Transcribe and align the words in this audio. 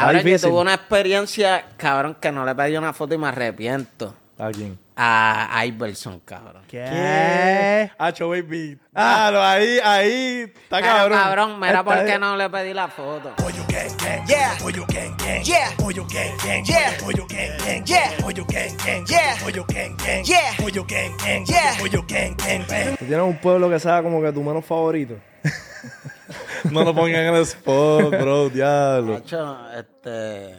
Cabrón, 0.00 0.22
yo 0.22 0.38
tuve 0.40 0.60
una 0.60 0.74
experiencia, 0.74 1.64
cabrón, 1.76 2.16
que 2.20 2.30
no 2.32 2.44
le 2.44 2.54
pedí 2.54 2.76
una 2.76 2.92
foto 2.92 3.14
y 3.14 3.18
me 3.18 3.28
arrepiento. 3.28 4.14
¿A 4.38 4.50
quién? 4.52 4.78
A 4.96 5.64
Iverson, 5.66 6.20
cabrón. 6.20 6.62
¿Qué? 6.68 7.90
Hacho, 7.98 8.28
baby. 8.28 8.78
Ah, 8.94 9.30
lo- 9.32 9.42
ahí, 9.42 9.78
ahí. 9.82 10.40
Está 10.62 10.76
Pero, 10.80 10.86
cabrón. 10.86 11.18
cabrón, 11.18 11.60
mira 11.60 11.84
por 11.84 12.04
qué 12.04 12.18
no 12.18 12.36
le 12.36 12.48
pedí 12.48 12.72
la 12.74 12.86
foto. 12.88 13.34
Pollo 13.36 13.64
gang 13.68 13.96
gang, 13.98 14.26
yeah. 14.26 14.54
Pollo 14.60 14.84
gang 14.88 15.16
gang, 15.18 15.42
yeah. 15.44 15.70
Pollo 15.76 16.04
gang 16.06 16.36
gang, 16.44 16.64
yeah. 16.64 16.96
Pollo 17.00 17.26
gang 17.26 17.56
gang, 17.58 17.84
yeah. 17.84 18.12
Pollo 18.20 18.44
gang 18.46 18.76
gang, 18.76 19.04
yeah. 19.04 19.36
Pollo 19.40 19.64
gang 19.66 19.96
gang, 19.96 20.24
yeah. 20.24 20.54
Pollo 20.56 20.84
gang 20.84 21.16
gang, 21.18 21.44
yeah. 21.46 21.76
Pollo 21.78 22.02
gang 22.06 22.36
gang, 22.36 22.66
bang. 22.68 22.96
¿Tú 22.96 23.04
tienes 23.06 23.24
un 23.26 23.36
pueblo 23.38 23.68
que 23.70 23.78
sea 23.80 24.02
como 24.02 24.22
que 24.22 24.32
tu 24.32 24.42
menos 24.42 24.64
favorito? 24.64 25.14
No 26.70 26.84
lo 26.84 26.94
pongan 26.94 27.24
en 27.26 27.34
el 27.34 27.42
spot, 27.42 28.10
bro, 28.10 28.48
diablo. 28.50 29.14
Macho, 29.14 29.58
este. 29.78 30.54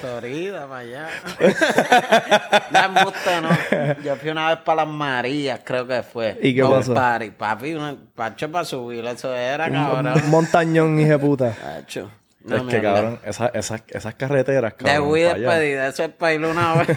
Florida, 0.00 0.66
para 0.66 0.80
allá. 0.80 1.08
no 2.70 2.78
embuste, 2.84 3.40
no. 3.40 4.02
Yo 4.02 4.16
fui 4.16 4.30
una 4.30 4.48
vez 4.50 4.58
para 4.58 4.84
las 4.84 4.92
Marías, 4.92 5.60
creo 5.64 5.86
que 5.86 6.02
fue. 6.02 6.38
¿Y 6.42 6.54
qué 6.54 6.60
Pa' 6.62 6.68
un 6.68 6.74
pasó? 6.74 6.94
party. 6.94 7.30
Papi, 7.30 7.74
un 7.74 8.10
pacho 8.14 8.50
para 8.50 8.64
subir, 8.64 9.04
eso 9.06 9.34
era, 9.34 9.66
Un 9.66 9.72
cabrón. 9.72 10.30
montañón, 10.30 10.98
hija 11.00 11.10
de 11.12 11.18
puta. 11.18 11.52
Pacho. 11.52 12.10
No, 12.44 12.56
es 12.56 12.62
que, 12.64 12.82
cabrón, 12.82 13.18
esa- 13.24 13.48
esas, 13.48 13.82
esas 13.88 14.14
carreteras, 14.16 14.74
cabrón. 14.74 14.96
Pa' 15.24 15.34
allá. 15.34 15.48
despedida, 15.50 15.86
eso 15.88 16.04
es 16.04 16.10
para 16.10 16.34
ir 16.34 16.44
una 16.44 16.74
vez. 16.84 16.88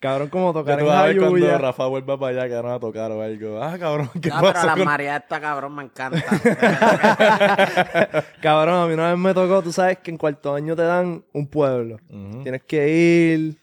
Cabrón, 0.00 0.28
como 0.28 0.48
Ya 0.48 0.52
tocar 0.60 0.80
en 0.80 0.86
vas 0.86 0.96
a 0.96 1.02
ver 1.06 1.18
cuando. 1.18 1.58
Rafa 1.58 1.86
vuelva 1.86 2.18
para 2.18 2.42
allá 2.42 2.48
que 2.48 2.60
van 2.60 2.72
a 2.74 2.80
tocar 2.80 3.12
o 3.12 3.22
algo. 3.22 3.62
Ah, 3.62 3.76
cabrón, 3.78 4.10
¿qué 4.20 4.28
no, 4.28 4.40
pero 4.40 4.52
las 4.52 4.66
con- 4.76 4.84
Marías 4.84 5.22
esta 5.22 5.40
cabrón 5.40 5.74
me 5.76 5.84
encanta. 5.84 6.20
Cabrón, 8.40 8.74
a 8.82 8.86
mí 8.86 8.94
una 8.94 9.10
vez 9.10 9.18
me 9.18 9.34
tocó, 9.34 9.62
tú 9.62 9.72
sabes 9.72 9.98
que 9.98 10.10
en 10.10 10.16
cuarto 10.18 10.54
año 10.54 10.74
te 10.74 10.82
dan 10.82 11.24
un 11.32 11.46
pueblo. 11.46 11.98
Tienes 12.42 12.62
que 12.64 12.88
ir. 12.88 13.58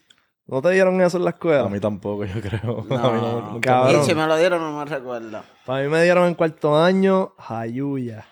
¿No 0.46 0.62
te 0.62 0.70
dieron 0.70 0.98
eso 1.02 1.18
en 1.18 1.24
la 1.24 1.30
escuela? 1.30 1.64
A 1.64 1.68
mí 1.68 1.78
tampoco, 1.78 2.24
yo 2.24 2.40
creo. 2.40 2.86
No. 2.88 2.96
A 2.96 3.12
mí 3.12 3.20
no- 3.20 3.60
Cabrón. 3.60 4.00
y 4.00 4.04
si 4.06 4.14
me 4.14 4.26
lo 4.26 4.36
dieron, 4.38 4.62
no 4.62 4.78
me 4.78 4.84
recuerdo. 4.86 5.42
Para 5.66 5.82
mí 5.82 5.88
me 5.88 6.02
dieron 6.02 6.26
en 6.26 6.34
cuarto 6.34 6.82
año 6.82 7.34
Jayuya. 7.38 8.24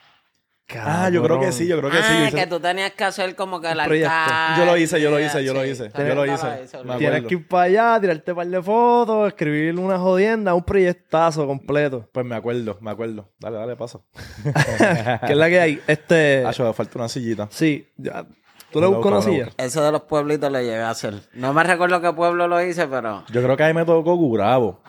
Ah, 0.75 1.09
yo 1.11 1.22
creo 1.22 1.39
que 1.39 1.53
sí, 1.53 1.67
yo 1.69 1.78
creo 1.78 1.91
que 1.91 1.98
sí. 1.98 2.03
ah, 2.06 2.28
yo 2.28 2.36
que 2.36 2.47
tú 2.47 2.59
tenías 2.59 2.92
que 2.92 3.05
hacer 3.05 3.36
como 3.36 3.61
que 3.61 3.70
el 3.70 3.78
alcalde. 3.78 4.59
Yo 4.59 4.64
lo 4.64 4.77
hice, 4.77 5.00
yo 5.00 5.11
lo 5.11 5.20
hice, 5.20 5.45
yo 5.45 5.55
lo 5.55 5.64
hice, 5.64 5.91
yo 5.97 6.14
lo 6.14 6.27
hice. 6.27 6.67
Tienes 6.98 7.25
que 7.25 7.34
ir 7.34 7.47
para 7.47 7.62
allá, 7.64 8.00
tirarte 8.00 8.33
un 8.33 8.36
par 8.36 8.47
de 8.48 8.62
fotos, 8.62 9.28
escribir 9.28 9.78
una 9.78 9.98
jodienda, 9.98 10.55
un 10.55 10.64
proyectazo 10.64 11.47
completo. 11.47 12.09
Pues 12.12 12.27
me 12.27 12.34
acuerdo, 12.34 12.78
me 12.81 12.91
acuerdo. 12.91 13.31
Dale, 13.39 13.59
dale, 13.59 13.77
pasa. 13.77 14.00
¿Qué 15.27 15.33
es 15.33 15.37
la 15.37 15.48
que 15.48 15.61
hay? 15.61 15.81
Este. 15.87 16.44
Ah, 16.44 16.53
me 16.59 16.72
falta 16.72 16.98
una 16.98 17.09
sillita. 17.09 17.48
Sí, 17.50 17.89
ya. 17.97 18.27
¿Tú 18.72 18.81
le 18.81 18.89
buscas 18.89 19.12
una 19.12 19.22
silla? 19.22 19.48
Eso 19.56 19.84
de 19.84 19.92
los 19.92 20.03
pueblitos 20.03 20.50
lo 20.50 20.59
llegué 20.59 20.81
a 20.81 20.91
hacer. 20.91 21.14
No 21.34 21.53
me 21.53 21.62
recuerdo 21.62 22.00
qué 22.00 22.12
pueblo 22.12 22.48
lo 22.48 22.61
hice, 22.61 22.89
pero... 22.89 23.25
Yo 23.31 23.42
creo 23.42 23.56
que 23.56 23.62
ahí 23.62 23.72
me 23.72 23.84
tocó 23.84 24.17
Gurabo. 24.17 24.83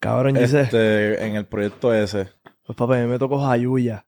Cabrón, 0.00 0.34
yo 0.34 0.42
hice. 0.42 0.62
Este, 0.62 1.24
en 1.24 1.36
el 1.36 1.46
proyecto 1.46 1.94
ese. 1.94 2.28
Pues 2.66 2.76
papá, 2.76 2.98
a 2.98 3.00
mí 3.00 3.06
me 3.06 3.18
tocó 3.18 3.38
Jayuya. 3.38 4.04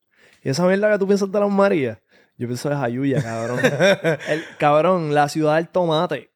¿Y 0.46 0.50
esa 0.50 0.64
mierda 0.64 0.92
que 0.92 0.98
tú 1.00 1.08
piensas 1.08 1.32
de 1.32 1.40
las 1.40 1.50
Marías? 1.50 1.98
Yo 2.38 2.46
pienso 2.46 2.68
de 2.70 2.76
Jayuya, 2.76 3.20
cabrón. 3.20 3.58
El, 4.28 4.44
cabrón, 4.58 5.12
la 5.12 5.28
ciudad 5.28 5.56
del 5.56 5.68
tomate. 5.68 6.30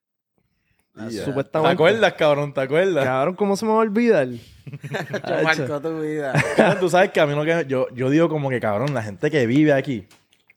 Ya. 0.97 1.03
Ah, 1.05 1.25
Supuestamente. 1.25 1.69
¿Te 1.69 1.73
acuerdas, 1.75 2.13
cabrón? 2.15 2.53
¿Te 2.53 2.61
acuerdas? 2.61 3.05
Cabrón, 3.05 3.37
¿cómo 3.37 3.57
se 3.57 3.65
me 3.67 3.71
va 3.71 3.77
a 3.77 3.83
olvidar? 3.83 4.27
Yo 4.27 5.43
marcó 5.45 5.81
tu 5.81 6.01
vida. 6.01 6.33
Cabrón, 6.57 6.81
Tú 6.81 6.91
sabes 6.91 7.11
que 7.13 7.21
a 7.21 7.27
mí 7.27 7.37
no 7.37 7.45
que... 7.45 7.67
Yo, 7.69 7.87
yo 7.95 8.11
digo 8.11 8.29
como 8.29 8.51
que, 8.51 8.59
cabrón, 8.59 8.93
la 8.93 9.03
gente 9.05 9.31
que 9.31 9.47
vive 9.47 9.73
aquí, 9.73 10.09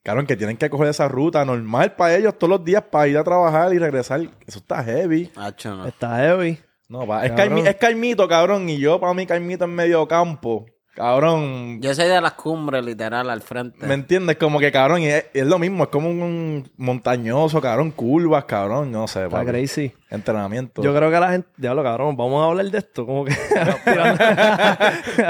cabrón, 0.01 0.25
que 0.25 0.35
tienen 0.35 0.57
que 0.57 0.67
coger 0.71 0.87
esa 0.87 1.07
ruta 1.07 1.45
normal 1.45 1.93
para 1.93 2.15
ellos 2.15 2.35
todos 2.39 2.49
los 2.49 2.65
días 2.65 2.81
para 2.89 3.07
ir 3.07 3.19
a 3.19 3.23
trabajar 3.23 3.71
y 3.71 3.77
regresar. 3.77 4.21
Eso 4.47 4.57
está 4.57 4.83
heavy. 4.83 5.29
No. 5.35 5.85
Está 5.85 6.17
heavy. 6.17 6.59
No, 6.89 7.05
pa, 7.05 7.23
es. 7.27 7.31
Caimi- 7.33 7.67
es 7.67 7.75
Caimito, 7.75 8.27
cabrón, 8.27 8.67
y 8.67 8.79
yo 8.79 8.99
para 8.99 9.13
mí 9.13 9.27
Caimito 9.27 9.65
en 9.65 9.75
medio 9.75 10.07
campo. 10.07 10.65
Cabrón, 10.95 11.81
Yo 11.81 11.95
soy 11.95 12.07
de 12.07 12.21
las 12.21 12.33
cumbres, 12.33 12.85
literal, 12.85 13.27
al 13.27 13.41
frente. 13.41 13.83
¿me 13.87 13.95
entiendes? 13.95 14.37
Como 14.37 14.59
que, 14.59 14.71
cabrón, 14.71 15.01
y 15.01 15.07
es, 15.07 15.25
es 15.33 15.45
lo 15.45 15.57
mismo, 15.57 15.85
es 15.85 15.89
como 15.89 16.07
un 16.09 16.69
montañoso, 16.77 17.59
cabrón, 17.59 17.89
curvas, 17.89 18.45
cabrón, 18.45 18.91
no 18.91 19.07
sé, 19.07 19.23
Está 19.23 19.37
papi. 19.37 19.47
crazy. 19.47 19.91
Entrenamiento. 20.11 20.83
Yo 20.83 20.95
creo 20.95 21.09
que 21.09 21.19
la 21.19 21.31
gente. 21.31 21.49
Diablo, 21.57 21.81
cabrón, 21.81 22.15
vamos 22.15 22.43
a 22.43 22.49
hablar 22.49 22.67
de 22.67 22.77
esto. 22.77 23.07
Como 23.07 23.25
que. 23.25 23.33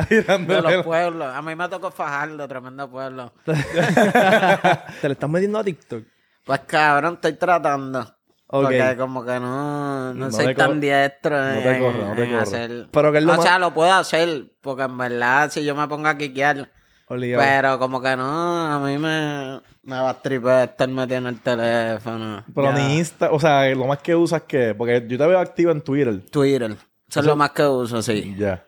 De 0.10 0.62
los 0.62 0.84
pueblos. 0.84 1.34
A 1.34 1.42
mí 1.42 1.56
me 1.56 1.70
tocó 1.70 1.92
Fajardo, 1.92 2.46
tremendo 2.46 2.92
pueblo. 2.92 3.32
Te 3.46 5.08
le 5.08 5.14
estás 5.14 5.30
metiendo 5.30 5.60
a 5.60 5.64
TikTok. 5.64 6.04
Pues 6.46 6.60
cabrón, 6.68 7.14
estoy 7.14 7.34
tratando. 7.34 8.14
Porque 8.62 8.96
como 8.98 9.26
que 9.26 9.40
no, 9.40 10.14
no, 10.14 10.26
No 10.26 10.32
soy 10.32 10.54
tan 10.54 10.80
diestro 10.80 11.38
no 11.38 11.60
te 11.62 11.80
corre, 11.80 11.98
no 12.06 12.16
te 12.16 12.24
en 12.24 12.30
corre. 12.32 12.42
hacer... 12.42 12.88
Pero 12.92 13.12
que 13.12 13.18
es 13.18 13.24
lo 13.24 13.34
o 13.34 13.36
más- 13.38 13.44
sea, 13.46 13.58
lo 13.60 13.74
puedo 13.74 13.92
hacer, 13.92 14.52
porque 14.62 14.84
en 14.84 14.98
verdad 14.98 15.50
si 15.52 15.64
yo 15.66 15.76
me 15.76 15.88
pongo 15.88 16.08
a 16.08 16.18
quiquear... 16.18 16.70
Obligado. 17.08 17.44
Pero 17.44 17.80
como 17.80 18.02
que 18.02 18.16
no, 18.16 18.66
a 18.74 18.80
mí 18.80 18.98
me, 18.98 19.60
me 19.84 19.96
va 20.00 20.12
a 20.12 20.22
tripar 20.22 20.70
estar 20.70 20.88
metido 20.88 21.18
en 21.18 21.28
el 21.28 21.40
teléfono. 21.42 22.44
Pero 22.56 22.68
Ya. 22.72 22.76
ni 22.76 22.98
Insta, 22.98 23.32
o 23.32 23.40
sea, 23.40 23.68
lo 23.76 23.86
más 23.88 24.00
que 24.00 24.16
usas 24.16 24.44
que, 24.44 24.74
porque 24.74 25.04
yo 25.08 25.18
te 25.18 25.28
veo 25.28 25.38
activo 25.40 25.72
en 25.72 25.82
Twitter. 25.82 26.22
Twitter. 26.32 26.76
Eso 27.10 27.20
es 27.20 27.26
lo 27.26 27.36
más 27.36 27.52
que 27.52 27.64
uso, 27.64 28.02
sí. 28.02 28.34
Ya. 28.38 28.66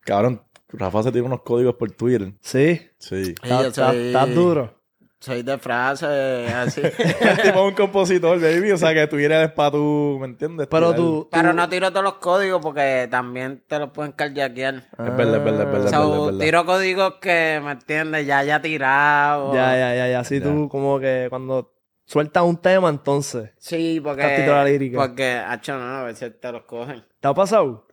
Cabrón, 0.00 0.42
Rafa 0.68 1.02
se 1.04 1.12
tiene 1.12 1.26
unos 1.26 1.40
códigos 1.42 1.74
por 1.76 1.90
Twitter. 1.92 2.32
Sí. 2.40 2.80
Sí. 2.98 3.24
Sí, 3.24 3.34
Estás 3.42 3.74
soy, 3.74 4.06
estás 4.08 4.34
duro. 4.34 4.79
Soy 5.20 5.42
de 5.42 5.58
frase 5.58 6.06
así. 6.06 6.80
el 7.20 7.36
tipo 7.42 7.58
es 7.60 7.68
un 7.68 7.74
compositor, 7.74 8.40
baby. 8.40 8.72
O 8.72 8.78
sea, 8.78 8.94
que 8.94 9.06
Twitter 9.06 9.44
es 9.44 9.52
para 9.52 9.72
tú, 9.72 10.16
¿me 10.18 10.26
entiendes? 10.26 10.66
Pero 10.70 10.94
tú. 10.94 11.28
Pero 11.30 11.52
no 11.52 11.68
tiro 11.68 11.90
todos 11.90 12.04
los 12.04 12.14
códigos 12.14 12.60
porque 12.62 13.06
también 13.10 13.62
te 13.66 13.78
los 13.78 13.90
pueden 13.90 14.12
carjackear. 14.12 14.74
Es 14.76 15.16
verdad, 15.16 15.36
es 15.36 15.44
verdad, 15.44 15.62
es 15.62 15.72
verdad. 15.72 15.86
es 15.86 15.92
verdad, 15.92 16.18
es 16.18 16.24
verdad. 16.26 16.38
tiro 16.44 16.64
códigos 16.66 17.14
que, 17.20 17.60
¿me 17.62 17.72
entiendes? 17.72 18.26
Ya 18.26 18.38
haya 18.38 18.62
tirado. 18.62 19.54
Ya, 19.54 19.76
ya, 19.76 19.94
ya, 19.94 20.08
ya. 20.08 20.20
Así 20.20 20.38
Ya. 20.40 20.44
tú, 20.44 20.68
como 20.70 20.98
que 20.98 21.26
cuando 21.28 21.74
sueltas 22.06 22.42
un 22.42 22.56
tema, 22.56 22.88
entonces. 22.88 23.50
Sí, 23.58 24.00
porque... 24.02 24.46
La 24.46 24.64
lírica. 24.64 24.96
Porque, 24.98 25.32
hacho, 25.34 25.78
no, 25.78 25.98
a 25.98 26.04
veces 26.04 26.40
te 26.40 26.50
los 26.50 26.62
cogen. 26.62 27.04
¿Te 27.20 27.28
ha 27.28 27.34
pasado? 27.34 27.86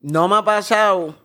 No 0.00 0.28
me 0.28 0.36
ha 0.36 0.42
pasado, 0.44 1.16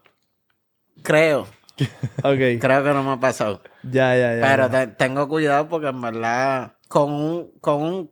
creo. 1.04 1.48
Ok. 2.24 2.60
Creo 2.60 2.84
que 2.84 2.90
no 2.92 3.04
me 3.04 3.12
ha 3.12 3.20
pasado. 3.20 3.62
Ya, 3.92 4.16
ya, 4.16 4.36
ya. 4.36 4.42
Pero 4.42 4.70
te- 4.70 4.88
tengo 4.88 5.28
cuidado 5.28 5.68
porque 5.68 5.88
en 5.88 6.02
verdad, 6.02 6.74
con 6.88 7.12
un, 7.12 7.52
con 7.62 7.82
un 7.82 8.12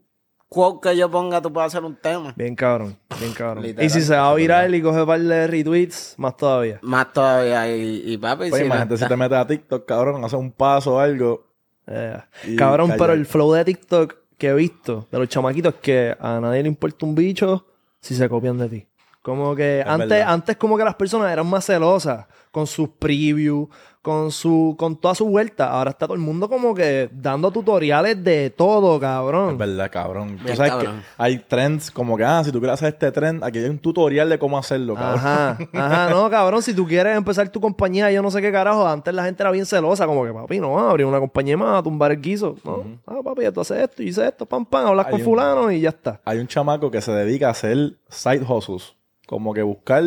quote 0.49 0.89
que 0.89 0.97
yo 0.97 1.09
ponga, 1.09 1.41
tú 1.41 1.51
puedes 1.51 1.67
hacer 1.73 1.83
un 1.83 1.95
tema. 1.95 2.33
Bien 2.35 2.55
cabrón, 2.55 2.97
bien 3.19 3.33
cabrón. 3.33 3.63
Literal. 3.63 3.85
y 3.85 3.89
si 3.89 4.01
se 4.01 4.15
va 4.15 4.29
a 4.29 4.33
virar 4.35 4.73
y 4.73 4.81
coge 4.81 5.01
un 5.01 5.07
par 5.07 5.19
de 5.19 5.47
retweets, 5.47 6.15
más 6.17 6.37
todavía. 6.37 6.79
Más 6.81 7.11
todavía. 7.11 7.75
Y, 7.75 8.03
y 8.13 8.17
papi, 8.17 8.49
Pues 8.49 8.61
si 8.61 8.65
imagínate 8.65 8.97
si 8.97 9.07
te 9.07 9.15
metes 9.17 9.37
a 9.37 9.47
TikTok, 9.47 9.85
cabrón, 9.85 10.23
haces 10.23 10.39
un 10.39 10.51
paso 10.51 10.95
o 10.95 10.99
algo. 10.99 11.45
Eh, 11.87 12.17
cabrón, 12.57 12.87
calla. 12.89 12.99
pero 12.99 13.13
el 13.13 13.25
flow 13.25 13.51
de 13.53 13.65
TikTok 13.65 14.15
que 14.37 14.47
he 14.49 14.53
visto 14.53 15.07
de 15.11 15.19
los 15.19 15.29
chamaquitos 15.29 15.75
es 15.75 15.79
que 15.81 16.15
a 16.19 16.39
nadie 16.39 16.61
le 16.63 16.67
importa 16.69 17.05
un 17.05 17.15
bicho 17.15 17.65
si 17.99 18.15
se 18.15 18.27
copian 18.29 18.57
de 18.57 18.69
ti. 18.69 18.87
Como 19.21 19.55
que 19.55 19.83
antes, 19.85 20.09
verdad. 20.09 20.31
antes 20.33 20.55
como 20.57 20.77
que 20.77 20.83
las 20.83 20.95
personas 20.95 21.31
eran 21.31 21.47
más 21.47 21.65
celosas 21.65 22.25
con 22.55 22.67
sus 22.67 22.87
previews, 22.87 23.67
con 24.01 24.31
su, 24.31 24.75
con 24.77 24.95
toda 24.95 25.13
su 25.13 25.25
vuelta. 25.25 25.71
Ahora 25.71 25.89
está 25.89 26.05
todo 26.05 26.13
el 26.15 26.21
mundo 26.21 26.47
como 26.47 26.73
que 26.73 27.09
dando 27.11 27.51
tutoriales 27.51 28.23
de 28.23 28.49
todo, 28.49 28.95
Es 28.95 29.01
cabrón. 29.01 29.57
verdad, 29.57 29.91
cabrón. 29.91 30.37
Tú 30.37 30.45
Bien 30.45 30.55
sabes 30.55 30.71
cabrón. 30.71 30.95
que 31.01 31.03
hay 31.17 31.39
trends 31.39 31.91
como 31.91 32.15
que, 32.15 32.23
ah, 32.23 32.41
si 32.45 32.51
tú 32.53 32.59
quieres 32.59 32.75
hacer 32.75 32.93
este 32.93 33.11
trend, 33.11 33.43
aquí 33.43 33.57
hay 33.59 33.65
un 33.65 33.79
tutorial 33.79 34.29
de 34.29 34.39
cómo 34.39 34.57
hacerlo, 34.57 34.93
cabrón. 34.95 35.15
Ajá, 35.19 35.57
ajá, 35.73 36.09
no, 36.11 36.29
cabrón, 36.29 36.61
si 36.61 36.73
tú 36.73 36.85
quieres 36.87 37.17
empezar 37.17 37.49
tu 37.49 37.59
compañía, 37.59 38.09
yo 38.09 38.21
no 38.21 38.31
sé 38.31 38.41
qué 38.41 38.53
carajo, 38.53 38.87
antes 38.87 39.13
la 39.13 39.25
gente 39.25 39.43
era 39.43 39.51
bien 39.51 39.65
celosa, 39.65 40.05
como 40.07 40.23
que 40.23 40.31
papi, 40.31 40.59
no, 40.61 40.79
abrir 40.79 41.05
una 41.07 41.19
compañía 41.19 41.57
más, 41.57 41.79
a 41.79 41.83
tumbar 41.83 42.13
el 42.13 42.21
guiso, 42.21 42.55
no, 42.63 42.83
ah, 43.07 43.19
papi, 43.21 43.51
tú 43.51 43.59
haces 43.59 43.81
esto, 43.81 44.01
y 44.01 44.07
hice 44.09 44.25
esto, 44.25 44.45
pam, 44.45 44.65
pam, 44.65 44.85
hablas 44.87 45.07
Hay 45.07 45.11
con 45.11 45.19
un- 45.19 45.25
fulano 45.25 45.71
y 45.71 45.81
ya 45.81 45.89
está. 45.89 46.21
Hay 46.23 46.37
un 46.39 46.47
chamaco 46.47 46.89
que 46.89 47.01
se 47.01 47.11
dedica 47.11 47.47
a 47.47 47.51
hacer 47.51 47.97
side 48.07 48.45
hustles. 48.47 48.95
Como 49.27 49.55
que 49.55 49.63
buscar 49.63 50.03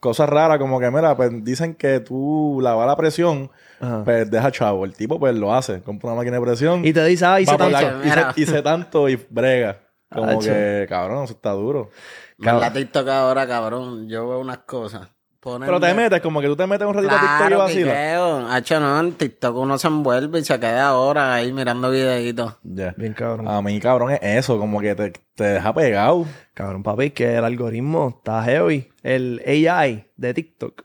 cosas 0.00 0.28
raras, 0.28 0.58
como 0.58 0.78
que, 0.80 0.90
mira, 0.90 1.16
pues 1.16 1.30
dicen 1.44 1.74
que 1.74 2.00
tú 2.00 2.58
lavar 2.62 2.86
la 2.86 2.96
presión, 2.96 3.50
Ajá. 3.80 4.02
pues 4.04 4.30
deja 4.30 4.50
chavo. 4.52 4.84
El 4.84 4.94
tipo, 4.94 5.18
pues 5.18 5.34
lo 5.34 5.52
hace. 5.54 5.82
Compra 5.82 6.08
una 6.10 6.16
máquina 6.18 6.36
de 6.36 6.42
presión. 6.42 6.84
Y 6.84 6.92
te 6.92 7.04
dice, 7.04 7.24
ah, 7.26 7.40
hice 7.40 7.56
por 7.56 7.70
la- 7.70 7.80
tanto. 8.02 8.40
hice, 8.40 8.62
tanto 8.62 9.08
y 9.08 9.16
brega. 9.30 9.80
Como 10.10 10.38
que, 10.40 10.86
cabrón, 10.88 11.24
eso 11.24 11.34
está 11.34 11.50
duro. 11.50 11.90
La 12.38 12.72
TikTok 12.72 13.08
ahora, 13.08 13.46
cabrón, 13.46 14.08
yo 14.08 14.28
veo 14.28 14.38
unas 14.40 14.58
cosas. 14.58 15.08
Ponen 15.40 15.66
Pero 15.66 15.78
te 15.78 15.86
de- 15.86 15.94
metes, 15.94 16.20
como 16.20 16.40
que 16.40 16.48
tú 16.48 16.56
te 16.56 16.66
metes 16.66 16.86
un 16.86 16.94
ratito 16.94 17.14
a 17.14 17.20
TikTok 17.20 17.34
y 17.34 17.38
Claro, 17.48 17.58
vacilas. 17.58 18.50
Hacho, 18.50 18.80
no, 18.80 18.98
en 19.00 19.12
TikTok 19.12 19.56
uno 19.56 19.78
se 19.78 19.86
envuelve 19.86 20.40
y 20.40 20.44
se 20.44 20.58
queda 20.58 20.88
ahora 20.88 21.34
ahí 21.34 21.52
mirando 21.52 21.90
videitos. 21.90 22.56
Ya. 22.64 22.92
Bien 22.96 23.12
cabrón. 23.14 23.46
A 23.46 23.62
mí, 23.62 23.78
cabrón, 23.78 24.10
es 24.10 24.18
eso, 24.22 24.58
como 24.58 24.80
que 24.80 24.96
te, 24.96 25.12
te 25.36 25.44
deja 25.44 25.72
pegado. 25.72 26.26
Cabrón, 26.54 26.82
papi, 26.82 27.10
que 27.10 27.36
el 27.36 27.44
algoritmo 27.44 28.14
está 28.18 28.42
heavy. 28.42 28.88
El 29.04 29.40
AI 29.46 30.06
de 30.16 30.34
TikTok 30.34 30.82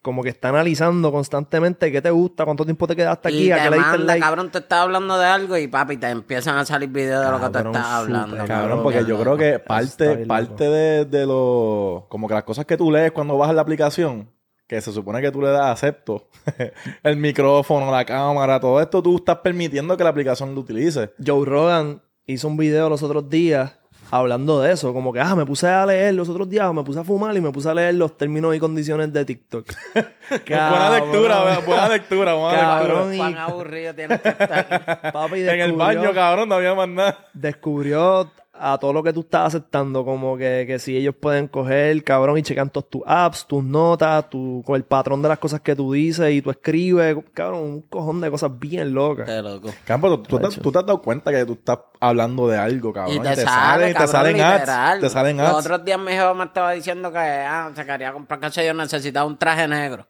como 0.00 0.22
que 0.22 0.30
está 0.30 0.48
analizando 0.48 1.12
constantemente 1.12 1.92
qué 1.92 2.00
te 2.00 2.10
gusta, 2.10 2.44
cuánto 2.44 2.64
tiempo 2.64 2.86
te 2.86 2.96
quedaste 2.96 3.28
aquí, 3.28 3.44
y 3.44 3.50
a 3.50 3.56
te 3.56 3.62
qué 3.62 3.70
le 3.70 3.76
diste 3.76 3.92
el 3.92 3.98
manda, 3.98 4.12
like. 4.14 4.24
cabrón, 4.24 4.50
te 4.50 4.58
estás 4.58 4.80
hablando 4.80 5.18
de 5.18 5.26
algo 5.26 5.56
y 5.56 5.68
papi, 5.68 5.98
te 5.98 6.08
empiezan 6.08 6.56
a 6.56 6.64
salir 6.64 6.88
videos 6.88 7.24
de 7.24 7.30
lo 7.30 7.40
que 7.40 7.50
te 7.50 7.66
estás 7.66 7.86
hablando. 7.86 8.46
Cabrón, 8.46 8.82
porque 8.82 9.04
yo 9.04 9.20
creo 9.20 9.36
que 9.36 9.58
parte, 9.58 10.26
parte 10.26 10.64
de, 10.64 11.04
de 11.04 11.26
lo... 11.26 12.06
Como 12.08 12.26
que 12.26 12.34
las 12.34 12.44
cosas 12.44 12.64
que 12.64 12.76
tú 12.76 12.90
lees 12.90 13.12
cuando 13.12 13.36
bajas 13.36 13.54
la 13.54 13.62
aplicación, 13.62 14.30
que 14.66 14.80
se 14.80 14.92
supone 14.92 15.20
que 15.20 15.30
tú 15.30 15.42
le 15.42 15.48
das 15.48 15.70
acepto, 15.70 16.28
el 17.02 17.16
micrófono, 17.16 17.90
la 17.90 18.04
cámara, 18.04 18.58
todo 18.58 18.80
esto, 18.80 19.02
tú 19.02 19.16
estás 19.16 19.38
permitiendo 19.38 19.96
que 19.96 20.04
la 20.04 20.10
aplicación 20.10 20.54
lo 20.54 20.62
utilice. 20.62 21.12
Joe 21.24 21.44
Rogan 21.44 22.02
hizo 22.24 22.48
un 22.48 22.56
video 22.56 22.88
los 22.88 23.02
otros 23.02 23.28
días 23.28 23.78
hablando 24.10 24.60
de 24.60 24.72
eso, 24.72 24.92
como 24.92 25.12
que, 25.12 25.20
ah, 25.20 25.34
me 25.34 25.44
puse 25.46 25.66
a 25.68 25.84
leer 25.86 26.14
los 26.14 26.28
otros 26.28 26.48
días, 26.48 26.72
me 26.72 26.82
puse 26.84 27.00
a 27.00 27.04
fumar 27.04 27.36
y 27.36 27.40
me 27.40 27.50
puse 27.50 27.68
a 27.68 27.74
leer 27.74 27.94
los 27.94 28.16
términos 28.16 28.54
y 28.54 28.58
condiciones 28.58 29.12
de 29.12 29.24
TikTok. 29.24 29.66
buena 30.48 30.90
lectura, 30.90 31.42
buena- 31.42 31.58
buena 31.60 31.88
lectura, 31.88 32.34
buena 32.34 32.58
Cabrón, 32.58 33.10
lectura. 33.10 33.14
y- 33.14 33.18
Cuán 33.18 33.36
aburrido 33.38 33.94
tienes 33.94 34.20
que 34.22 34.28
estar. 34.28 35.12
Papi 35.12 35.40
En 35.40 35.60
el 35.60 35.72
baño, 35.72 36.12
cabrón, 36.12 36.48
no 36.48 36.54
había 36.56 36.74
más 36.74 36.88
nada. 36.88 37.18
descubrió 37.32 38.30
a 38.58 38.78
todo 38.78 38.92
lo 38.92 39.02
que 39.02 39.12
tú 39.12 39.20
estás 39.20 39.46
aceptando, 39.46 40.04
como 40.04 40.36
que, 40.36 40.64
que 40.66 40.78
si 40.78 40.96
ellos 40.96 41.14
pueden 41.14 41.48
coger, 41.48 42.02
cabrón, 42.04 42.38
y 42.38 42.42
checan 42.42 42.70
todos 42.70 42.90
tus 42.90 43.02
apps, 43.06 43.46
tus 43.46 43.62
notas, 43.62 44.28
tu, 44.30 44.62
con 44.66 44.76
el 44.76 44.84
patrón 44.84 45.22
de 45.22 45.28
las 45.28 45.38
cosas 45.38 45.60
que 45.60 45.74
tú 45.74 45.92
dices 45.92 46.32
y 46.32 46.42
tú 46.42 46.50
escribes, 46.50 47.16
cabrón, 47.34 47.62
un 47.62 47.82
cojón 47.82 48.20
de 48.20 48.30
cosas 48.30 48.50
bien 48.58 48.94
locas. 48.94 49.26
Qué 49.26 49.42
loco. 49.42 49.70
Campo, 49.84 50.18
tú, 50.18 50.38
tú 50.38 50.38
te, 50.38 50.60
tú 50.60 50.72
te 50.72 50.78
has 50.78 50.86
dado 50.86 51.02
cuenta 51.02 51.30
que 51.30 51.44
tú 51.44 51.54
estás 51.54 51.78
hablando 52.00 52.48
de 52.48 52.58
algo, 52.58 52.92
cabrón. 52.92 53.16
Y 53.16 53.20
te, 53.20 53.36
sale, 53.36 53.84
y 53.84 53.88
te 53.88 53.94
cabrón, 53.94 54.12
salen 54.12 54.40
ads. 54.40 55.00
Te 55.00 55.10
salen 55.10 55.36
Los 55.36 55.52
otros 55.52 55.84
días 55.84 55.98
mi 55.98 56.12
jefe 56.12 56.34
me 56.34 56.44
estaba 56.44 56.72
diciendo 56.72 57.12
que 57.12 57.18
ah, 57.18 57.70
se 57.74 57.84
quería 57.84 58.12
comprar, 58.12 58.40
qué 58.40 58.50
sé 58.50 58.66
yo, 58.66 58.74
necesitaba 58.74 59.26
un 59.26 59.36
traje 59.36 59.66
negro. 59.68 60.06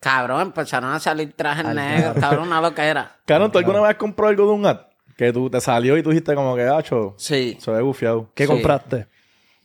Cabrón, 0.00 0.40
empezaron 0.40 0.92
a 0.92 0.98
salir 0.98 1.34
trajes 1.34 1.64
negros, 1.66 2.16
cabrón, 2.18 2.46
una 2.46 2.60
loquera. 2.60 3.16
Cabrón, 3.26 3.52
¿tú 3.52 3.58
alguna 3.58 3.82
vez 3.82 3.90
has 3.90 3.96
comprado 3.96 4.30
algo 4.30 4.46
de 4.46 4.52
un 4.52 4.66
ad? 4.66 4.89
Que 5.20 5.34
tú 5.34 5.50
te 5.50 5.60
salió 5.60 5.98
y 5.98 6.02
tú 6.02 6.08
dijiste 6.08 6.34
como 6.34 6.56
que, 6.56 6.62
hacho, 6.66 7.12
Sí, 7.18 7.58
se 7.60 7.70
ve 7.70 7.82
bufiado. 7.82 8.30
¿Qué 8.34 8.44
Sí. 8.44 8.48
compraste? 8.48 9.06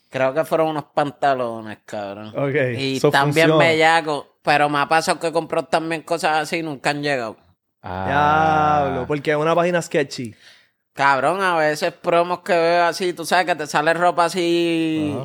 creo 0.10 0.34
que 0.34 0.44
fueron 0.44 0.68
unos 0.68 0.84
pantalones, 0.94 1.78
cabrón. 1.86 2.28
Ok. 2.38 2.56
Y 2.78 2.98
Eso 2.98 3.10
también 3.10 3.48
funciona. 3.50 3.70
bellaco, 3.72 4.36
pero 4.42 4.68
me 4.70 4.80
ha 4.80 4.88
pasado 4.90 5.18
que 5.20 5.32
compró 5.32 5.64
también 5.64 6.02
cosas 6.02 6.38
así 6.40 6.58
y 6.58 6.64
nunca 6.64 6.90
han 6.90 7.02
llegado. 7.02 7.38
Ah. 7.82 8.84
Diablo, 8.86 9.08
porque 9.08 9.32
es 9.32 9.38
una 9.38 9.56
página 9.56 9.82
sketchy. 9.82 10.36
Cabrón, 10.94 11.42
a 11.42 11.56
veces 11.58 11.94
promos 11.94 12.40
que 12.40 12.52
veo 12.54 12.84
así, 12.86 13.14
tú 13.14 13.26
sabes 13.26 13.46
que 13.46 13.56
te 13.56 13.66
sale 13.68 13.94
ropa 13.94 14.26
así. 14.26 15.18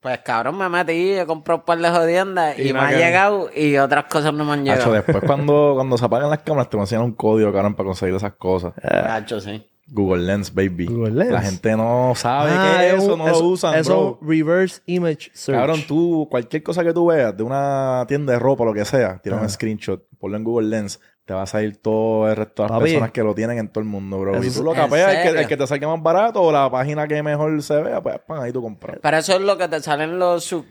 Pues 0.00 0.18
cabrón, 0.20 0.56
me 0.58 0.68
metí, 0.68 1.12
he 1.12 1.26
comprado 1.26 1.60
un 1.60 1.64
par 1.64 1.78
de 1.78 1.90
jodiendas 1.90 2.58
y, 2.58 2.68
Y 2.68 2.72
me 2.72 2.80
ha 2.80 2.92
llegado 2.92 3.50
y 3.54 3.76
otras 3.78 4.04
cosas 4.04 4.32
no 4.32 4.44
me 4.44 4.52
han 4.52 4.60
Hacho, 4.60 4.72
llegado. 4.76 4.92
después 4.92 5.24
cuando, 5.26 5.72
cuando 5.74 5.98
se 5.98 6.04
apagan 6.04 6.30
las 6.30 6.38
cámaras 6.40 6.70
te 6.70 6.76
van 6.76 6.82
a 6.82 6.84
enseñar 6.84 7.04
un 7.04 7.12
código, 7.12 7.52
cabrón, 7.52 7.74
para 7.74 7.88
conseguir 7.88 8.14
esas 8.14 8.32
cosas. 8.34 8.72
Hacho, 8.82 9.40
sí. 9.40 9.66
Google 9.90 10.24
Lens, 10.26 10.54
baby. 10.54 10.86
Google 10.86 11.12
Lens. 11.12 11.30
La 11.32 11.40
gente 11.40 11.76
no 11.76 12.12
sabe 12.14 12.50
Ah, 12.52 12.76
qué 12.80 12.88
es 12.88 12.94
es 12.94 13.02
eso, 13.04 13.16
no 13.16 13.26
lo 13.28 13.38
usan, 13.40 13.74
Eso, 13.74 14.18
bro. 14.20 14.28
reverse 14.28 14.82
image 14.86 15.30
search. 15.32 15.58
Cabrón, 15.58 15.80
tú, 15.88 16.26
cualquier 16.30 16.62
cosa 16.62 16.84
que 16.84 16.92
tú 16.92 17.06
veas 17.06 17.36
de 17.36 17.42
una 17.42 18.04
tienda 18.06 18.32
de 18.34 18.38
ropa 18.38 18.64
o 18.64 18.66
lo 18.66 18.74
que 18.74 18.84
sea, 18.84 19.18
tira 19.22 19.36
un 19.36 19.48
screenshot, 19.48 20.04
ponlo 20.18 20.36
en 20.36 20.44
Google 20.44 20.68
Lens, 20.68 21.00
te 21.24 21.34
va 21.34 21.42
a 21.42 21.46
salir 21.46 21.76
todo 21.82 22.28
el 22.28 22.36
resto 22.36 22.62
de 22.62 22.68
las 22.70 22.78
Papi. 22.78 22.90
personas 22.90 23.10
que 23.12 23.22
lo 23.22 23.34
tienen 23.34 23.58
en 23.58 23.68
todo 23.68 23.80
el 23.80 23.88
mundo, 23.88 24.18
bro. 24.18 24.36
Eso 24.36 24.46
y 24.46 24.50
tú 24.50 24.62
lo 24.64 24.72
¿en 24.72 24.76
capeas, 24.78 25.10
el 25.10 25.16
que, 25.16 25.22
serio? 25.24 25.40
el 25.40 25.46
que 25.46 25.56
te 25.56 25.66
salga 25.66 25.88
más 25.88 26.02
barato 26.02 26.42
o 26.42 26.52
la 26.52 26.70
página 26.70 27.06
que 27.06 27.22
mejor 27.22 27.62
se 27.62 27.82
vea, 27.82 28.02
pues 28.02 28.18
pan, 28.26 28.42
ahí 28.42 28.52
tú 28.52 28.62
compras. 28.62 28.98
Pero 29.02 29.16
eso 29.16 29.34
es 29.36 29.40
lo 29.42 29.56
que 29.58 29.68
te 29.68 29.80
salen 29.80 30.18
los 30.18 30.44
su- 30.44 30.64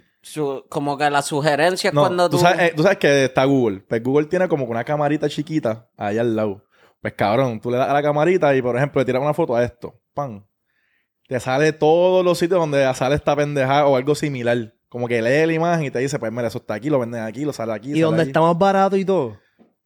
como 0.68 0.98
que 0.98 1.10
las 1.10 1.26
sugerencias 1.26 1.94
No, 1.94 2.02
cuando 2.02 2.30
tú. 2.30 2.38
tú, 2.38 2.44
sabes, 2.44 2.60
eh, 2.72 2.74
tú 2.76 2.84
sabes 2.84 2.98
que 2.98 3.26
está 3.26 3.46
Google. 3.46 3.80
Pues 3.88 4.04
Google 4.04 4.26
tiene 4.28 4.48
como 4.48 4.66
que 4.66 4.72
una 4.72 4.84
camarita 4.84 5.30
chiquita 5.30 5.88
ahí 5.96 6.18
al 6.18 6.36
lado. 6.36 6.66
Pues 7.02 7.14
cabrón, 7.14 7.60
tú 7.60 7.72
le 7.72 7.78
das 7.78 7.90
a 7.90 7.94
la 7.94 8.02
camarita 8.02 8.56
y 8.56 8.62
por 8.62 8.76
ejemplo 8.76 9.02
le 9.02 9.06
tiras 9.06 9.22
una 9.22 9.34
foto 9.34 9.56
a 9.56 9.64
esto. 9.64 10.00
Pan. 10.14 10.46
Te 11.28 11.40
sale 11.40 11.74
todos 11.74 12.24
los 12.24 12.38
sitios 12.38 12.60
donde 12.60 12.92
sale 12.94 13.16
esta 13.16 13.36
pendejada 13.36 13.86
o 13.86 13.96
algo 13.96 14.16
similar. 14.16 14.74
Como 14.90 15.08
que 15.08 15.22
lee 15.22 15.46
la 15.46 15.54
imagen 15.54 15.86
y 15.86 15.92
te 15.92 16.00
dice, 16.00 16.18
pues 16.18 16.32
mira, 16.32 16.48
eso 16.48 16.60
está 16.60 16.76
aquí, 16.76 16.90
lo 16.90 17.00
venden 17.00 17.22
aquí, 17.22 17.44
lo 17.44 17.52
sale 17.52 17.74
aquí. 17.74 17.90
y 17.90 17.94
sale 17.94 18.02
donde 18.04 18.22
ahí. 18.22 18.28
está 18.28 18.40
más 18.42 18.58
barato 18.58 18.96
y 18.96 19.04
todo. 19.04 19.38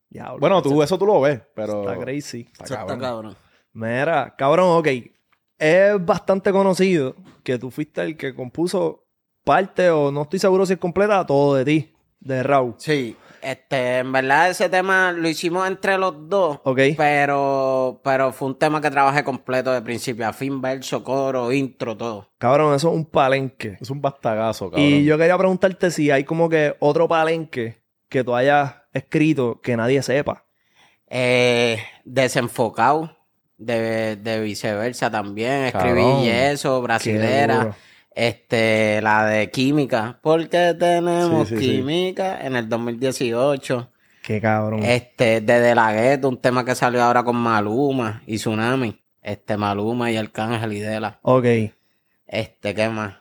Diablo, 0.09 0.39
Bueno, 0.39 0.61
tú 0.61 0.83
eso 0.83 0.97
tú 0.97 1.05
lo 1.05 1.21
ves, 1.21 1.41
pero... 1.55 1.81
Está 1.81 1.97
crazy. 2.03 2.41
Está 2.51 2.65
Eso 2.65 2.73
está 2.75 2.85
cabrón. 2.85 2.99
cabrón. 2.99 3.37
Mira, 3.73 4.35
cabrón, 4.37 4.77
ok. 4.77 4.87
Es 5.57 6.05
bastante 6.05 6.51
conocido 6.51 7.15
que 7.43 7.57
tú 7.57 7.71
fuiste 7.71 8.01
el 8.01 8.17
que 8.17 8.35
compuso 8.35 9.05
parte, 9.43 9.89
o 9.89 10.11
no 10.11 10.23
estoy 10.23 10.39
seguro 10.39 10.65
si 10.65 10.73
es 10.73 10.79
completa, 10.79 11.25
todo 11.25 11.55
de 11.55 11.65
ti, 11.65 11.93
de 12.19 12.43
Raúl. 12.43 12.75
Sí. 12.77 13.15
Este, 13.41 13.99
en 13.99 14.11
verdad 14.11 14.49
ese 14.49 14.69
tema 14.69 15.11
lo 15.11 15.27
hicimos 15.27 15.67
entre 15.67 15.97
los 15.97 16.29
dos. 16.29 16.59
Ok. 16.63 16.79
Pero, 16.97 17.99
pero 18.03 18.31
fue 18.31 18.49
un 18.49 18.57
tema 18.57 18.81
que 18.81 18.91
trabajé 18.91 19.23
completo 19.23 19.71
de 19.71 19.81
principio 19.81 20.27
a 20.27 20.33
fin, 20.33 20.61
verso, 20.61 21.03
coro, 21.03 21.51
intro, 21.51 21.95
todo. 21.97 22.29
Cabrón, 22.37 22.75
eso 22.75 22.89
es 22.89 22.95
un 22.95 23.05
palenque. 23.05 23.77
Es 23.79 23.89
un 23.89 24.01
bastagazo, 24.01 24.69
cabrón. 24.69 24.85
Y 24.87 25.03
yo 25.03 25.17
quería 25.17 25.37
preguntarte 25.37 25.91
si 25.91 26.11
hay 26.11 26.23
como 26.23 26.49
que 26.49 26.75
otro 26.79 27.07
palenque 27.07 27.81
que 28.09 28.23
tú 28.23 28.35
hayas 28.35 28.75
escrito 28.93 29.59
que 29.61 29.75
nadie 29.77 30.01
sepa. 30.03 30.45
Eh, 31.07 31.77
desenfocado, 32.05 33.17
de, 33.57 34.15
de 34.15 34.39
viceversa 34.41 35.09
también. 35.11 35.65
Escribí 35.65 36.01
Cabrón. 36.01 36.57
duro. 36.61 36.81
brasilera. 36.81 37.75
Este, 38.13 39.01
la 39.01 39.25
de 39.25 39.49
química. 39.49 40.19
Porque 40.21 40.75
tenemos 40.77 41.47
Sí, 41.47 41.55
sí, 41.57 41.61
sí. 41.63 41.71
química 41.77 42.45
en 42.45 42.55
el 42.55 42.67
2018. 42.69 43.89
Qué 44.23 44.39
cabrón. 44.41 44.83
Este, 44.83 45.41
de 45.41 45.59
De 45.59 45.73
La 45.75 45.91
Ghetto, 45.93 46.29
un 46.29 46.37
tema 46.39 46.63
que 46.65 46.75
salió 46.75 47.01
ahora 47.03 47.23
con 47.23 47.35
Maluma 47.37 48.21
y 48.27 48.35
Tsunami. 48.37 49.01
Este, 49.21 49.55
Maluma 49.57 50.11
y 50.11 50.17
Arcángel 50.17 50.73
y 50.73 50.79
Dela. 50.79 51.19
Ok. 51.21 51.45
Este, 52.27 52.73
¿qué 52.75 52.89
más? 52.89 53.15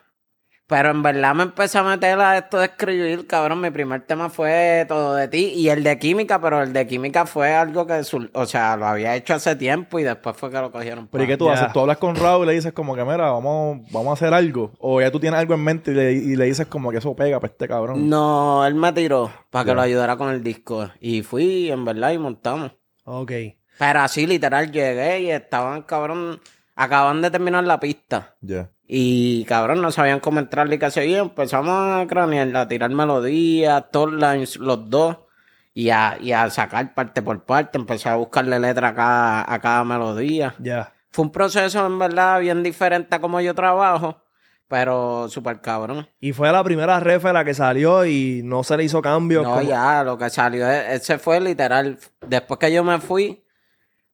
Pero 0.71 0.91
en 0.91 1.03
verdad 1.03 1.35
me 1.35 1.43
empecé 1.43 1.79
a 1.79 1.83
meter 1.83 2.17
a 2.21 2.37
esto 2.37 2.57
de 2.57 2.67
escribir, 2.67 3.27
cabrón. 3.27 3.59
Mi 3.59 3.71
primer 3.71 4.05
tema 4.05 4.29
fue 4.29 4.85
todo 4.87 5.15
de 5.15 5.27
ti 5.27 5.51
y 5.53 5.67
el 5.67 5.83
de 5.83 5.99
química, 5.99 6.39
pero 6.39 6.63
el 6.63 6.71
de 6.71 6.87
química 6.87 7.25
fue 7.25 7.53
algo 7.53 7.85
que, 7.85 8.01
o 8.31 8.45
sea, 8.45 8.77
lo 8.77 8.85
había 8.85 9.13
hecho 9.17 9.33
hace 9.33 9.57
tiempo 9.57 9.99
y 9.99 10.03
después 10.03 10.37
fue 10.37 10.49
que 10.49 10.57
lo 10.59 10.71
cogieron. 10.71 11.09
Pero 11.11 11.25
¿y 11.25 11.27
qué 11.27 11.35
tú 11.35 11.49
haces? 11.49 11.73
Tú 11.73 11.81
hablas 11.81 11.97
con 11.97 12.15
Raúl 12.15 12.45
y 12.45 12.47
le 12.47 12.53
dices 12.53 12.71
como 12.71 12.95
que, 12.95 13.03
mira, 13.03 13.31
vamos, 13.31 13.79
vamos 13.91 14.11
a 14.11 14.13
hacer 14.13 14.33
algo. 14.33 14.71
O 14.79 15.01
ya 15.01 15.11
tú 15.11 15.19
tienes 15.19 15.41
algo 15.41 15.55
en 15.55 15.61
mente 15.61 15.91
y 15.91 15.93
le, 15.93 16.13
y 16.13 16.35
le 16.37 16.45
dices 16.45 16.67
como 16.67 16.89
que 16.89 16.99
eso 16.99 17.13
pega 17.17 17.41
para 17.41 17.51
este 17.51 17.67
cabrón. 17.67 18.07
No, 18.07 18.65
él 18.65 18.75
me 18.75 18.93
tiró 18.93 19.29
para 19.49 19.65
que 19.65 19.73
lo 19.73 19.81
ayudara 19.81 20.15
con 20.15 20.29
el 20.29 20.41
disco. 20.41 20.89
Y 21.01 21.21
fui, 21.21 21.69
en 21.69 21.83
verdad, 21.83 22.13
y 22.13 22.17
montamos. 22.17 22.71
Ok. 23.03 23.33
Pero 23.77 23.99
así, 23.99 24.25
literal, 24.25 24.71
llegué 24.71 25.19
y 25.19 25.31
estaban, 25.31 25.81
cabrón, 25.81 26.39
acaban 26.75 27.21
de 27.21 27.29
terminar 27.29 27.65
la 27.65 27.77
pista. 27.77 28.37
Ya. 28.39 28.71
Y 28.93 29.45
cabrón, 29.45 29.81
no 29.81 29.89
sabían 29.89 30.19
cómo 30.19 30.39
entrarle 30.39 30.75
y 30.75 30.77
qué 30.77 30.91
sé 30.91 31.09
yo. 31.09 31.19
Empezamos 31.19 32.01
a 32.01 32.05
cranear, 32.07 32.53
a 32.57 32.67
tirar 32.67 32.89
melodías, 32.89 33.85
lines, 33.93 34.57
los 34.57 34.89
dos. 34.89 35.15
Y 35.73 35.91
a, 35.91 36.17
y 36.19 36.33
a 36.33 36.49
sacar 36.49 36.93
parte 36.93 37.21
por 37.21 37.45
parte. 37.45 37.77
Empecé 37.77 38.09
a 38.09 38.15
buscarle 38.17 38.59
letra 38.59 38.89
a 38.89 38.93
cada, 38.93 39.53
a 39.53 39.59
cada 39.61 39.85
melodía. 39.85 40.55
Ya. 40.59 40.91
Fue 41.09 41.23
un 41.23 41.31
proceso, 41.31 41.85
en 41.85 41.99
verdad, 41.99 42.41
bien 42.41 42.63
diferente 42.63 43.15
a 43.15 43.21
como 43.21 43.39
yo 43.39 43.55
trabajo. 43.55 44.21
Pero 44.67 45.29
súper 45.29 45.61
cabrón. 45.61 46.09
Y 46.19 46.33
fue 46.33 46.51
la 46.51 46.61
primera 46.61 46.99
refe 46.99 47.31
la 47.31 47.45
que 47.45 47.53
salió 47.53 48.05
y 48.05 48.41
no 48.43 48.61
se 48.65 48.75
le 48.75 48.83
hizo 48.83 49.01
cambio. 49.01 49.41
No, 49.41 49.61
ya, 49.61 50.03
lo 50.03 50.17
que 50.17 50.29
salió, 50.29 50.69
e- 50.69 50.95
ese 50.95 51.17
fue 51.17 51.39
literal. 51.39 51.97
Después 52.27 52.59
que 52.59 52.73
yo 52.73 52.83
me 52.83 52.99
fui, 52.99 53.45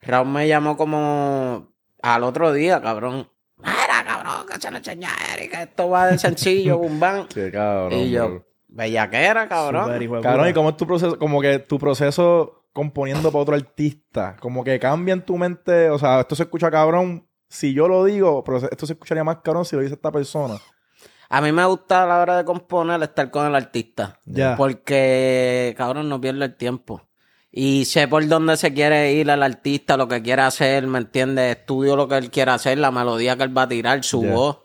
Raúl 0.01 0.27
me 0.27 0.47
llamó 0.47 0.77
como 0.77 1.73
al 2.03 2.23
otro 2.23 2.53
día, 2.53 2.79
cabrón. 2.79 3.27
Cabrón, 4.07 4.45
que 4.47 4.61
se 4.61 4.71
lo 4.71 4.81
que 4.81 5.61
esto 5.63 5.89
va 5.89 6.07
de 6.07 6.17
sencillo, 6.17 6.77
bum, 6.79 6.99
bam. 6.99 7.27
Qué 7.27 7.51
cabrón. 7.51 7.99
y 7.99 8.11
yo, 8.11 8.45
bellaquera, 8.69 9.49
cabrón. 9.49 9.99
De 9.99 10.21
Cabrón. 10.21 10.47
¿y 10.47 10.53
cómo 10.53 10.69
es 10.69 10.77
tu 10.77 10.87
proceso? 10.87 11.19
Como 11.19 11.41
que 11.41 11.59
tu 11.59 11.77
proceso 11.77 12.65
componiendo 12.71 13.31
para 13.31 13.41
otro 13.41 13.55
artista. 13.55 14.37
Como 14.39 14.63
que 14.63 14.79
cambia 14.79 15.13
en 15.13 15.21
tu 15.23 15.37
mente. 15.37 15.89
O 15.89 15.99
sea, 15.99 16.21
esto 16.21 16.35
se 16.35 16.43
escucha 16.43 16.71
cabrón 16.71 17.27
si 17.49 17.73
yo 17.73 17.87
lo 17.87 18.05
digo, 18.05 18.43
pero 18.43 18.57
esto 18.57 18.85
se 18.85 18.93
escucharía 18.93 19.23
más 19.23 19.37
cabrón 19.43 19.65
si 19.65 19.75
lo 19.75 19.81
dice 19.81 19.95
esta 19.95 20.11
persona. 20.11 20.57
A 21.29 21.41
mí 21.41 21.51
me 21.51 21.65
gusta 21.65 22.03
a 22.03 22.05
la 22.05 22.19
hora 22.19 22.37
de 22.37 22.45
componer 22.45 23.01
estar 23.03 23.29
con 23.29 23.45
el 23.45 23.55
artista. 23.55 24.21
Ya. 24.23 24.55
Porque, 24.55 25.73
cabrón, 25.77 26.07
no 26.07 26.21
pierdo 26.21 26.45
el 26.45 26.55
tiempo. 26.55 27.06
Y 27.59 27.85
sé 27.85 28.07
por 28.07 28.27
dónde 28.27 28.55
se 28.55 28.71
quiere 28.71 29.13
ir 29.13 29.29
el 29.31 29.41
artista, 29.41 29.97
lo 29.97 30.07
que 30.07 30.21
quiere 30.21 30.43
hacer, 30.43 30.85
¿me 30.85 30.99
entiendes? 30.99 31.57
Estudio 31.57 31.95
lo 31.95 32.07
que 32.07 32.15
él 32.17 32.29
quiere 32.29 32.51
hacer, 32.51 32.77
la 32.77 32.91
melodía 32.91 33.35
que 33.35 33.41
él 33.43 33.57
va 33.57 33.63
a 33.63 33.67
tirar, 33.67 34.03
su 34.03 34.21
voz. 34.21 34.57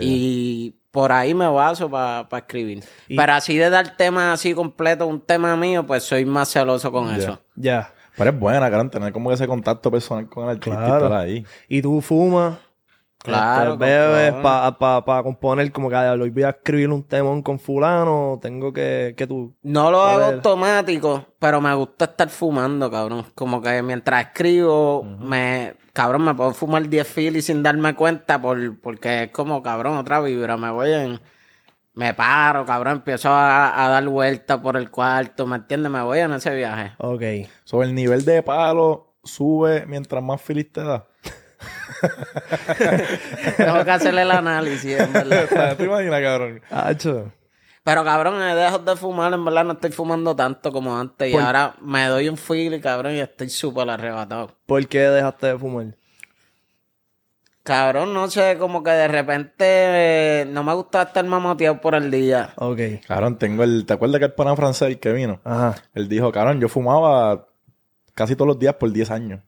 Y 0.00 0.74
por 0.90 1.10
ahí 1.12 1.32
me 1.34 1.48
baso 1.48 1.90
para 1.90 2.28
escribir. 2.36 2.84
Y- 3.08 3.16
Pero 3.16 3.32
así 3.32 3.56
de 3.56 3.70
dar 3.70 3.96
temas 3.96 4.34
así 4.34 4.52
completo, 4.54 5.06
un 5.06 5.20
tema 5.20 5.56
mío, 5.56 5.86
pues 5.86 6.02
soy 6.04 6.24
más 6.26 6.50
celoso 6.52 6.92
con 6.92 7.14
eso. 7.14 7.40
Ya. 7.56 7.92
Pero 8.16 8.30
es 8.30 8.38
buena, 8.38 8.70
cabrón, 8.70 8.90
tener 8.90 9.12
como 9.12 9.32
ese 9.32 9.46
contacto 9.48 9.90
personal 9.90 10.28
con 10.28 10.44
el 10.44 10.50
artista 10.50 10.70
y 10.70 10.84
Claro. 10.86 11.06
estar 11.06 11.20
ahí. 11.20 11.44
Y 11.68 11.82
tú 11.82 12.00
fumas. 12.00 12.58
Claro, 13.24 13.72
Este, 13.72 13.84
bebes 13.86 14.32
con 14.34 14.42
para 14.42 14.78
pa, 14.78 15.04
pa 15.04 15.22
componer 15.22 15.72
como 15.72 15.88
que 15.88 15.96
"Ah, 15.96 16.12
hoy 16.12 16.28
voy 16.28 16.42
a 16.42 16.50
escribir 16.50 16.90
un 16.90 17.02
temón 17.02 17.42
con 17.42 17.58
fulano, 17.58 18.38
tengo 18.42 18.70
que, 18.72 19.14
que 19.16 19.26
tú... 19.26 19.54
No 19.62 19.90
lo 19.90 20.02
hago 20.02 20.18
ver. 20.18 20.34
automático, 20.34 21.24
pero 21.38 21.58
me 21.60 21.72
gusta 21.74 22.04
estar 22.04 22.28
fumando, 22.28 22.90
cabrón. 22.90 23.24
Como 23.34 23.62
que 23.62 23.82
mientras 23.82 24.26
escribo, 24.26 25.02
me, 25.04 25.74
cabrón, 25.94 26.24
me 26.24 26.34
puedo 26.34 26.52
fumar 26.52 26.86
10 26.86 27.08
filis 27.08 27.46
sin 27.46 27.62
darme 27.62 27.94
cuenta 27.94 28.40
por, 28.42 28.78
porque 28.80 29.22
es 29.24 29.30
como, 29.30 29.62
cabrón, 29.62 29.96
otra 29.96 30.20
vibra. 30.20 30.58
Me 30.58 30.70
voy 30.70 30.92
en, 30.92 31.18
me 31.94 32.12
paro, 32.12 32.66
cabrón, 32.66 32.96
empiezo 32.96 33.30
a, 33.30 33.84
a 33.84 33.88
dar 33.88 34.06
vueltas 34.06 34.58
por 34.58 34.76
el 34.76 34.90
cuarto, 34.90 35.46
¿me 35.46 35.56
entiendes? 35.56 35.90
Me 35.90 36.02
voy 36.02 36.18
en 36.18 36.32
ese 36.34 36.54
viaje. 36.54 36.92
Ok. 36.98 37.22
Sobre 37.64 37.88
el 37.88 37.94
nivel 37.94 38.24
de 38.26 38.42
palo 38.42 39.14
sube 39.24 39.86
mientras 39.86 40.22
más 40.22 40.42
feliz 40.42 40.70
te 40.70 40.82
da. 40.84 41.06
Tengo 43.56 43.84
que 43.84 43.90
hacerle 43.90 44.22
el 44.22 44.30
análisis, 44.30 44.98
en 44.98 45.12
verdad. 45.12 45.76
¿Te 45.76 45.84
imaginas, 45.84 46.20
cabrón? 46.20 46.60
Hacho. 46.70 47.32
Pero 47.84 48.02
cabrón, 48.02 48.40
he 48.42 48.54
dejado 48.54 48.78
de 48.78 48.96
fumar, 48.96 49.32
en 49.34 49.44
verdad 49.44 49.64
no 49.64 49.72
estoy 49.72 49.92
fumando 49.92 50.34
tanto 50.34 50.72
como 50.72 50.98
antes. 50.98 51.30
Y 51.30 51.36
ahora 51.36 51.74
me 51.82 52.06
doy 52.06 52.30
un 52.30 52.38
feel, 52.38 52.80
cabrón, 52.80 53.14
y 53.14 53.20
estoy 53.20 53.50
súper 53.50 53.90
arrebatado. 53.90 54.56
¿Por 54.64 54.86
qué 54.88 55.00
dejaste 55.00 55.48
de 55.48 55.58
fumar? 55.58 55.94
Cabrón, 57.62 58.12
no 58.12 58.28
sé, 58.28 58.56
como 58.58 58.82
que 58.82 58.90
de 58.90 59.08
repente 59.08 59.64
eh, 59.66 60.44
no 60.46 60.62
me 60.62 60.74
gusta 60.74 61.02
estar 61.02 61.24
mamoteado 61.24 61.80
por 61.80 61.94
el 61.94 62.10
día. 62.10 62.52
Ok. 62.56 62.78
Cabrón, 63.06 63.38
tengo 63.38 63.64
el... 63.64 63.86
¿Te 63.86 63.94
acuerdas 63.94 64.18
que 64.18 64.26
el 64.26 64.32
pana 64.34 64.54
francés 64.54 64.88
el 64.88 64.98
que 64.98 65.12
vino? 65.12 65.40
Ajá. 65.44 65.74
Él 65.94 66.06
dijo, 66.06 66.30
cabrón, 66.30 66.60
yo 66.60 66.68
fumaba 66.68 67.48
casi 68.14 68.36
todos 68.36 68.48
los 68.48 68.58
días 68.58 68.74
por 68.74 68.92
10 68.92 69.10
años. 69.10 69.40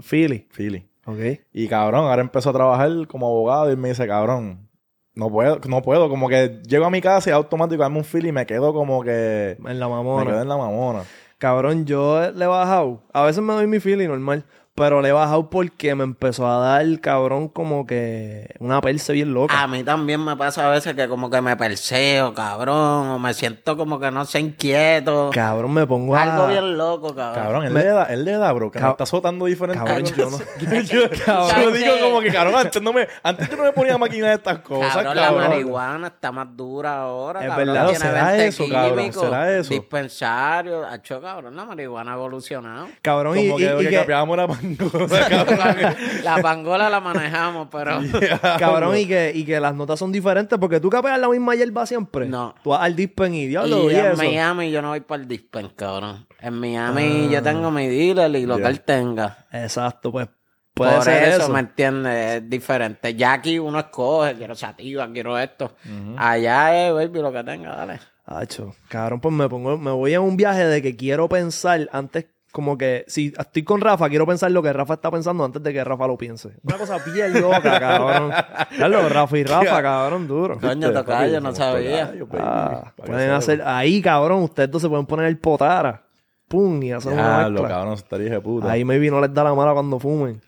Philly. 0.00 0.46
Philly. 0.52 0.87
Ok. 1.08 1.40
Y 1.54 1.68
cabrón, 1.68 2.04
ahora 2.04 2.20
empezó 2.20 2.50
a 2.50 2.52
trabajar 2.52 2.90
como 3.06 3.26
abogado 3.28 3.72
y 3.72 3.76
me 3.76 3.88
dice, 3.88 4.06
cabrón, 4.06 4.68
no 5.14 5.30
puedo, 5.30 5.58
no 5.66 5.80
puedo. 5.82 6.08
Como 6.10 6.28
que 6.28 6.60
llego 6.68 6.84
a 6.84 6.90
mi 6.90 7.00
casa 7.00 7.30
y 7.30 7.32
automático 7.32 7.82
dame 7.82 7.96
un 7.98 8.04
feel 8.04 8.26
y 8.26 8.32
me 8.32 8.44
quedo 8.44 8.74
como 8.74 9.02
que... 9.02 9.56
En 9.66 9.80
la 9.80 9.88
Me 9.88 9.94
mamona. 9.94 10.26
quedo 10.30 10.42
en 10.42 10.48
la 10.48 10.56
mamona. 10.58 11.04
Cabrón, 11.38 11.86
yo 11.86 12.30
le 12.32 12.44
he 12.44 12.48
bajado. 12.48 13.00
A 13.12 13.22
veces 13.22 13.42
me 13.42 13.54
doy 13.54 13.66
mi 13.66 13.80
feeling 13.80 14.08
normal. 14.08 14.44
Pero 14.78 15.02
le 15.02 15.08
he 15.08 15.12
bajado 15.12 15.50
porque 15.50 15.94
me 15.94 16.04
empezó 16.04 16.46
a 16.46 16.58
dar, 16.58 16.86
cabrón, 17.00 17.48
como 17.48 17.86
que 17.86 18.54
una 18.60 18.80
perse 18.80 19.12
bien 19.12 19.34
loca. 19.34 19.60
A 19.60 19.66
mí 19.66 19.82
también 19.84 20.24
me 20.24 20.36
pasa 20.36 20.66
a 20.66 20.70
veces 20.70 20.94
que 20.94 21.08
como 21.08 21.28
que 21.30 21.40
me 21.40 21.56
perseo, 21.56 22.32
cabrón, 22.34 23.08
o 23.08 23.18
me 23.18 23.34
siento 23.34 23.76
como 23.76 23.98
que 23.98 24.10
no 24.10 24.24
sé, 24.24 24.40
inquieto. 24.40 25.30
Cabrón, 25.32 25.72
me 25.74 25.86
pongo 25.86 26.14
a... 26.16 26.22
Algo 26.22 26.46
bien 26.46 26.76
loco, 26.78 27.14
cabrón. 27.14 27.42
Cabrón, 27.44 27.64
él 27.66 27.72
Me- 27.72 27.80
le 27.82 27.86
da, 27.88 28.04
él 28.04 28.24
le 28.24 28.32
da, 28.32 28.52
bro, 28.52 28.70
que 28.70 28.78
me 28.80 28.88
está 28.88 29.04
azotando 29.04 29.46
diferente. 29.46 29.82
Cabrón, 29.84 30.04
yo 30.04 30.30
no- 30.30 30.38
yo, 30.82 31.00
Cabrón. 31.26 31.50
yo 31.64 31.70
digo 31.72 31.92
como 32.00 32.20
que, 32.20 32.30
cabrón, 32.32 32.54
antes 32.56 32.80
no 32.82 32.92
me, 32.92 33.08
antes 33.22 33.50
yo 33.50 33.56
no 33.56 33.64
me 33.64 33.72
ponía 33.72 33.98
máquina 33.98 34.28
de 34.28 34.34
estas 34.34 34.60
cosas, 34.60 34.94
Cabrón, 34.94 35.14
cabrón. 35.14 35.42
la 35.42 35.48
marihuana 35.48 36.06
está 36.08 36.30
más 36.32 36.48
dura 36.56 37.00
ahora, 37.02 37.40
Es 37.42 37.48
cabrón. 37.48 37.66
verdad, 37.66 37.94
¿será 37.94 38.24
20 38.32 38.46
eso, 38.46 38.68
cabrón? 38.70 39.12
¿Será 39.12 39.58
eso? 39.58 39.70
Dispensario. 39.70 40.86
Hacho, 40.86 41.20
cabrón, 41.20 41.56
la 41.56 41.64
marihuana 41.64 42.12
ha 42.12 42.14
evolucionado. 42.14 42.88
Cabrón, 43.02 43.38
y, 43.38 43.48
Como 43.48 43.58
y- 43.60 43.62
que, 43.64 43.74
y 43.74 43.78
que 43.78 43.88
que- 43.90 43.96
capeábamos 43.96 44.36
cabrón. 45.28 45.94
la 46.24 46.42
pangola 46.42 46.90
la 46.90 47.00
manejamos, 47.00 47.68
pero... 47.70 48.00
Cabrón, 48.58 48.96
y 48.96 49.06
que, 49.06 49.32
y 49.34 49.44
que 49.44 49.58
las 49.60 49.74
notas 49.74 49.98
son 49.98 50.12
diferentes 50.12 50.58
porque 50.58 50.80
tú 50.80 50.90
capeas 50.90 51.18
la 51.18 51.28
misma 51.28 51.54
hierba 51.54 51.86
siempre. 51.86 52.26
No. 52.26 52.54
Tú 52.62 52.70
vas 52.70 52.80
al 52.82 52.94
dispen 52.96 53.34
y 53.34 53.46
diablo, 53.46 53.90
Y 53.90 53.94
y, 53.94 53.96
en 53.98 54.06
eso. 54.06 54.16
Miami 54.16 54.70
yo 54.70 54.82
no 54.82 54.88
voy 54.88 55.00
para 55.00 55.22
el 55.22 55.28
dispen, 55.28 55.68
cabrón. 55.76 56.26
En 56.40 56.54
Miami 56.54 57.28
yo 57.30 57.42
tengo 57.42 57.70
mi 57.70 57.86
dealer 57.88 58.34
y 58.36 58.46
lo 58.46 58.56
que 58.56 58.62
Ya. 58.62 58.68
él 58.68 58.80
tenga. 58.82 59.46
Exacto, 59.52 60.12
pues 60.12 60.28
puede 60.74 60.94
Por 60.94 61.02
ser 61.04 61.24
eso, 61.30 61.42
eso. 61.44 61.52
¿me 61.52 61.60
entiendes? 61.60 62.42
Es 62.42 62.48
diferente. 62.50 63.14
Ya 63.14 63.32
aquí 63.32 63.58
uno 63.58 63.80
escoge, 63.80 64.34
quiero 64.34 64.54
sativa, 64.54 65.08
quiero 65.12 65.38
esto. 65.38 65.74
Allá 66.16 66.86
es, 66.88 66.94
baby, 66.94 67.20
lo 67.20 67.32
que 67.32 67.42
tenga, 67.44 67.74
dale. 67.74 67.98
Hacho, 68.30 68.74
cabrón, 68.88 69.20
pues 69.20 69.34
me 69.34 69.48
pongo, 69.48 69.78
me 69.78 69.90
voy 69.90 70.12
en 70.12 70.20
un 70.20 70.36
viaje 70.36 70.66
de 70.66 70.82
que 70.82 70.94
quiero 70.96 71.28
pensar 71.30 71.88
antes, 71.92 72.26
como 72.52 72.78
que 72.78 73.04
si 73.08 73.32
estoy 73.38 73.62
con 73.62 73.80
Rafa, 73.80 74.08
quiero 74.08 74.26
pensar 74.26 74.50
lo 74.50 74.62
que 74.62 74.72
Rafa 74.72 74.94
está 74.94 75.10
pensando 75.10 75.44
antes 75.44 75.62
de 75.62 75.72
que 75.72 75.84
Rafa 75.84 76.06
lo 76.06 76.16
piense. 76.16 76.56
Una 76.62 76.76
cosa 76.78 76.98
bien 76.98 77.40
loca, 77.40 77.60
cabrón. 77.80 78.32
Claro, 78.76 79.08
Rafa 79.08 79.38
y 79.38 79.44
Rafa, 79.44 79.82
cabrón, 79.82 80.26
duro. 80.26 80.58
Coño, 80.58 80.90
tocayo, 80.92 81.40
no 81.40 81.54
Somos 81.54 81.58
sabía. 81.58 82.12
Ah, 82.38 82.92
pueden 82.96 83.30
hacer 83.30 83.62
ahí, 83.64 84.00
cabrón, 84.00 84.42
ustedes 84.44 84.70
dos 84.70 84.82
se 84.82 84.88
pueden 84.88 85.06
poner 85.06 85.26
el 85.26 85.38
potara. 85.38 86.04
Pum, 86.48 86.82
y 86.82 86.92
hacer 86.92 87.12
una 87.12 87.48
mezcla. 87.50 87.68
cabrón, 87.68 87.92
estaría 87.94 88.30
de 88.30 88.40
puta. 88.40 88.70
Ahí 88.70 88.82
maybe 88.84 89.10
no 89.10 89.20
les 89.20 89.32
da 89.34 89.44
la 89.44 89.54
mala 89.54 89.74
cuando 89.74 89.98
fumen. 90.00 90.40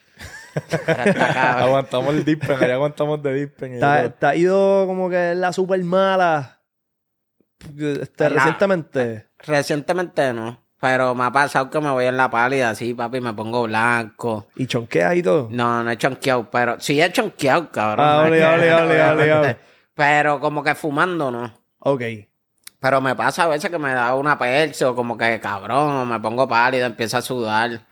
Aguantamos 1.36 2.14
el 2.14 2.24
dispen, 2.24 2.56
ahí 2.60 2.70
aguantamos 2.70 3.22
de 3.22 3.34
dispen. 3.34 3.78
¿Te, 3.78 3.84
ha- 3.84 4.00
todo. 4.02 4.12
te 4.14 4.26
ha 4.26 4.34
ido 4.36 4.86
como 4.86 5.08
que 5.10 5.34
la 5.34 5.52
super 5.52 5.82
mala 5.84 6.60
este, 7.78 8.24
La- 8.24 8.36
recientemente? 8.36 9.26
Recientemente 9.38 10.32
no. 10.32 10.58
Pero 10.80 11.14
me 11.14 11.24
ha 11.24 11.30
pasado 11.30 11.68
que 11.68 11.78
me 11.78 11.90
voy 11.90 12.06
en 12.06 12.16
la 12.16 12.30
pálida 12.30 12.70
así, 12.70 12.94
papi, 12.94 13.20
me 13.20 13.34
pongo 13.34 13.64
blanco. 13.64 14.46
¿Y 14.56 14.66
chonqueas 14.66 15.14
y 15.16 15.22
todo? 15.22 15.48
No, 15.50 15.82
no 15.84 15.90
he 15.90 15.98
chonqueado, 15.98 16.50
pero 16.50 16.80
sí 16.80 17.00
he 17.00 17.12
chonqueado, 17.12 17.70
cabrón. 17.70 18.06
Ah, 18.08 18.22
ole, 18.22 18.44
ole, 18.44 18.74
ole, 18.74 19.02
ole, 19.02 19.32
ole. 19.32 19.56
Pero 19.94 20.40
como 20.40 20.64
que 20.64 20.74
fumando, 20.74 21.30
no. 21.30 21.52
Ok. 21.80 22.02
Pero 22.80 23.00
me 23.02 23.14
pasa 23.14 23.44
a 23.44 23.48
veces 23.48 23.70
que 23.70 23.78
me 23.78 23.92
da 23.92 24.14
una 24.14 24.38
persa 24.38 24.90
o 24.90 24.94
como 24.94 25.18
que 25.18 25.38
cabrón, 25.38 25.96
o 25.96 26.06
me 26.06 26.18
pongo 26.18 26.48
pálido, 26.48 26.86
empiezo 26.86 27.18
a 27.18 27.22
sudar. 27.22 27.82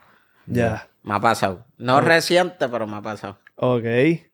Ya. 0.47 0.89
Me 1.03 1.15
ha 1.15 1.21
pasado. 1.21 1.67
No 1.77 2.01
reciente, 2.01 2.69
pero 2.69 2.87
me 2.87 2.97
ha 2.97 3.03
pasado. 3.03 3.39
Ok. 3.57 3.85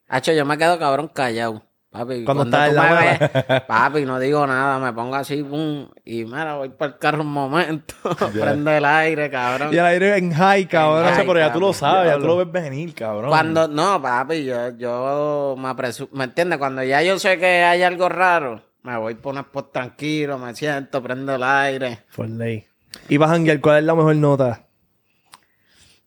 Hacho, 0.08 0.32
yo 0.32 0.44
me 0.44 0.56
quedo 0.56 0.78
cabrón 0.78 1.08
callado. 1.08 1.62
Papi, 1.94 2.24
Cuando 2.24 2.42
cuando, 2.42 2.56
estás 2.56 2.70
en 2.70 2.74
la 2.74 3.38
ves, 3.46 3.62
papi, 3.68 4.04
no 4.04 4.18
digo 4.18 4.44
nada, 4.48 4.80
me 4.80 4.92
pongo 4.92 5.14
así, 5.14 5.44
pum, 5.44 5.86
y 6.04 6.24
mira, 6.24 6.56
voy 6.56 6.70
para 6.70 6.90
el 6.90 6.98
carro 6.98 7.20
un 7.20 7.28
momento, 7.28 7.94
prendo 8.32 8.72
el 8.72 8.84
aire, 8.84 9.30
cabrón. 9.30 9.72
Y 9.72 9.76
el 9.76 9.84
aire 9.84 10.18
en 10.18 10.32
high, 10.32 10.66
cabrón. 10.66 11.06
Hacho, 11.06 11.20
Ay, 11.20 11.26
pero 11.28 11.38
ya 11.38 11.52
tú 11.52 11.60
lo 11.60 11.72
sabes, 11.72 12.10
ya 12.10 12.18
tú 12.18 12.26
lo 12.26 12.36
ves 12.38 12.50
venir, 12.50 12.92
cabrón. 12.96 13.28
Cuando, 13.28 13.68
no, 13.68 14.02
papi, 14.02 14.44
yo, 14.44 14.76
yo 14.76 15.54
me 15.56 15.68
apresu, 15.68 16.08
¿me 16.10 16.24
entiendes? 16.24 16.58
Cuando 16.58 16.82
ya 16.82 17.00
yo 17.00 17.16
sé 17.20 17.38
que 17.38 17.62
hay 17.62 17.84
algo 17.84 18.08
raro, 18.08 18.60
me 18.82 18.96
voy 18.98 19.14
por 19.14 19.34
un 19.34 19.42
spot 19.42 19.70
tranquilo, 19.70 20.36
me 20.36 20.52
siento, 20.56 21.00
prendo 21.00 21.36
el 21.36 21.44
aire. 21.44 22.00
Por 22.16 22.28
ley. 22.28 22.66
Y 23.08 23.18
vas 23.18 23.30
a 23.30 23.34
janguear, 23.34 23.60
¿cuál 23.60 23.78
es 23.78 23.84
la 23.84 23.94
mejor 23.94 24.16
nota? 24.16 24.66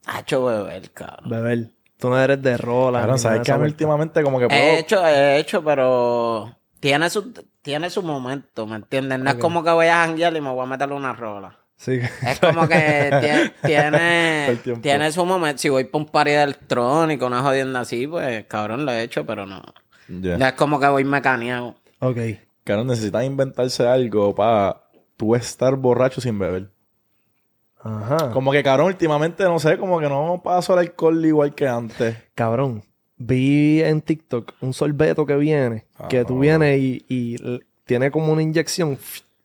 Hacho, 0.06 0.44
beber, 0.44 0.92
cabrón. 0.92 1.30
Beber. 1.30 1.77
Tú 1.98 2.10
no 2.10 2.20
eres 2.20 2.42
de 2.42 2.58
rola. 2.58 3.06
Ni 3.08 3.18
¿sabes 3.18 3.42
que 3.42 3.52
a 3.52 3.56
de 3.56 3.62
mí 3.62 3.68
últimamente 3.68 4.22
como 4.22 4.40
que 4.40 4.48
puedo... 4.48 4.60
He 4.60 4.80
hecho, 4.80 5.06
he 5.06 5.40
hecho, 5.40 5.64
pero 5.64 6.56
tiene 6.80 7.10
su, 7.10 7.34
tiene 7.62 7.90
su 7.90 8.04
momento, 8.04 8.68
¿me 8.68 8.76
entiendes? 8.76 9.20
No 9.20 9.30
es 9.30 9.36
como 9.38 9.64
que 9.64 9.72
voy 9.72 9.88
a 9.88 10.06
janguear 10.06 10.36
y 10.36 10.42
me 10.42 10.52
voy 10.52 10.64
a 10.64 10.68
meterle 10.68 10.96
una 10.96 11.14
rola. 11.14 11.58
Sí. 11.76 12.00
Es 12.26 12.40
como 12.40 12.68
que 12.68 13.52
tiene, 13.64 14.58
tiene 14.82 15.12
su 15.12 15.26
momento. 15.26 15.60
Si 15.60 15.70
voy 15.70 15.86
para 15.86 16.04
un 16.04 16.10
party 16.10 16.32
electrónico, 16.32 17.28
una 17.28 17.42
jodienda 17.42 17.82
así, 17.82 18.08
pues 18.08 18.46
cabrón 18.46 18.86
lo 18.86 18.92
he 18.92 19.04
hecho, 19.04 19.26
pero 19.26 19.46
no. 19.46 19.62
Ya. 20.08 20.38
No 20.38 20.48
es 20.48 20.54
como 20.54 20.80
que 20.80 20.88
voy 20.88 21.04
mecaneado. 21.04 21.76
Ok. 22.00 22.18
Cabrón, 22.64 22.88
necesitas 22.88 23.24
inventarse 23.24 23.88
algo 23.88 24.36
para 24.36 24.84
tú 25.16 25.36
estar 25.36 25.76
borracho 25.76 26.20
sin 26.20 26.38
beber. 26.38 26.70
Ajá. 27.88 28.32
Como 28.32 28.52
que, 28.52 28.62
cabrón, 28.64 28.88
últimamente, 28.88 29.44
no 29.44 29.60
sé, 29.60 29.78
como 29.78 30.00
que 30.00 30.10
no 30.10 30.42
paso 30.44 30.74
el 30.74 30.80
alcohol 30.80 31.26
igual 31.26 31.56
que 31.56 31.68
antes. 31.68 32.16
Cabrón. 32.36 32.84
Vi 33.18 33.82
en 33.82 34.02
TikTok 34.02 34.54
un 34.62 34.74
sorbeto 34.74 35.26
que 35.26 35.36
viene. 35.38 35.86
que 36.10 36.24
tú 36.26 36.38
Ah. 36.38 36.42
vienes 36.42 36.80
y, 36.80 37.06
y 37.08 37.36
tiene 37.86 38.12
como 38.12 38.32
una 38.34 38.42
inyección. 38.44 38.98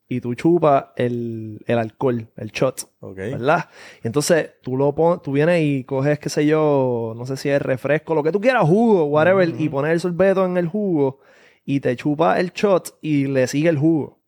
Y 0.08 0.20
tú 0.20 0.34
chupas 0.34 0.86
el, 0.96 1.62
el 1.66 1.78
alcohol, 1.78 2.26
el 2.36 2.50
shot. 2.50 2.86
¿Verdad? 3.00 3.70
Y 4.04 4.08
entonces 4.08 4.50
tú 4.60 4.76
lo 4.76 4.94
pones, 4.94 5.22
tú 5.22 5.32
vienes 5.32 5.62
y 5.62 5.84
coges, 5.84 6.18
qué 6.18 6.28
sé 6.28 6.44
yo, 6.44 7.14
no 7.16 7.24
sé 7.24 7.38
si 7.38 7.48
es 7.48 7.62
refresco, 7.62 8.14
lo 8.14 8.22
que 8.22 8.30
tú 8.30 8.38
quieras, 8.38 8.64
jugo, 8.68 9.04
whatever, 9.06 9.48
y 9.58 9.70
pones 9.70 9.92
el 9.92 10.00
sorbeto 10.00 10.44
en 10.44 10.58
el 10.58 10.66
jugo 10.68 11.20
y 11.64 11.80
te 11.80 11.96
chupa 11.96 12.38
el 12.40 12.50
shot 12.52 12.98
y 13.00 13.26
le 13.26 13.46
sigue 13.46 13.70
el 13.70 13.78
jugo. 13.78 14.18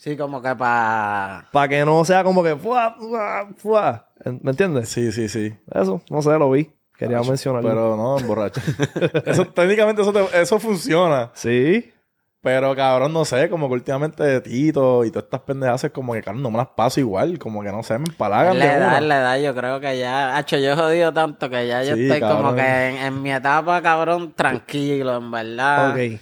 Sí, 0.00 0.16
como 0.16 0.40
que 0.40 0.56
para... 0.56 1.46
Para 1.52 1.68
que 1.68 1.84
no 1.84 2.02
sea 2.06 2.24
como 2.24 2.42
que 2.42 2.56
fuá, 2.56 2.94
fuá, 2.98 3.48
fuá. 3.58 4.06
¿Me 4.24 4.50
entiendes? 4.52 4.88
Sí, 4.88 5.12
sí, 5.12 5.28
sí. 5.28 5.54
Eso, 5.70 6.00
no 6.08 6.22
sé, 6.22 6.30
lo 6.38 6.50
vi. 6.50 6.70
Quería 6.96 7.20
mencionarlo. 7.22 7.68
Pero 7.68 7.96
no, 7.98 8.16
borracho. 8.26 8.62
eso, 9.26 9.44
técnicamente 9.48 10.00
eso, 10.00 10.10
te- 10.10 10.40
eso 10.40 10.58
funciona. 10.58 11.30
Sí. 11.34 11.92
Pero, 12.40 12.74
cabrón, 12.74 13.12
no 13.12 13.26
sé, 13.26 13.50
como 13.50 13.68
que 13.68 13.74
últimamente 13.74 14.40
Tito 14.40 15.04
y 15.04 15.10
todas 15.10 15.24
estas 15.24 15.40
pendejas 15.40 15.84
es 15.84 15.90
como 15.90 16.14
que, 16.14 16.22
cabrón, 16.22 16.42
no 16.44 16.50
me 16.50 16.56
las 16.56 16.68
paso 16.68 16.98
igual. 16.98 17.38
Como 17.38 17.62
que, 17.62 17.70
no 17.70 17.82
sé, 17.82 17.98
me 17.98 18.06
empalagan 18.08 18.58
La 18.58 18.64
edad, 18.76 18.88
una. 18.88 19.00
la 19.02 19.18
edad, 19.18 19.38
yo 19.38 19.54
creo 19.54 19.80
que 19.80 19.98
ya... 19.98 20.34
Hacho, 20.34 20.56
yo 20.56 20.72
he 20.72 20.76
jodido 20.76 21.12
tanto 21.12 21.50
que 21.50 21.66
ya 21.68 21.82
yo 21.82 21.94
Sí, 21.94 22.04
estoy 22.10 22.20
como 22.26 22.54
que 22.54 22.62
en, 22.88 22.96
en 22.96 23.20
mi 23.22 23.32
etapa, 23.32 23.82
cabrón, 23.82 24.32
tranquilo, 24.32 25.18
en 25.18 25.30
verdad. 25.30 25.90
Ok. 25.90 26.20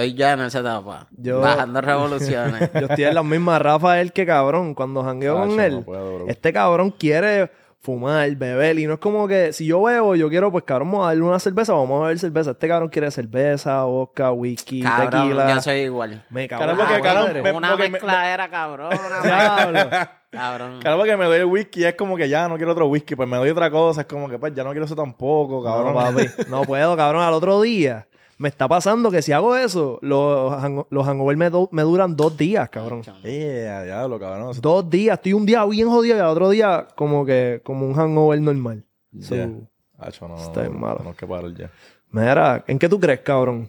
Estoy 0.00 0.14
ya 0.14 0.32
en 0.34 0.40
esa 0.40 0.60
etapa. 0.60 1.06
Yo- 1.10 1.40
Bajando 1.40 1.80
revoluciones. 1.80 2.70
Yo 2.74 2.86
estoy 2.86 3.04
en 3.04 3.14
la 3.14 3.22
misma 3.22 3.58
Rafael 3.58 4.12
que 4.12 4.24
cabrón. 4.26 4.74
Cuando 4.74 5.02
jangueo 5.02 5.36
con 5.38 5.56
no 5.56 5.62
él, 5.62 5.82
puedo, 5.84 6.28
este 6.28 6.52
cabrón 6.52 6.90
quiere 6.90 7.50
fumar, 7.80 8.28
beber. 8.36 8.78
Y 8.78 8.86
no 8.86 8.94
es 8.94 8.98
como 8.98 9.26
que 9.28 9.52
si 9.52 9.66
yo 9.66 9.82
bebo, 9.82 10.14
yo 10.16 10.28
quiero, 10.28 10.50
pues 10.52 10.64
cabrón, 10.64 10.90
vamos 10.90 11.04
a 11.04 11.08
darle 11.08 11.22
una 11.22 11.38
cerveza, 11.38 11.72
vamos 11.72 11.98
a 12.00 12.02
beber 12.04 12.18
cerveza. 12.18 12.50
Este 12.52 12.68
cabrón 12.68 12.88
quiere 12.90 13.10
cerveza, 13.10 13.82
vodka, 13.84 14.32
whisky, 14.32 14.82
Cabrón, 14.82 15.10
tequila. 15.28 15.54
yo 15.54 15.60
soy 15.62 15.76
igual. 15.82 16.24
Me 16.30 16.48
cago 16.48 16.62
Claro, 16.64 16.72
en 16.72 16.78
porque, 16.86 16.94
la 16.94 17.14
cabrón, 17.14 17.42
me- 17.42 17.52
Una 17.52 17.68
porque 17.70 17.82
me- 17.84 17.90
mezcladera 17.90 18.50
cabrona. 18.50 18.98
Diablo. 19.22 19.90
cabrón. 20.30 20.80
Claro, 20.80 20.96
porque 20.98 21.16
me 21.16 21.24
doy 21.24 21.38
el 21.38 21.44
whisky 21.46 21.84
es 21.84 21.94
como 21.94 22.16
que 22.16 22.28
ya 22.28 22.48
no 22.48 22.56
quiero 22.56 22.72
otro 22.72 22.86
whisky, 22.88 23.14
pues 23.16 23.28
me 23.28 23.36
doy 23.36 23.50
otra 23.50 23.70
cosa, 23.70 24.02
es 24.02 24.06
como 24.06 24.28
que 24.28 24.38
pues 24.38 24.52
ya 24.54 24.64
no 24.64 24.70
quiero 24.70 24.84
eso 24.86 24.96
tampoco, 24.96 25.62
cabrón. 25.64 25.94
No, 25.94 26.00
papi, 26.00 26.26
no 26.50 26.62
puedo, 26.62 26.96
cabrón. 26.96 27.22
Al 27.22 27.32
otro 27.34 27.60
día 27.62 28.06
me 28.38 28.48
está 28.48 28.66
pasando 28.68 29.10
que 29.10 29.20
si 29.20 29.32
hago 29.32 29.56
eso, 29.56 29.98
los, 30.00 30.52
hang- 30.52 30.86
los 30.90 31.06
hangovers 31.06 31.36
me, 31.38 31.50
me 31.72 31.82
duran 31.82 32.16
dos 32.16 32.36
días, 32.36 32.68
cabrón. 32.70 33.02
Diablo, 33.22 34.18
cabrón. 34.18 34.56
Dos 34.60 34.88
días. 34.88 35.18
Estoy 35.18 35.32
un 35.34 35.44
día 35.44 35.64
bien 35.66 35.88
jodido 35.88 36.16
y 36.16 36.20
al 36.20 36.26
otro 36.28 36.48
día 36.50 36.86
como 36.94 37.24
que 37.26 37.60
como 37.64 37.86
un 37.86 37.94
hangover 37.94 38.40
normal. 38.40 38.84
So, 39.20 39.34
Yeah. 39.34 39.50
Hacho, 39.98 40.28
no, 40.28 40.36
Está 40.36 40.62
no, 40.64 40.70
malo. 40.72 41.00
no, 41.02 41.14
que 41.16 41.26
parar 41.26 41.52
ya. 41.54 41.70
Mira, 42.12 42.62
¿en 42.68 42.78
qué 42.78 42.88
tú 42.88 43.00
crees, 43.00 43.20
cabrón? 43.20 43.68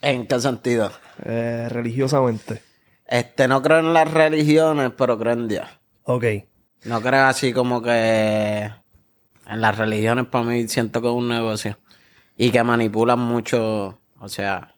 ¿En 0.00 0.26
qué 0.26 0.38
sentido? 0.40 0.90
Eh, 1.24 1.66
religiosamente. 1.68 2.62
Este, 3.04 3.48
no 3.48 3.60
creo 3.60 3.80
en 3.80 3.92
las 3.92 4.08
religiones, 4.12 4.92
pero 4.96 5.18
creo 5.18 5.32
en 5.32 5.48
Dios. 5.48 5.66
Ok. 6.04 6.24
No 6.84 7.00
creo 7.00 7.24
así 7.24 7.52
como 7.52 7.82
que 7.82 8.70
en 9.48 9.60
las 9.60 9.76
religiones 9.76 10.26
para 10.26 10.44
mí 10.44 10.68
siento 10.68 11.00
que 11.02 11.08
es 11.08 11.12
un 11.14 11.28
negocio 11.28 11.76
y 12.38 12.50
que 12.50 12.62
manipulan 12.62 13.18
mucho, 13.18 13.98
o 14.18 14.28
sea, 14.28 14.74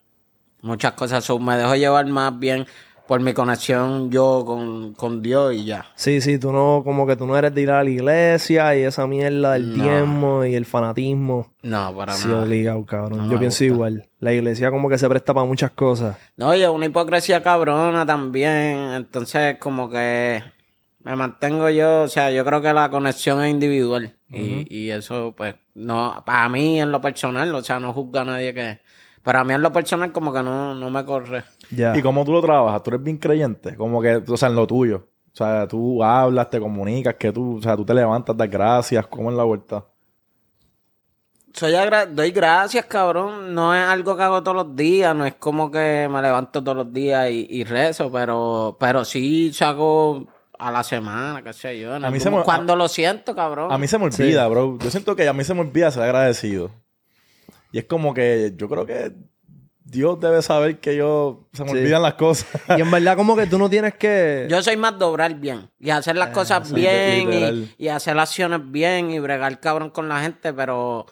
muchas 0.63 0.93
cosas. 0.95 1.23
So, 1.25 1.39
me 1.39 1.57
dejo 1.57 1.77
llevar 1.77 2.07
más 2.07 2.37
bien 2.39 2.67
por 3.07 3.21
mi 3.21 3.33
conexión 3.35 4.09
yo 4.11 4.45
con, 4.47 4.95
con 4.95 5.21
Dios 5.21 5.53
y 5.55 5.65
ya. 5.65 5.85
Sí, 5.97 6.21
sí, 6.21 6.39
tú 6.39 6.53
no, 6.53 6.83
como 6.85 7.07
que 7.09 7.17
tú 7.17 7.27
no 7.27 7.37
eres 7.37 7.53
de 7.53 7.61
ir 7.63 7.71
a 7.73 7.83
la 7.83 7.91
iglesia 7.91 8.77
y 8.77 8.83
esa 8.83 9.07
mierda 9.09 9.55
del 9.55 9.77
No. 9.77 9.83
diezmo 9.85 10.45
y 10.45 10.55
el 10.55 10.65
fanatismo. 10.65 11.53
No, 11.63 11.93
para 11.97 12.13
Sí, 12.15 12.29
nada. 12.29 12.45
obligado, 12.45 12.87
cabrón. 12.87 13.27
No 13.27 13.33
Yo 13.33 13.39
pienso 13.41 13.65
gusta. 13.65 13.75
igual. 13.75 14.09
La 14.21 14.33
iglesia 14.33 14.71
como 14.71 14.89
que 14.89 14.97
se 14.97 15.09
presta 15.09 15.35
para 15.35 15.45
muchas 15.47 15.73
cosas. 15.73 16.17
No, 16.37 16.55
y 16.55 16.63
es 16.63 16.69
una 16.69 16.87
hipocresía 16.87 17.43
cabrona 17.43 18.07
también. 18.07 18.93
Entonces, 18.95 19.59
como 19.59 19.91
que 19.91 20.43
me 21.03 21.17
mantengo 21.17 21.69
yo, 21.69 22.03
o 22.03 22.09
sea, 22.09 22.31
yo 22.31 22.45
creo 22.45 22.63
que 22.63 22.73
la 22.73 22.91
conexión 22.91 23.43
es 23.43 23.51
individual. 23.51 24.15
Y, 24.33 24.67
y 24.69 24.91
eso, 24.91 25.35
pues, 25.37 25.55
no, 25.75 26.23
para 26.25 26.49
mí 26.49 26.81
en 26.81 26.93
lo 26.93 27.01
personal, 27.01 27.55
o 27.55 27.63
sea, 27.63 27.81
no 27.81 27.93
juzga 27.93 28.23
a 28.23 28.25
nadie 28.25 28.55
que. 28.55 28.81
Pero 29.23 29.39
a 29.41 29.45
mí 29.45 29.53
en 29.55 29.63
lo 29.63 29.73
personal, 29.73 30.13
como 30.13 30.33
que 30.33 30.43
no, 30.43 30.75
no 30.75 30.91
me 30.91 31.05
corre. 31.05 31.45
¿Y 31.95 32.01
cómo 32.03 32.25
tú 32.25 32.33
lo 32.33 32.41
trabajas? 32.41 32.83
Tú 32.83 32.91
eres 32.91 33.03
bien 33.03 33.19
creyente, 33.19 33.77
como 33.77 34.01
que, 34.01 34.17
o 34.17 34.37
sea, 34.37 34.49
en 34.49 34.57
lo 34.57 34.67
tuyo. 34.67 35.09
O 35.33 35.37
sea, 35.37 35.69
tú 35.69 36.03
hablas, 36.03 36.49
te 36.51 36.59
comunicas, 36.59 37.15
que 37.17 37.31
tú, 37.33 37.59
o 37.59 37.63
sea, 37.63 37.77
tú 37.77 37.85
te 37.85 37.95
levantas, 37.95 38.37
das 38.37 38.51
gracias, 38.51 39.07
¿cómo 39.09 39.31
es 39.31 39.37
la 39.37 39.45
vuelta? 39.45 39.85
Soy 41.53 41.75
agra- 41.75 42.07
doy 42.07 42.31
gracias, 42.31 42.85
cabrón. 42.87 43.55
No 43.55 43.75
es 43.75 43.83
algo 43.83 44.17
que 44.17 44.23
hago 44.23 44.43
todos 44.43 44.57
los 44.67 44.77
días, 44.77 45.15
no 45.17 45.27
es 45.27 45.35
como 45.35 45.71
que 45.71 46.09
me 46.11 46.23
levanto 46.23 46.63
todos 46.63 46.77
los 46.77 46.93
días 46.93 47.29
y, 47.31 47.47
y 47.51 47.65
rezo, 47.65 48.11
pero, 48.11 48.77
pero 48.79 49.05
sí 49.05 49.53
saco 49.53 50.27
a 50.61 50.71
la 50.71 50.83
semana, 50.85 51.43
qué 51.43 51.53
sé 51.53 51.79
yo. 51.79 51.95
A 51.95 52.11
mí 52.11 52.21
se 52.21 52.31
me- 52.31 52.43
cuando 52.43 52.77
lo 52.77 52.89
siento, 52.89 53.35
cabrón. 53.35 53.73
A 53.73 53.79
mí 53.79 53.87
se 53.89 53.99
me 53.99 54.05
olvida, 54.05 54.47
bro. 54.49 54.79
Yo 54.79 54.91
siento 54.91 55.17
que 55.17 55.27
a 55.29 55.33
mí 55.33 55.43
se 55.45 55.55
me 55.55 55.61
olvida 55.61 55.91
ser 55.91 56.03
agradecido. 56.03 56.71
Y 57.73 57.79
es 57.79 57.85
como 57.85 58.13
que 58.15 58.53
yo 58.57 58.69
creo 58.69 58.85
que 58.87 59.13
Dios 59.83 60.21
debe 60.21 60.41
saber 60.43 60.79
que 60.79 60.95
yo 60.97 61.49
se 61.53 61.65
me 61.65 61.71
Sí. 61.73 61.79
olvidan 61.79 62.03
las 62.03 62.15
cosas. 62.15 62.47
Y 62.79 62.81
en 62.81 62.91
verdad 62.91 63.17
como 63.17 63.35
que 63.37 63.47
tú 63.47 63.59
no 63.59 63.69
tienes 63.69 63.95
que... 63.95 64.47
Yo 64.49 64.63
soy 64.63 64.77
más 64.77 64.99
dobrar 64.99 65.35
bien 65.35 65.69
y 65.81 65.91
hacer 65.91 66.17
las 66.17 66.29
cosas 66.31 66.69
sí, 66.69 66.75
bien 66.75 67.31
literal. 67.31 67.69
y, 67.79 67.85
y 67.87 67.89
hacer 67.89 68.17
acciones 68.19 68.61
bien 68.71 69.11
y 69.11 69.19
bregar 69.19 69.59
cabrón 69.61 69.91
con 69.91 70.09
la 70.09 70.21
gente, 70.21 70.53
pero 70.53 71.07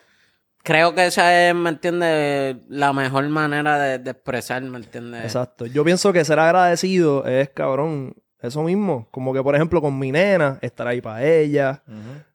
creo 0.62 0.95
que 0.95 1.07
esa 1.07 1.49
es, 1.49 1.55
¿me 1.55 1.71
entiendes? 1.71 2.57
La 2.69 2.93
mejor 2.93 3.26
manera 3.28 3.78
de, 3.78 3.99
de 3.99 4.11
expresar, 4.11 4.62
¿me 4.62 4.78
entiendes? 4.78 5.25
Exacto. 5.25 5.67
Yo 5.67 5.83
pienso 5.85 6.12
que 6.12 6.25
ser 6.25 6.38
agradecido 6.38 7.25
es, 7.26 7.49
cabrón, 7.50 8.14
eso 8.40 8.62
mismo. 8.62 9.09
Como 9.11 9.33
que, 9.33 9.42
por 9.42 9.54
ejemplo, 9.54 9.80
con 9.80 9.99
mi 9.99 10.12
nena, 10.12 10.59
estar 10.62 10.87
ahí 10.87 11.00
para 11.00 11.25
ella, 11.25 11.83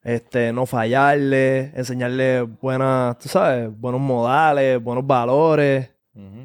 este, 0.03 0.51
no 0.51 0.65
fallarle, 0.65 1.71
enseñarle 1.75 2.41
buenas, 2.41 3.17
tú 3.19 3.29
sabes, 3.29 3.69
buenos 3.77 4.01
modales, 4.01 4.81
buenos 4.81 5.05
valores. 5.05 5.89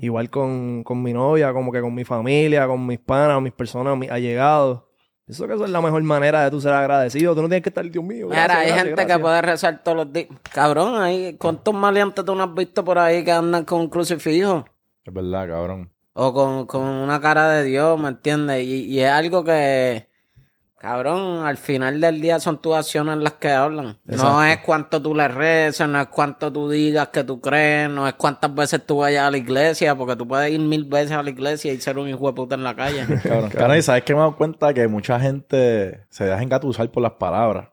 Igual 0.01 0.31
con, 0.31 0.83
con 0.83 1.03
mi 1.03 1.13
novia, 1.13 1.53
como 1.53 1.71
que 1.71 1.83
con 1.83 1.95
mi 1.95 2.05
familia, 2.05 2.67
con 2.67 2.87
mis 2.87 2.99
panas, 2.99 3.43
mis 3.43 3.53
personas, 3.53 3.99
mis 3.99 4.11
allegados. 4.11 4.83
Eso 5.27 5.47
que 5.47 5.53
eso 5.53 5.67
es 5.67 5.71
la 5.71 5.83
mejor 5.83 6.03
manera 6.05 6.43
de 6.43 6.51
tú 6.51 6.59
ser 6.59 6.73
agradecido. 6.73 7.35
Tú 7.35 7.43
no 7.43 7.49
tienes 7.49 7.63
que 7.63 7.69
estar, 7.69 7.85
Dios 7.85 8.03
mío. 8.03 8.29
Mira, 8.29 8.45
hay 8.45 8.69
gracias, 8.69 8.77
gente 8.77 8.91
que 8.91 8.97
gracias". 8.97 9.21
puede 9.21 9.43
rezar 9.43 9.83
todos 9.85 9.97
los 9.99 10.13
días. 10.13 10.29
Cabrón, 10.55 11.37
¿cuántos 11.37 11.75
maleantes 11.75 12.25
tú 12.25 12.35
no 12.35 12.45
has 12.45 12.55
visto 12.55 12.83
por 12.83 12.99
ahí 12.99 13.23
que 13.23 13.33
andan 13.33 13.67
con 13.67 13.81
un 13.81 13.89
crucifijo? 13.89 14.65
Es 15.05 15.13
verdad, 15.13 15.47
cabrón. 15.49 15.91
O 16.21 16.33
con, 16.33 16.67
con 16.67 16.83
una 16.83 17.21
cara 17.21 17.49
de 17.51 17.63
Dios, 17.63 17.97
¿me 18.01 18.09
entiendes? 18.09 18.65
Y, 18.65 18.87
y 18.87 19.01
es 19.03 19.09
algo 19.09 19.45
que, 19.45 20.09
cabrón, 20.77 21.47
al 21.47 21.57
final 21.59 22.01
del 22.01 22.21
día 22.21 22.41
son 22.41 22.61
tus 22.61 22.75
acciones 22.75 23.19
las 23.19 23.35
que 23.35 23.53
hablan. 23.53 23.99
No 24.05 24.43
es 24.43 24.59
cuánto 24.59 25.01
tú 25.01 25.15
le 25.15 25.29
reces, 25.29 25.87
no 25.87 26.01
es 26.01 26.09
cuánto 26.09 26.53
tú 26.53 26.69
digas 26.69 27.11
que 27.11 27.23
tú 27.23 27.41
crees, 27.41 27.89
no 27.89 28.09
es 28.09 28.15
cuántas 28.15 28.53
veces 28.53 28.85
tú 28.85 28.97
vayas 28.97 29.29
a 29.29 29.31
la 29.31 29.37
iglesia, 29.37 29.95
porque 29.95 30.17
tú 30.17 30.27
puedes 30.27 30.51
ir 30.51 30.59
mil 30.59 30.87
veces 30.87 31.13
a 31.13 31.23
la 31.23 31.31
iglesia 31.31 31.73
y 31.73 31.81
ser 31.81 31.97
un 31.99 32.09
hijo 32.09 32.27
de 32.27 32.33
puta 32.33 32.57
en 32.57 32.65
la 32.65 32.75
calle. 32.75 33.07
Cabrón. 33.23 33.51
Caray, 33.51 33.81
¿sabes 33.81 34.03
qué 34.03 34.13
me 34.13 34.19
he 34.19 34.23
dado 34.23 34.37
cuenta? 34.37 34.75
Que 34.75 34.89
mucha 34.89 35.21
gente 35.21 36.05
se 36.11 36.25
deja 36.25 36.43
engatusar 36.43 36.91
por 36.91 37.05
las 37.05 37.13
palabras. 37.13 37.69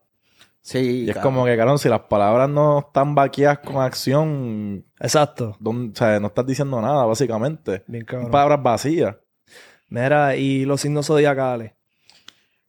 Sí, 0.67 1.03
Y 1.05 1.09
es 1.11 1.17
como 1.17 1.45
que, 1.45 1.55
cabrón, 1.55 1.77
si 1.77 1.87
las 1.89 1.99
palabras 2.01 2.49
no 2.49 2.79
están 2.79 3.13
vaqueadas 3.13 3.59
con 3.59 3.77
acción, 3.83 4.83
Exacto. 4.99 5.55
¿dónde- 5.59 5.91
o 5.93 5.95
sea, 5.95 6.19
no 6.19 6.25
estás 6.27 6.43
diciendo 6.47 6.81
nada, 6.81 7.05
básicamente. 7.05 7.83
Bien 7.85 8.03
cabrón. 8.03 8.31
palabras 8.31 8.63
vacías. 8.63 9.15
Mira, 9.89 10.35
y 10.35 10.65
los 10.65 10.81
signos 10.81 11.05
zodiacales. 11.05 11.73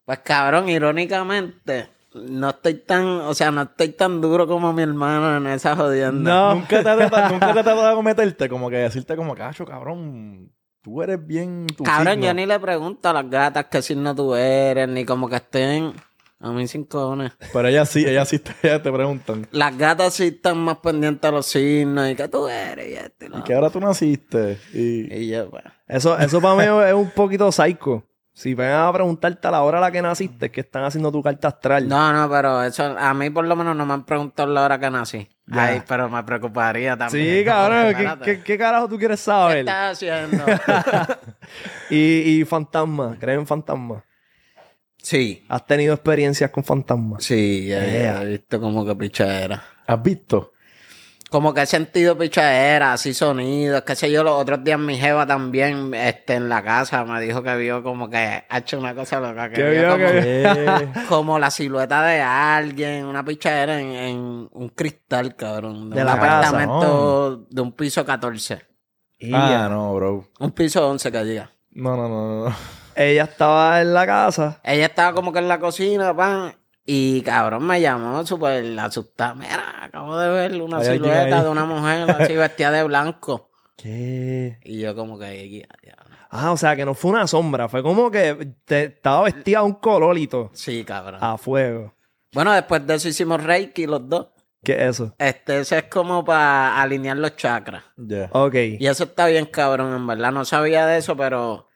Pues 0.05 0.19
cabrón, 0.19 0.69
irónicamente, 0.69 1.89
no 2.15 2.51
estoy 2.51 2.75
tan, 2.75 3.07
o 3.07 3.33
sea, 3.33 3.51
no 3.51 3.63
estoy 3.63 3.89
tan 3.89 4.21
duro 4.21 4.47
como 4.47 4.75
mi 4.75 4.83
hermano 4.83 5.39
en 5.39 5.47
esa 5.47 5.75
jodienda. 5.75 6.31
No. 6.31 6.55
Nunca 6.57 6.83
te 6.83 6.89
ha 6.91 6.97
tratado, 6.99 7.29
nunca 7.33 7.47
te 7.47 7.53
tratado 7.55 7.97
de 7.97 8.03
meterte, 8.03 8.49
como 8.51 8.69
que 8.69 8.77
decirte 8.77 9.17
como, 9.17 9.35
cacho, 9.35 9.65
cabrón, 9.65 10.53
tú 10.83 11.03
eres 11.03 11.27
bien 11.27 11.67
tu 11.75 11.83
Cabrón, 11.83 12.13
signo". 12.17 12.27
yo 12.27 12.35
ni 12.35 12.45
le 12.45 12.61
pregunto 12.61 13.09
a 13.09 13.15
las 13.15 13.31
gatas 13.31 13.65
qué 13.71 13.81
signo 13.81 14.15
tú 14.15 14.35
eres, 14.35 14.87
ni 14.87 15.07
como 15.07 15.31
que 15.31 15.37
estén 15.37 15.95
a 16.40 16.51
mí 16.51 16.66
sin 16.68 16.85
cojones. 16.85 17.33
Pero 17.53 17.68
ellas 17.68 17.88
sí, 17.88 18.05
ellas 18.07 18.29
sí 18.29 18.38
te, 18.38 18.53
ellas 18.62 18.83
te 18.83 18.92
preguntan. 18.92 19.46
Las 19.51 19.77
gatas 19.77 20.14
sí 20.14 20.25
están 20.29 20.59
más 20.59 20.79
pendientes 20.79 21.29
a 21.29 21.33
los 21.33 21.46
signos 21.46 22.09
y 22.11 22.14
que 22.14 22.29
tú 22.29 22.46
eres 22.49 22.88
y 22.88 22.94
esto 22.94 23.25
y 23.25 23.29
lo 23.29 23.38
¿Y 23.38 23.42
qué 23.42 23.55
hora 23.57 23.70
tú 23.70 23.81
naciste? 23.81 24.59
Y, 24.72 25.12
Y 25.14 25.29
yo. 25.29 25.51
Eso, 25.88 26.18
eso 26.18 26.40
para 26.40 26.55
mí 26.57 26.85
es 26.88 26.94
un 26.94 27.11
poquito 27.11 27.51
psycho. 27.51 28.05
Si 28.35 28.53
ven 28.53 28.70
a 28.70 28.92
preguntarte 28.92 29.49
a 29.49 29.51
la 29.51 29.62
hora 29.62 29.79
a 29.79 29.81
la 29.81 29.90
que 29.90 30.03
naciste, 30.03 30.51
que 30.51 30.61
están 30.61 30.85
haciendo 30.85 31.11
tu 31.11 31.22
carta 31.22 31.49
astral. 31.49 31.88
No, 31.88 32.12
no, 32.12 32.29
pero 32.29 32.62
eso, 32.64 32.85
a 32.85 33.14
mí 33.14 33.31
por 33.31 33.46
lo 33.46 33.57
menos 33.57 33.75
no 33.75 33.87
me 33.87 33.94
han 33.94 34.05
preguntado 34.05 34.53
la 34.53 34.62
hora 34.62 34.79
que 34.79 34.90
nací. 34.90 35.27
Ya. 35.46 35.64
Ay, 35.64 35.83
pero 35.88 36.11
me 36.11 36.22
preocuparía 36.22 36.99
también. 36.99 37.38
Sí, 37.38 37.44
cabrón. 37.46 37.94
¿qué, 37.94 38.25
qué, 38.37 38.42
qué 38.42 38.59
carajo 38.59 38.88
tú 38.88 38.99
quieres 38.99 39.20
¿Qué 39.20 39.25
saber? 39.25 39.59
estás 39.61 39.92
haciendo? 39.92 40.44
Y, 41.90 42.40
y 42.40 42.44
fantasmas. 42.44 43.16
¿Creen 43.18 43.40
en 43.40 43.46
fantasmas? 43.46 44.03
Sí, 45.03 45.45
¿Has 45.49 45.67
tenido 45.67 45.95
experiencias 45.95 46.51
con 46.51 46.65
fantasmas? 46.65 47.23
sí, 47.25 47.67
ya, 47.69 47.85
ya, 47.85 47.91
Yeah. 47.93 48.23
he 48.23 48.27
visto 48.27 48.61
como 48.61 48.85
que 48.85 48.95
pichadera. 48.97 49.63
¿Has 49.87 50.03
visto? 50.03 50.53
Como 51.29 51.53
que 51.53 51.63
he 51.63 51.67
sentido 51.67 52.17
pichadera, 52.17 52.93
así 52.93 53.13
sonidos, 53.13 53.83
qué 53.83 53.97
sé 53.97 54.11
yo, 54.13 54.23
los 54.23 54.41
otros 54.41 54.63
días 54.63 54.79
mi 54.79 54.97
jeva 54.97 55.27
también, 55.27 55.93
este, 55.93 56.35
en 56.35 56.49
la 56.49 56.63
casa 56.63 57.05
me 57.05 57.21
dijo 57.21 57.43
que 57.43 57.57
vio 57.57 57.83
como 57.83 58.09
que 58.09 58.45
ha 58.49 58.59
hecho 58.59 58.79
una 58.79 58.95
cosa 58.95 59.19
loca, 59.19 59.49
que 59.51 59.57
¿Qué 59.57 59.71
vio 59.71 59.81
vio, 59.81 59.91
como, 59.91 59.99
qué 59.99 60.45
Eh, 60.47 60.89
como 61.09 61.39
la 61.41 61.51
silueta 61.51 62.03
de 62.05 62.21
alguien, 62.21 63.07
una 63.07 63.25
pichadera 63.25 63.81
en, 63.81 63.89
en 63.91 64.49
un 64.53 64.69
cristal, 64.75 65.35
cabrón, 65.35 65.91
de, 65.91 65.97
De 65.97 66.03
un 66.03 66.07
la 66.07 66.15
casa, 66.15 66.49
apartamento 66.49 67.37
de 67.51 67.61
un 67.61 67.73
piso 67.73 68.05
14, 68.05 68.61
Y 69.19 69.35
ah, 69.35 69.67
no, 69.69 69.95
bro. 69.97 70.29
un 70.39 70.53
piso 70.53 70.89
11 70.89 71.11
que 71.11 71.25
diga. 71.25 71.51
No, 71.73 71.97
no, 71.97 72.09
no, 72.09 72.49
no. 72.49 72.57
Ella 72.97 73.25
estaba 73.25 73.81
en 73.83 73.93
la 73.95 74.07
casa. 74.07 74.61
Ella 74.65 74.87
estaba 74.87 75.13
como 75.15 75.33
que 75.33 75.39
en 75.41 75.49
la 75.49 75.61
cocina, 75.61 76.17
pan, 76.17 76.55
y 76.85 77.21
cabrón 77.23 77.67
me 77.67 77.81
llamó 77.81 78.25
súper 78.27 78.79
asustada. 78.81 79.35
Mira, 79.35 79.85
acabo 79.85 80.17
de 80.19 80.29
ver 80.31 80.63
una 80.63 80.83
silueta 80.83 81.43
de 81.43 81.49
una 81.51 81.65
mujer 81.65 82.11
así 82.11 82.33
vestida 82.37 82.71
de 82.71 82.83
blanco. 82.85 83.51
¿Qué? 83.77 84.59
Y 84.65 84.81
yo 84.81 84.95
como 84.97 85.19
que. 85.19 85.67
Ah, 86.31 86.53
o 86.53 86.57
sea, 86.57 86.75
que 86.75 86.85
no 86.85 86.95
fue 86.95 87.11
una 87.13 87.27
sombra. 87.27 87.69
Fue 87.69 87.83
como 87.83 88.11
que 88.11 88.55
te- 88.65 88.85
estaba 88.85 89.23
vestida 89.25 89.59
de 89.61 89.65
un 89.67 89.75
colorito 89.75 90.51
sí, 90.55 90.85
cabrón. 90.85 91.19
a 91.23 91.37
fuego. 91.39 91.95
Bueno, 92.33 92.53
después 92.53 92.87
de 92.87 92.95
eso 92.95 93.09
hicimos 93.09 93.43
Reiki 93.43 93.87
los 93.87 94.09
dos. 94.09 94.29
¿Qué 94.65 94.73
es 94.73 94.81
eso? 95.01 95.15
Este, 95.19 95.61
ese 95.61 95.79
es 95.79 95.85
como 95.85 96.25
para 96.25 96.81
alinear 96.83 97.17
los 97.17 97.37
chakras. 97.37 97.85
Ya. 97.97 98.29
Ok. 98.33 98.55
Y 98.81 98.87
eso 98.87 99.05
está 99.05 99.27
bien 99.27 99.47
cabrón, 99.47 99.95
en 99.95 100.07
verdad. 100.07 100.33
No 100.33 100.45
sabía 100.45 100.87
de 100.87 100.99
eso, 100.99 101.17
pero 101.17 101.69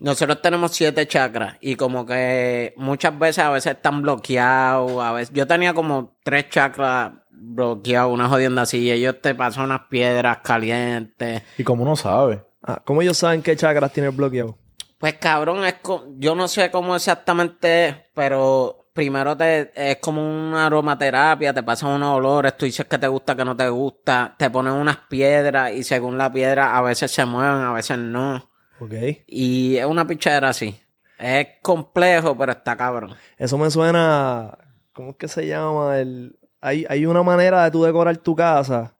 nosotros 0.00 0.42
tenemos 0.42 0.72
siete 0.72 1.06
chakras 1.06 1.56
y 1.60 1.76
como 1.76 2.04
que 2.06 2.74
muchas 2.76 3.18
veces 3.18 3.44
a 3.44 3.50
veces 3.50 3.72
están 3.76 4.02
bloqueados, 4.02 5.02
a 5.02 5.12
veces 5.12 5.34
yo 5.34 5.46
tenía 5.46 5.72
como 5.74 6.16
tres 6.22 6.48
chakras 6.50 7.12
bloqueados, 7.30 8.12
una 8.12 8.28
jodienda 8.28 8.62
así, 8.62 8.78
y 8.78 8.90
ellos 8.90 9.16
te 9.20 9.34
pasan 9.34 9.64
unas 9.64 9.82
piedras 9.90 10.38
calientes. 10.42 11.42
Y 11.58 11.64
como 11.64 11.82
uno 11.82 11.96
sabe. 11.96 12.42
Ah, 12.62 12.80
¿Cómo 12.84 13.02
ellos 13.02 13.18
saben 13.18 13.42
qué 13.42 13.54
chakras 13.56 13.92
tienes 13.92 14.16
bloqueado? 14.16 14.56
Pues 14.98 15.14
cabrón, 15.14 15.64
es 15.64 15.74
co- 15.82 16.06
yo 16.16 16.34
no 16.34 16.48
sé 16.48 16.70
cómo 16.70 16.96
exactamente 16.96 17.88
es, 17.88 17.96
pero 18.14 18.88
primero 18.94 19.36
te 19.36 19.70
es 19.74 19.98
como 19.98 20.22
una 20.22 20.66
aromaterapia, 20.66 21.52
te 21.52 21.62
pasan 21.62 21.90
unos 21.90 22.16
olores, 22.16 22.56
tú 22.56 22.64
dices 22.64 22.86
que 22.86 22.96
te 22.96 23.08
gusta, 23.08 23.34
que 23.36 23.44
no 23.44 23.54
te 23.56 23.68
gusta, 23.68 24.34
te 24.38 24.48
ponen 24.48 24.72
unas 24.72 24.96
piedras 25.08 25.72
y 25.72 25.82
según 25.84 26.16
la 26.16 26.32
piedra 26.32 26.76
a 26.76 26.80
veces 26.80 27.10
se 27.10 27.24
mueven, 27.26 27.62
a 27.62 27.72
veces 27.72 27.98
no. 27.98 28.50
Ok. 28.80 28.92
Y 29.26 29.76
es 29.76 29.86
una 29.86 30.06
pichadera 30.06 30.48
así. 30.48 30.78
Es 31.18 31.46
complejo, 31.62 32.36
pero 32.36 32.52
está 32.52 32.76
cabrón. 32.76 33.14
Eso 33.38 33.56
me 33.56 33.70
suena. 33.70 34.58
¿Cómo 34.92 35.10
es 35.10 35.16
que 35.16 35.28
se 35.28 35.46
llama? 35.46 35.98
El, 35.98 36.38
hay, 36.60 36.84
hay 36.88 37.06
una 37.06 37.22
manera 37.22 37.64
de 37.64 37.70
tú 37.70 37.84
decorar 37.84 38.16
tu 38.18 38.34
casa 38.34 38.94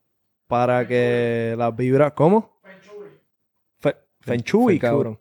para 0.46 0.86
que 0.86 1.54
las 1.58 1.74
vibras. 1.74 2.12
¿Cómo? 2.12 2.60
Fe- 3.78 3.96
Feng 4.20 4.40
Shui, 4.40 4.44
Feng 4.44 4.44
Shui. 4.44 4.78
cabrón. 4.78 5.20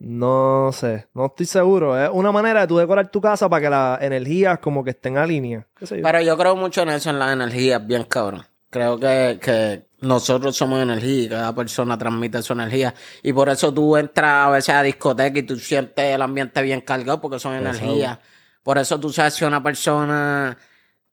No 0.00 0.70
sé, 0.74 1.06
no 1.14 1.24
estoy 1.26 1.46
seguro. 1.46 1.98
Es 1.98 2.10
una 2.12 2.30
manera 2.30 2.60
de 2.60 2.66
tú 2.66 2.76
decorar 2.76 3.10
tu 3.10 3.18
casa 3.18 3.48
para 3.48 3.62
que 3.62 3.70
las 3.70 4.02
energías 4.02 4.58
como 4.58 4.84
que 4.84 4.90
estén 4.90 5.16
a 5.16 5.24
línea. 5.24 5.66
Pero 5.88 6.20
yo 6.20 6.36
creo 6.36 6.54
mucho 6.54 6.82
en 6.82 6.90
eso, 6.90 7.08
en 7.08 7.18
las 7.18 7.32
energías, 7.32 7.86
bien 7.86 8.04
cabrón. 8.04 8.44
Creo 8.70 8.98
que, 8.98 9.38
que 9.42 9.82
nosotros 10.00 10.56
somos 10.56 10.80
energía 10.80 11.24
y 11.24 11.28
cada 11.28 11.54
persona 11.54 11.98
transmite 11.98 12.40
su 12.42 12.52
energía. 12.52 12.94
Y 13.22 13.32
por 13.32 13.48
eso 13.48 13.74
tú 13.74 13.96
entras 13.96 14.46
a 14.46 14.50
veces 14.50 14.74
a 14.74 14.82
discoteca 14.82 15.38
y 15.38 15.42
tú 15.42 15.58
sientes 15.58 16.14
el 16.14 16.22
ambiente 16.22 16.62
bien 16.62 16.80
cargado 16.80 17.20
porque 17.20 17.38
son 17.38 17.54
energías. 17.54 18.18
Por 18.62 18.78
eso 18.78 18.98
tú 18.98 19.10
sabes 19.10 19.34
si 19.34 19.44
una 19.44 19.62
persona... 19.62 20.56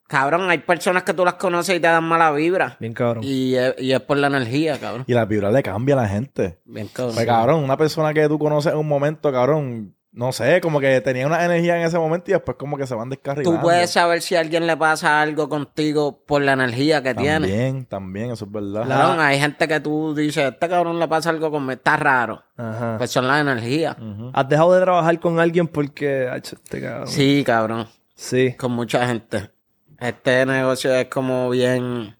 Cabrón, 0.07 0.49
hay 0.49 0.59
personas 0.59 1.03
que 1.03 1.13
tú 1.13 1.25
las 1.25 1.33
conoces 1.33 1.75
y 1.75 1.81
te 1.81 1.87
dan 1.87 2.05
mala 2.05 2.31
vibra. 2.31 2.77
Bien 2.79 2.93
cabrón. 2.93 3.25
Y 3.25 3.55
es, 3.55 3.75
y 3.77 3.91
es 3.91 3.99
por 3.99 4.15
la 4.17 4.27
energía, 4.27 4.79
cabrón. 4.79 5.03
Y 5.05 5.13
la 5.13 5.25
vibra 5.25 5.51
le 5.51 5.61
cambia 5.61 5.95
a 5.95 6.03
la 6.03 6.07
gente. 6.07 6.59
Bien 6.63 6.87
cabrón. 6.87 7.15
Pues, 7.15 7.25
cabrón, 7.25 7.63
una 7.65 7.75
persona 7.75 8.13
que 8.13 8.25
tú 8.29 8.39
conoces 8.39 8.71
en 8.71 8.79
un 8.79 8.87
momento, 8.87 9.29
cabrón, 9.33 9.96
no 10.17 10.31
sé, 10.31 10.59
como 10.61 10.79
que 10.79 10.99
tenía 11.01 11.27
una 11.27 11.45
energía 11.45 11.77
en 11.79 11.85
ese 11.85 11.99
momento 11.99 12.31
y 12.31 12.33
después 12.33 12.57
como 12.57 12.75
que 12.75 12.87
se 12.87 12.95
van 12.95 13.07
descarrilando. 13.09 13.57
Tú 13.57 13.61
puedes 13.63 13.91
saber 13.91 14.21
si 14.23 14.35
a 14.35 14.39
alguien 14.39 14.65
le 14.65 14.75
pasa 14.75 15.21
algo 15.21 15.47
contigo 15.47 16.23
por 16.25 16.41
la 16.41 16.53
energía 16.53 17.03
que 17.03 17.13
tiene. 17.13 17.47
También, 17.47 17.85
también, 17.85 18.31
eso 18.31 18.45
es 18.45 18.51
verdad. 18.51 18.85
La- 18.85 18.97
Cabrón, 18.97 19.19
hay 19.19 19.39
gente 19.39 19.67
que 19.67 19.79
tú 19.79 20.15
dices, 20.15 20.51
este 20.51 20.67
cabrón 20.67 20.97
le 20.97 21.07
pasa 21.07 21.29
algo 21.29 21.51
conmigo, 21.51 21.73
está 21.73 21.97
raro. 21.97 22.43
Ajá. 22.57 22.95
Pues 22.97 23.11
son 23.11 23.27
las 23.27 23.41
energías. 23.41 23.95
¿Has 24.33 24.49
dejado 24.49 24.73
de 24.73 24.81
trabajar 24.81 25.19
con 25.19 25.39
alguien 25.39 25.67
porque. 25.67 26.27
Ay, 26.31 26.41
este 26.43 26.81
cabrón. 26.81 27.07
Sí, 27.07 27.43
cabrón. 27.45 27.87
Sí. 28.15 28.55
Con 28.57 28.71
mucha 28.71 29.05
gente. 29.07 29.51
Este 29.99 30.45
negocio 30.47 30.93
es 30.95 31.07
como 31.09 31.49
bien 31.51 32.15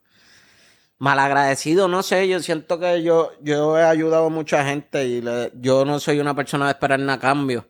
malagradecido, 1.00 1.88
no 1.88 2.02
sé, 2.04 2.28
yo 2.28 2.40
siento 2.40 2.80
que 2.80 3.04
yo, 3.04 3.32
yo 3.42 3.78
he 3.78 3.84
ayudado 3.84 4.28
a 4.28 4.30
mucha 4.30 4.66
gente 4.66 5.06
y 5.06 5.22
le- 5.22 5.52
yo 5.56 5.86
no 5.86 6.00
soy 6.00 6.20
una 6.20 6.34
persona 6.36 6.66
de 6.66 6.72
esperar 6.72 7.00
nada 7.00 7.14
a 7.14 7.20
cambio. 7.20 7.68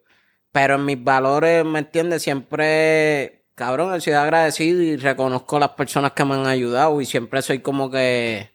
Pero 0.51 0.75
en 0.75 0.85
mis 0.85 1.03
valores, 1.03 1.63
¿me 1.65 1.79
entiendes? 1.79 2.23
Siempre, 2.23 3.45
cabrón, 3.55 3.93
he 3.93 4.01
sido 4.01 4.19
agradecido 4.19 4.81
y 4.81 4.95
reconozco 4.97 5.59
las 5.59 5.69
personas 5.69 6.13
que 6.13 6.25
me 6.25 6.35
han 6.35 6.47
ayudado 6.47 6.99
y 7.01 7.05
siempre 7.05 7.41
soy 7.41 7.59
como 7.59 7.91
que, 7.91 8.49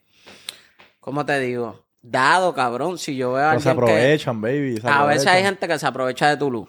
¿cómo 1.00 1.24
te 1.24 1.38
digo? 1.38 1.84
Dado, 2.00 2.54
cabrón. 2.54 2.98
Si 2.98 3.14
yo 3.16 3.32
veo 3.34 3.46
a 3.46 3.50
Pero 3.50 3.60
se 3.60 3.68
alguien 3.70 3.86
que... 3.86 3.92
aprovechan, 3.92 4.40
baby. 4.40 4.76
se 4.80 4.88
A 4.88 5.04
veces 5.04 5.26
hay 5.26 5.32
aprovechan. 5.34 5.44
gente 5.44 5.68
que 5.68 5.78
se 5.78 5.86
aprovecha 5.86 6.28
de 6.30 6.36
tu 6.36 6.50
luz. 6.50 6.68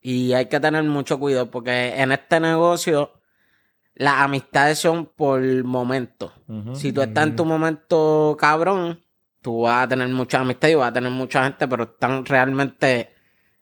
Y 0.00 0.32
hay 0.34 0.46
que 0.46 0.60
tener 0.60 0.82
mucho 0.84 1.18
cuidado 1.18 1.50
porque 1.50 1.94
en 2.00 2.12
este 2.12 2.38
negocio 2.40 3.12
las 3.94 4.20
amistades 4.20 4.78
son 4.78 5.06
por 5.06 5.40
momento. 5.64 6.32
Ujú. 6.46 6.74
Si 6.76 6.92
tú 6.92 7.00
estás 7.02 7.26
en 7.26 7.36
tu 7.36 7.44
momento 7.44 8.36
cabrón, 8.38 9.02
tú 9.40 9.62
vas 9.62 9.84
a 9.84 9.88
tener 9.88 10.08
mucha 10.08 10.40
amistad 10.40 10.68
y 10.68 10.74
vas 10.74 10.90
a 10.90 10.92
tener 10.92 11.10
mucha 11.10 11.42
gente, 11.44 11.66
pero 11.66 11.84
están 11.84 12.24
realmente 12.26 13.10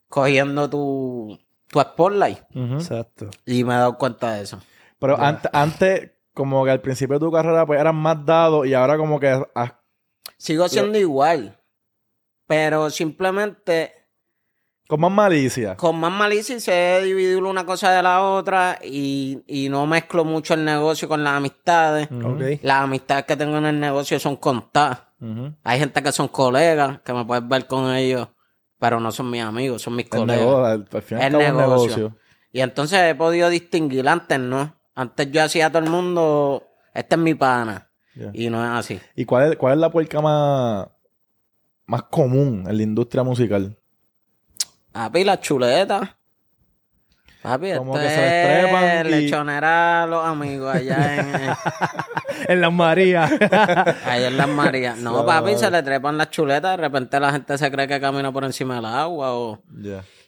cogiendo 0.09 0.69
tu, 0.71 1.39
tu 1.69 1.81
spotlight. 1.81 2.39
Exacto. 2.55 3.29
Y 3.45 3.65
me 3.65 3.75
he 3.75 3.77
dado 3.79 3.97
cuenta 3.99 4.33
de 4.35 4.43
eso. 4.43 4.61
Pero 4.99 5.21
ante- 5.21 5.49
antes, 5.53 6.11
como 6.33 6.65
que 6.65 6.71
al 6.71 6.81
principio 6.81 7.19
de 7.19 7.27
tu 7.27 7.33
carrera, 7.33 7.67
pues 7.67 7.81
eran 7.81 7.97
más 7.97 8.25
dados 8.25 8.67
y 8.67 8.75
ahora 8.75 8.97
como 8.97 9.19
que 9.21 9.29
has- 9.55 9.73
Sigo 10.39 10.69
siendo 10.69 10.99
igual. 10.99 11.59
Pero 12.47 12.91
simplemente 12.91 13.93
con 14.89 15.01
más 15.01 15.11
malicia. 15.11 15.77
con 15.77 15.99
más 15.99 16.13
malicia 16.13 16.55
y 16.55 16.61
sé 16.61 17.01
dividir 17.03 17.43
una 17.43 17.67
cosa 17.67 17.91
de 17.91 18.03
la 18.05 18.23
otra 18.23 18.79
y, 18.85 19.43
y 19.49 19.69
no 19.69 19.85
mezclo 19.87 20.25
mucho 20.25 20.55
el 20.55 20.65
negocio 20.65 21.09
con 21.09 21.25
las 21.25 21.35
amistades. 21.35 22.09
Las 22.63 22.83
amistades 22.85 23.25
que 23.25 23.37
tengo 23.37 23.57
en 23.59 23.67
el 23.67 23.81
negocio 23.81 24.21
son 24.21 24.37
contadas. 24.37 25.03
Hay 25.65 25.79
gente 25.81 26.03
que 26.03 26.13
son 26.13 26.29
colegas, 26.29 27.01
que 27.01 27.13
me 27.13 27.25
puedes 27.25 27.49
ver 27.49 27.67
con 27.67 27.93
ellos, 27.95 28.29
pero 28.79 29.01
no 29.01 29.11
son 29.13 29.31
mis 29.31 29.43
amigos, 29.43 29.83
son 29.83 29.97
mis 29.97 30.07
El 30.07 30.11
colegas. 30.11 30.41
negocio, 30.41 31.17
al, 31.19 31.23
El 31.23 31.33
negocio. 31.39 31.57
negocio. 31.57 32.17
Y 32.53 32.61
entonces 32.61 32.99
he 33.01 33.15
podido 33.15 33.49
distinguir 33.49 34.09
antes, 34.09 34.39
¿no? 34.39 34.75
Antes 34.95 35.31
yo 35.31 35.43
hacía 35.43 35.67
a 35.67 35.71
todo 35.71 35.83
el 35.85 35.91
mundo, 35.91 36.67
este 36.95 37.15
es 37.17 37.21
mi 37.21 37.35
pana. 37.35 37.91
Y 38.33 38.49
no 38.49 38.65
es 38.65 38.71
así. 38.71 38.99
¿Y 39.15 39.27
cuál 39.27 39.53
es, 39.53 39.57
cuál 39.59 39.75
es 39.75 39.79
la 39.79 39.91
puerca 39.91 40.23
más, 40.23 40.89
más 41.85 42.03
común 42.05 42.65
en 42.67 42.77
la 42.77 42.83
industria 42.83 43.23
musical? 43.23 43.77
Papi, 44.93 45.23
las 45.25 45.41
chuletas. 45.41 46.16
Papi, 47.47 47.75
Como 47.77 47.95
que 47.95 48.01
se 48.01 48.07
les 48.07 48.33
es 48.33 48.61
trepan 48.63 49.07
y- 49.07 49.11
lechonera 49.11 50.03
a 50.03 50.07
los 50.07 50.27
amigos 50.27 50.75
allá 50.75 51.15
en, 51.15 51.35
en- 52.49 52.61
las 52.61 52.73
Marías. 52.73 53.31
allá 54.05 54.27
en 54.27 54.37
Las 54.37 54.49
Marías. 54.49 54.99
No, 54.99 55.25
papi, 55.25 55.55
se 55.57 55.71
le 55.71 55.81
trepan 55.85 56.19
las 56.19 56.31
chuletas. 56.31 56.73
De 56.73 56.77
repente 56.83 57.21
la 57.21 57.31
gente 57.33 57.57
se 57.57 57.71
cree 57.71 57.87
que 57.87 58.01
camina 58.01 58.33
por 58.33 58.43
encima 58.45 58.75
del 58.77 58.87
agua. 58.87 59.33
O... 59.35 59.61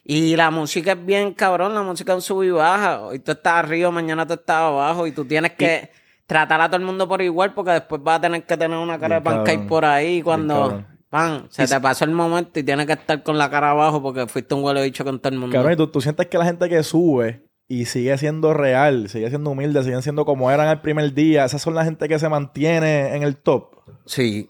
Y 0.05 0.35
la 0.37 0.49
música 0.49 0.93
es 0.93 1.05
bien 1.05 1.33
cabrón. 1.33 1.73
La 1.75 1.81
música 1.81 2.13
es 2.13 2.15
un 2.15 2.21
sub 2.21 2.43
y 2.43 2.51
baja. 2.51 3.01
Hoy 3.01 3.19
tú 3.19 3.31
estás 3.33 3.55
arriba, 3.55 3.91
mañana 3.91 4.25
tú 4.25 4.33
estás 4.35 4.55
abajo. 4.61 5.05
Y 5.05 5.11
tú 5.11 5.25
tienes 5.25 5.51
que 5.53 5.91
tratar 6.25 6.61
a 6.61 6.67
todo 6.67 6.77
el 6.77 6.83
mundo 6.85 7.05
por 7.07 7.21
igual 7.21 7.53
porque 7.53 7.71
después 7.71 8.01
vas 8.01 8.19
a 8.19 8.21
tener 8.21 8.43
que 8.43 8.55
tener 8.55 8.77
una 8.77 8.97
cara 8.97 9.19
Bien 9.19 9.23
de 9.23 9.37
pancake 9.43 9.67
por 9.67 9.83
ahí 9.83 10.21
cuando... 10.21 10.85
Pan, 11.09 11.47
se 11.49 11.67
te 11.67 11.79
pasó 11.79 12.05
el 12.05 12.11
momento 12.11 12.59
y 12.59 12.63
tienes 12.63 12.85
que 12.85 12.93
estar 12.93 13.23
con 13.23 13.37
la 13.37 13.49
cara 13.49 13.71
abajo 13.71 14.01
porque 14.01 14.27
fuiste 14.27 14.53
un 14.53 14.63
huele 14.63 14.83
bicho 14.83 15.03
con 15.03 15.19
todo 15.19 15.33
el 15.33 15.39
mundo. 15.39 15.55
Cabrón, 15.55 15.73
¿y 15.73 15.75
tú, 15.75 15.87
tú 15.87 16.01
sientes 16.01 16.27
que 16.27 16.37
la 16.37 16.45
gente 16.45 16.69
que 16.69 16.83
sube 16.83 17.49
y 17.67 17.85
sigue 17.85 18.17
siendo 18.17 18.53
real, 18.53 19.09
sigue 19.09 19.29
siendo 19.29 19.51
humilde, 19.51 19.83
siguen 19.83 20.01
siendo 20.01 20.25
como 20.25 20.51
eran 20.51 20.67
el 20.67 20.81
primer 20.81 21.13
día, 21.13 21.45
esas 21.45 21.61
son 21.61 21.75
la 21.75 21.83
gente 21.83 22.07
que 22.07 22.19
se 22.19 22.27
mantiene 22.27 23.15
en 23.15 23.23
el 23.23 23.37
top. 23.37 23.75
Sí, 24.05 24.49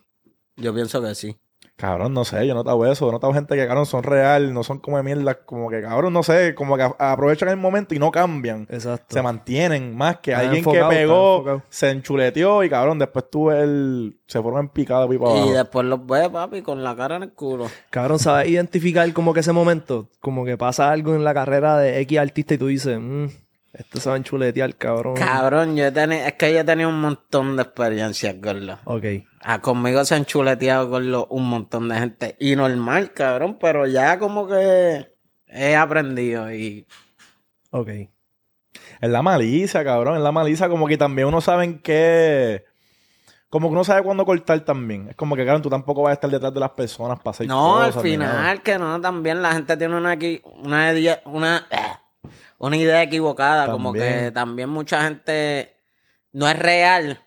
yo 0.56 0.74
pienso 0.74 1.02
que 1.02 1.16
sí. 1.16 1.38
Cabrón, 1.80 2.14
no 2.14 2.26
sé, 2.26 2.46
yo 2.46 2.52
he 2.52 2.56
notado 2.56 2.86
eso, 2.92 3.08
he 3.08 3.12
notado 3.14 3.34
gente 3.34 3.56
que, 3.56 3.66
cabrón, 3.66 3.86
son 3.86 4.04
real, 4.04 4.54
no 4.54 4.64
son 4.64 4.80
como 4.80 4.98
de 4.98 5.04
mierda, 5.04 5.36
como 5.46 5.70
que, 5.70 5.82
cabrón, 5.82 6.12
no 6.12 6.24
sé, 6.24 6.54
como 6.54 6.76
que 6.76 6.86
aprovechan 7.00 7.48
el 7.48 7.56
momento 7.56 7.96
y 7.96 8.00
no 8.00 8.12
cambian. 8.12 8.68
Exacto. 8.70 9.06
Se 9.08 9.22
mantienen 9.22 9.96
más 9.96 10.18
que 10.18 10.36
alguien 10.36 10.62
que 10.66 10.84
pegó, 10.90 11.62
se 11.70 11.92
enchuleteó 11.92 12.66
y, 12.66 12.70
cabrón, 12.70 13.00
después 13.00 13.30
tuve 13.32 13.62
el... 13.62 14.18
Se 14.28 14.42
fueron 14.42 14.60
en 14.60 14.70
picada 14.70 15.08
para 15.08 15.14
Y 15.14 15.18
abajo. 15.18 15.54
después 15.54 15.86
los 15.86 16.06
ves, 16.06 16.28
papi, 16.28 16.62
con 16.62 16.84
la 16.84 16.96
cara 16.98 17.16
en 17.16 17.24
el 17.24 17.32
culo. 17.32 17.68
Cabrón, 17.90 18.20
¿sabes 18.20 18.50
identificar 18.50 19.12
como 19.14 19.34
que 19.34 19.40
ese 19.40 19.54
momento? 19.54 20.10
Como 20.20 20.44
que 20.44 20.58
pasa 20.58 20.92
algo 20.92 21.16
en 21.16 21.24
la 21.24 21.34
carrera 21.34 21.78
de 21.78 22.02
X 22.02 22.20
artista 22.20 22.56
y 22.56 22.58
tú 22.58 22.68
dices, 22.68 23.00
mmm, 23.00 23.28
esto 23.74 24.00
se 24.00 24.10
va 24.10 24.16
a 24.16 24.18
enchuletear, 24.18 24.76
cabrón. 24.76 25.16
Cabrón, 25.16 25.76
yo 25.76 25.86
he 25.86 25.92
tenido, 25.92 26.26
es 26.26 26.34
que 26.34 26.52
yo 26.54 26.60
he 26.60 26.64
tenido 26.64 26.90
un 26.90 27.00
montón 27.02 27.56
de 27.56 27.64
experiencias, 27.64 28.36
gordo. 28.42 28.80
Ok. 28.86 29.04
Ah, 29.42 29.62
conmigo 29.62 30.04
se 30.06 30.16
han 30.16 30.26
chuleteado, 30.26 30.90
gordo, 30.90 31.28
un 31.30 31.48
montón 31.50 31.88
de 31.90 31.96
gente. 31.98 32.36
Y 32.40 32.56
normal, 32.56 33.14
cabrón, 33.14 33.58
pero 33.60 33.86
ya 33.88 34.18
como 34.20 34.48
que 34.48 35.08
he 35.48 35.76
aprendido 35.76 36.52
y... 36.54 36.86
Ok. 37.72 37.90
Es 39.02 39.10
la 39.10 39.22
malicia, 39.22 39.84
cabrón. 39.84 40.18
Es 40.18 40.24
la 40.24 40.32
malicia 40.32 40.68
como 40.68 40.88
que 40.88 40.98
también 40.98 41.28
uno 41.28 41.40
sabe 41.42 41.64
en 41.66 41.80
qué... 41.80 42.66
Como 43.50 43.68
que 43.70 43.74
uno 43.74 43.84
sabe 43.84 44.04
cuándo 44.04 44.26
cortar 44.26 44.60
también. 44.62 45.10
Es 45.10 45.16
como 45.16 45.36
que, 45.36 45.44
cabrón, 45.44 45.64
tú 45.64 45.70
tampoco 45.72 46.04
vas 46.04 46.12
a 46.12 46.14
estar 46.14 46.30
detrás 46.30 46.54
de 46.54 46.60
las 46.60 46.70
personas 46.72 47.18
para 47.20 47.32
hacer 47.32 47.48
No, 47.48 47.80
al 47.80 47.88
cosas 47.88 48.04
ni 48.04 48.16
nada. 48.18 48.38
final 48.40 48.62
que 48.62 48.78
no, 48.78 49.02
también 49.02 49.42
la 49.42 49.54
gente 49.54 49.76
tiene 49.76 49.96
una, 49.98 50.14
equi- 50.16 50.42
una, 50.64 50.92
una, 51.26 51.68
una 52.60 52.78
idea 52.78 53.02
equivocada, 53.02 53.72
como 53.72 53.92
que 53.94 54.32
también 54.34 54.70
mucha 54.70 55.02
gente 55.04 55.76
no 56.32 56.48
es 56.48 56.58
real 56.60 57.20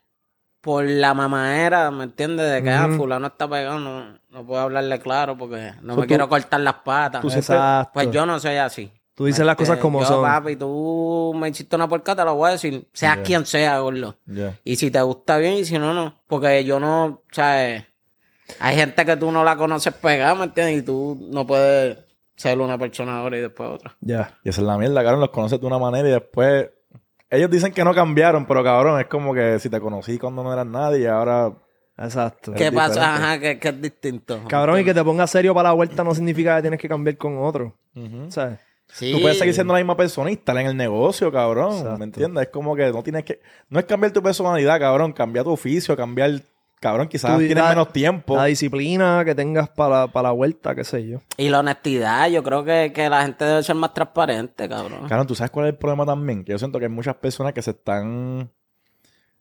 por 0.61 0.85
la 0.85 1.13
mamadera, 1.13 1.91
¿me 1.91 2.05
entiendes? 2.05 2.49
De 2.53 2.63
que 2.63 2.71
ah, 2.71 2.87
Ujú. 2.87 2.99
fulano 2.99 3.27
está 3.27 3.49
pegado, 3.49 3.81
no, 3.81 4.19
no 4.31 4.47
puedo 4.47 4.61
hablarle 4.63 5.01
claro 5.01 5.37
porque 5.37 5.73
no 5.83 5.95
So, 5.95 6.01
me 6.01 6.07
tú- 6.07 6.09
quiero 6.09 6.29
cortar 6.29 6.61
las 6.61 6.75
patas. 6.85 7.21
tú 7.21 7.29
Exacto. 7.31 7.91
Pues 7.93 8.11
yo 8.13 8.25
no 8.25 8.39
soy 8.39 8.57
así. 8.57 8.93
Tú 9.15 9.27
dices 9.27 9.45
las 9.45 9.57
cosas 9.57 9.73
Este, 9.75 9.83
como 9.83 10.01
yo, 10.01 10.07
son. 10.07 10.23
papi, 10.23 10.57
tú 10.57 11.33
me 11.37 11.49
hiciste 11.49 11.77
una 11.77 11.89
porca, 11.89 12.15
te 12.17 12.25
lo 12.25 12.35
voy 12.37 12.49
a 12.49 12.53
decir, 12.53 12.87
sea 12.93 13.17
Ya. 13.17 13.23
quien 13.23 13.45
sea, 13.45 13.79
gordo. 13.81 14.17
Ya. 14.27 14.57
Y 14.65 14.77
si 14.77 14.91
te 14.91 15.03
gusta 15.03 15.37
bien 15.39 15.55
y 15.55 15.65
si 15.65 15.79
no, 15.79 15.93
no. 15.93 16.15
Porque 16.27 16.65
yo 16.65 16.79
no, 16.81 17.23
¿sabes? 17.31 17.85
Hay 18.61 18.77
gente 18.77 19.05
que 19.05 19.17
tú 19.17 19.31
no 19.33 19.45
la 19.45 19.57
conoces 19.57 19.93
pegada, 19.95 20.35
¿me 20.35 20.45
entiendes? 20.45 20.79
Y 20.79 20.83
tú 20.83 21.19
no 21.31 21.47
puedes 21.47 21.99
ser 22.37 22.59
una 22.59 22.79
persona 22.79 23.19
ahora 23.19 23.39
y 23.39 23.41
después 23.41 23.71
otra. 23.71 23.97
Ya. 24.01 24.39
Y 24.45 24.49
esa 24.49 24.61
es 24.61 24.67
la 24.67 24.79
mierda, 24.79 25.03
cabrón. 25.03 25.21
Los 25.21 25.31
conoces 25.31 25.61
de 25.61 25.67
una 25.67 25.79
manera 25.79 26.09
y 26.09 26.13
después. 26.13 26.71
Ellos 27.31 27.51
dicen 27.51 27.73
que 27.73 27.83
no 27.85 27.95
cambiaron, 27.95 28.47
pero 28.47 28.63
cabrón, 28.63 29.01
es 29.01 29.07
como 29.07 29.33
que 29.33 29.59
si 29.59 29.71
te 29.71 29.81
conocí 29.81 30.19
cuando 30.19 30.43
no 30.43 30.53
eras 30.53 30.67
nadie 30.67 31.01
y 31.01 31.07
ahora. 31.07 31.53
Exacto. 31.97 32.53
¿Qué 32.53 32.73
pasa? 32.73 32.95
diferente. 32.95 33.25
Ajá, 33.25 33.41
que, 33.41 33.59
que 33.59 33.69
es 33.69 33.81
distinto. 33.81 34.41
Cabrón, 34.49 34.81
y 34.81 34.85
que 34.85 34.93
te 34.93 35.05
pongas 35.05 35.31
serio 35.31 35.55
para 35.55 35.71
la 35.71 35.75
vuelta 35.75 36.05
no 36.05 36.15
significa 36.15 36.57
que 36.57 36.63
tienes 36.63 36.81
que 36.81 36.89
cambiar 36.89 37.17
con 37.17 37.39
otro. 37.39 37.75
¿Sabes? 38.29 38.59
Sí. 38.89 39.13
Tú 39.13 39.23
puedes 39.23 39.39
seguir 39.39 39.55
siendo 39.55 39.73
la 39.73 39.79
misma 39.79 39.97
persona 39.97 40.31
y 40.31 40.35
estar 40.35 40.57
en 40.59 40.67
el 40.67 40.77
negocio, 40.77 41.33
cabrón. 41.33 41.73
Exacto. 41.73 41.99
¿Me 41.99 42.05
entiendes? 42.05 42.43
Es 42.43 42.49
como 42.51 42.77
que 42.77 42.91
no 42.93 43.03
tienes 43.03 43.25
que. 43.25 43.41
No 43.71 43.79
es 43.79 43.87
cambiar 43.87 44.13
tu 44.13 44.23
personalidad, 44.23 44.79
cabrón. 44.79 45.13
Cambiar 45.13 45.45
tu 45.45 45.53
oficio, 45.53 45.97
cambiar. 45.97 46.43
Cabrón, 46.83 47.07
quizás 47.07 47.33
Tu- 47.35 47.39
tienes 47.47 47.63
la- 47.63 47.69
menos 47.69 47.93
tiempo. 47.93 48.35
La 48.37 48.47
disciplina 48.47 49.23
que 49.25 49.37
tengas 49.37 49.69
para, 49.69 50.09
para 50.09 50.31
la 50.31 50.33
vuelta, 50.33 50.75
qué 50.75 50.83
sé 50.83 51.07
yo. 51.07 51.19
Y 51.37 51.49
la 51.49 51.61
honestidad, 51.61 52.29
yo 52.29 52.43
creo 52.43 52.65
que, 52.65 52.93
que 52.93 53.09
la 53.09 53.23
gente 53.23 53.45
debe 53.45 53.63
ser 53.63 53.77
más 53.77 53.95
transparente, 53.95 54.69
cabrón. 54.69 55.07
Cabrón, 55.09 55.29
¿tú 55.29 55.37
sabes 55.37 55.53
cuál 55.53 55.67
es 55.67 55.73
el 55.75 55.79
problema 55.79 56.05
también? 56.05 56.45
Que 56.45 56.51
yo 56.51 56.59
siento 56.59 56.81
que 56.81 56.87
hay 56.87 56.91
muchas 56.91 57.15
personas 57.15 57.53
que 57.53 57.63
se 57.63 57.71
están... 57.71 58.51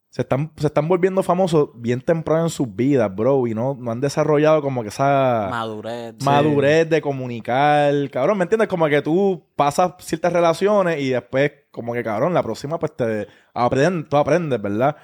Se 0.10 0.24
están, 0.24 0.52
se 0.58 0.68
están 0.68 0.90
volviendo 0.90 1.24
famosos 1.24 1.70
bien 1.74 2.02
temprano 2.02 2.44
en 2.44 2.50
sus 2.50 2.68
vidas, 2.76 3.10
bro. 3.16 3.48
Y 3.48 3.54
no, 3.56 3.78
no 3.80 3.92
han 3.92 4.02
desarrollado 4.02 4.62
como 4.62 4.84
que 4.84 4.90
esa 4.90 5.48
Madurez. 5.50 6.16
madurez 6.22 6.90
de 6.90 7.02
comunicar. 7.02 7.94
Cabrón, 8.12 8.38
¿me 8.38 8.44
entiendes? 8.44 8.68
Como 8.68 8.86
que 8.88 9.02
tú 9.02 9.42
pasas 9.56 9.94
ciertas 10.00 10.34
relaciones 10.34 11.00
y 11.00 11.10
después, 11.12 11.54
como 11.72 11.94
que, 11.94 12.04
cabrón, 12.04 12.34
la 12.34 12.44
próxima, 12.44 12.78
pues 12.78 12.94
te 12.96 13.26
aprendes, 13.54 14.10
tú 14.10 14.18
aprendes, 14.18 14.62
¿verdad? 14.62 14.98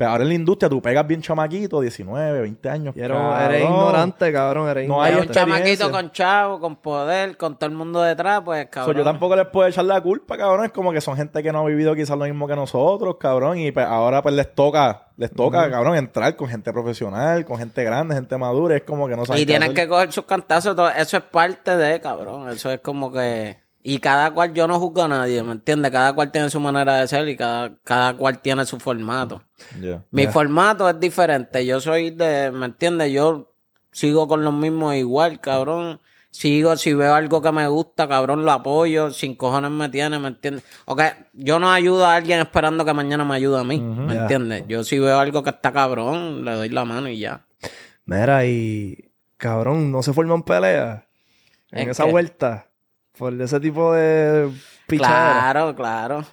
Pero 0.00 0.12
ahora 0.12 0.22
en 0.22 0.28
la 0.30 0.34
industria 0.34 0.70
tú 0.70 0.80
pegas 0.80 1.06
bien 1.06 1.20
chamaquito, 1.20 1.78
19, 1.78 2.40
20 2.40 2.70
años. 2.70 2.96
Y 2.96 3.00
eres, 3.00 3.14
cabrón. 3.14 3.42
eres 3.42 3.62
ignorante, 3.64 4.32
cabrón. 4.32 4.68
Eres 4.70 4.88
No 4.88 5.02
hay 5.02 5.14
un 5.14 5.28
chamaquito 5.28 5.90
con 5.90 6.10
chavo, 6.10 6.58
con 6.58 6.76
poder, 6.76 7.36
con 7.36 7.58
todo 7.58 7.68
el 7.68 7.76
mundo 7.76 8.00
detrás, 8.00 8.40
pues 8.42 8.64
So, 8.64 8.70
cabrón. 8.70 8.96
yo 8.96 9.04
tampoco 9.04 9.36
les 9.36 9.46
puedo 9.48 9.68
echar 9.68 9.84
la 9.84 10.00
culpa, 10.00 10.38
cabrón. 10.38 10.64
Es 10.64 10.72
como 10.72 10.90
que 10.90 11.02
son 11.02 11.18
gente 11.18 11.42
que 11.42 11.52
no 11.52 11.58
ha 11.58 11.64
vivido 11.66 11.94
quizás 11.94 12.16
lo 12.16 12.24
mismo 12.24 12.48
que 12.48 12.56
nosotros, 12.56 13.16
cabrón. 13.20 13.58
Y 13.58 13.72
pues, 13.72 13.84
ahora 13.84 14.22
pues 14.22 14.34
les 14.34 14.54
toca, 14.54 15.08
les 15.18 15.30
toca, 15.34 15.70
cabrón, 15.70 15.94
entrar 15.96 16.34
con 16.34 16.48
gente 16.48 16.72
profesional, 16.72 17.44
con 17.44 17.58
gente 17.58 17.84
grande, 17.84 18.14
gente 18.14 18.38
madura. 18.38 18.76
Es 18.76 18.84
como 18.84 19.06
que 19.06 19.16
no 19.16 19.26
saben 19.26 19.42
Y 19.42 19.44
qué 19.44 19.48
tienen 19.48 19.72
hacer. 19.72 19.84
que 19.84 19.86
coger 19.90 20.12
sus 20.12 20.24
cantazos, 20.24 20.74
todo. 20.74 20.88
eso 20.88 21.18
es 21.18 21.24
parte 21.24 21.76
de, 21.76 22.00
cabrón. 22.00 22.48
Eso 22.48 22.70
es 22.70 22.80
como 22.80 23.12
que... 23.12 23.58
Y 23.82 23.98
cada 23.98 24.30
cual, 24.32 24.52
yo 24.52 24.66
no 24.66 24.78
juzgo 24.78 25.02
a 25.04 25.08
nadie, 25.08 25.42
¿me 25.42 25.52
entiendes? 25.52 25.90
Cada 25.90 26.12
cual 26.12 26.30
tiene 26.30 26.50
su 26.50 26.60
manera 26.60 26.96
de 26.96 27.08
ser 27.08 27.26
y 27.28 27.36
cada, 27.36 27.76
cada 27.82 28.14
cual 28.14 28.40
tiene 28.40 28.66
su 28.66 28.78
formato. 28.78 29.42
Ya. 29.80 30.04
Mi 30.10 30.26
formato 30.26 30.88
es 30.88 31.00
diferente. 31.00 31.64
Yo 31.64 31.80
soy 31.80 32.10
de, 32.10 32.50
¿me 32.50 32.66
entiendes? 32.66 33.10
Yo 33.10 33.54
sigo 33.90 34.28
con 34.28 34.44
los 34.44 34.52
mismos 34.52 34.96
igual, 34.96 35.40
cabrón. 35.40 35.98
Sigo, 36.30 36.76
si 36.76 36.92
veo 36.92 37.14
algo 37.14 37.40
que 37.40 37.50
me 37.50 37.66
gusta, 37.68 38.06
cabrón, 38.06 38.44
lo 38.44 38.52
apoyo. 38.52 39.10
Sin 39.12 39.34
cojones 39.34 39.70
me 39.70 39.88
tiene, 39.88 40.18
¿me 40.18 40.28
entiendes? 40.28 40.62
Ok, 40.84 41.02
yo 41.32 41.58
no 41.58 41.72
ayudo 41.72 42.04
a 42.04 42.16
alguien 42.16 42.38
esperando 42.40 42.84
que 42.84 42.92
mañana 42.92 43.24
me 43.24 43.34
ayude 43.34 43.60
a 43.60 43.64
mí, 43.64 43.80
¿me 43.80 44.14
entiendes? 44.14 44.64
Yo 44.68 44.84
si 44.84 44.98
veo 44.98 45.18
algo 45.18 45.42
que 45.42 45.50
está 45.50 45.72
cabrón, 45.72 46.44
le 46.44 46.52
doy 46.52 46.68
la 46.68 46.84
mano 46.84 47.08
y 47.08 47.18
ya. 47.18 47.46
Mira, 48.04 48.44
y 48.44 49.10
cabrón, 49.38 49.90
no 49.90 50.02
se 50.02 50.12
forman 50.12 50.42
peleas 50.42 51.04
en 51.72 51.80
¿En 51.80 51.90
esa 51.90 52.04
vuelta 52.04 52.69
por 53.20 53.40
ese 53.40 53.60
tipo 53.60 53.92
de 53.92 54.50
pichadera. 54.86 55.52
Claro, 55.52 55.76
claro. 55.76 56.24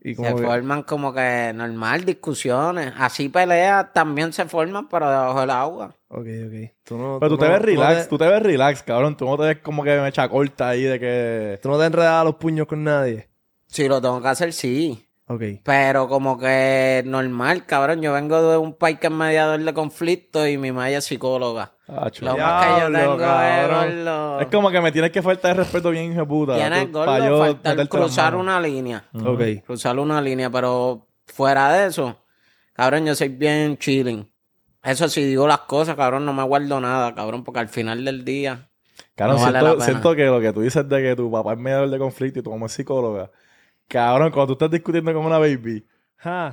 Y 0.00 0.14
Se 0.14 0.22
que- 0.22 0.42
forman 0.42 0.82
como 0.82 1.14
que 1.14 1.50
normal, 1.54 2.04
discusiones. 2.04 2.92
Así 2.98 3.30
peleas 3.30 3.90
también 3.94 4.34
se 4.34 4.44
forman, 4.44 4.86
pero 4.86 5.08
debajo 5.10 5.40
del 5.40 5.50
agua. 5.50 5.96
Ok, 6.08 6.26
ok. 6.46 6.70
Tú 6.84 6.98
no, 6.98 7.16
Pero 7.18 7.30
tú 7.30 7.38
te 7.38 7.46
no- 7.46 7.52
ves 7.52 7.60
no 7.60 7.66
relax, 7.66 8.02
te- 8.02 8.08
tú 8.10 8.18
te 8.18 8.28
ves 8.28 8.42
relax, 8.42 8.82
cabrón. 8.82 9.16
Tú 9.16 9.24
no 9.24 9.36
te 9.38 9.44
ves 9.44 9.58
como 9.62 9.82
que 9.82 9.98
me 9.98 10.08
echa 10.08 10.28
corta 10.28 10.68
ahí 10.68 10.82
de 10.82 11.00
que... 11.00 11.58
tú 11.62 11.70
no 11.70 11.78
te 11.78 11.86
enredas 11.86 12.22
los 12.24 12.34
puños 12.34 12.66
con 12.66 12.84
nadie. 12.84 13.30
Si 13.66 13.88
lo 13.88 14.00
tengo 14.02 14.20
que 14.20 14.28
hacer, 14.28 14.52
sí. 14.52 15.08
Ok. 15.26 15.42
Pero 15.64 16.06
como 16.08 16.38
que 16.38 17.02
normal, 17.06 17.64
cabrón. 17.64 18.02
Yo 18.02 18.12
vengo 18.12 18.50
de 18.50 18.58
un 18.58 18.74
país 18.74 18.98
que 18.98 19.06
es 19.06 19.12
mediador 19.12 19.58
de 19.58 19.72
conflictos 19.72 20.48
y 20.48 20.58
mi 20.58 20.70
madre 20.70 20.96
es 20.96 21.04
psicóloga. 21.06 21.72
Ah. 21.88 22.10
Lo 22.20 22.36
más 22.36 22.66
que 22.66 22.80
yo 22.82 22.92
tengo 22.92 23.16
cabrón. 23.16 24.38
es. 24.40 24.42
Es 24.42 24.54
como 24.54 24.70
que 24.70 24.80
me 24.80 24.92
tienes 24.92 25.10
que 25.12 25.22
faltar 25.22 25.52
el 25.52 25.56
respeto 25.58 25.90
bien, 25.90 26.12
hijo 26.12 26.26
puta. 26.26 26.56
Tienes 26.56 26.92
gordo, 26.92 27.38
faltar 27.38 27.88
cruzar 27.88 28.34
una 28.36 28.60
línea. 28.60 29.04
Ok. 29.14 29.64
Cruzar 29.66 29.98
una 29.98 30.20
línea, 30.20 30.50
pero 30.50 31.06
fuera 31.26 31.72
de 31.72 31.86
eso, 31.86 32.22
cabrón, 32.74 33.06
yo 33.06 33.14
soy 33.14 33.28
bien 33.28 33.78
chilling. 33.78 34.30
Eso 34.82 35.08
sí, 35.08 35.24
digo 35.24 35.46
las 35.48 35.60
cosas, 35.60 35.96
cabrón, 35.96 36.26
no 36.26 36.34
me 36.34 36.42
guardo 36.42 36.78
nada, 36.80 37.14
cabrón, 37.14 37.42
porque 37.44 37.60
al 37.60 37.68
final 37.68 38.04
del 38.04 38.24
día... 38.24 38.68
Cabrón, 39.14 39.36
No 39.38 39.42
vale 39.42 39.58
siento, 39.58 39.66
la 39.66 39.72
pena. 39.72 39.84
siento 39.86 40.14
que 40.14 40.24
lo 40.26 40.40
que 40.40 40.52
tú 40.52 40.60
dices 40.60 40.86
de 40.88 41.02
que 41.02 41.16
tu 41.16 41.30
papá 41.30 41.54
es 41.54 41.58
mediador 41.58 41.88
de 41.88 41.98
conflicto 41.98 42.40
y 42.40 42.42
tu 42.42 42.50
mamá 42.50 42.66
es 42.66 42.72
psicóloga. 42.72 43.30
Cabrón, 43.88 44.30
cuando 44.30 44.46
tú 44.48 44.52
estás 44.64 44.70
discutiendo 44.70 45.12
con 45.12 45.24
una 45.24 45.38
baby, 45.38 45.86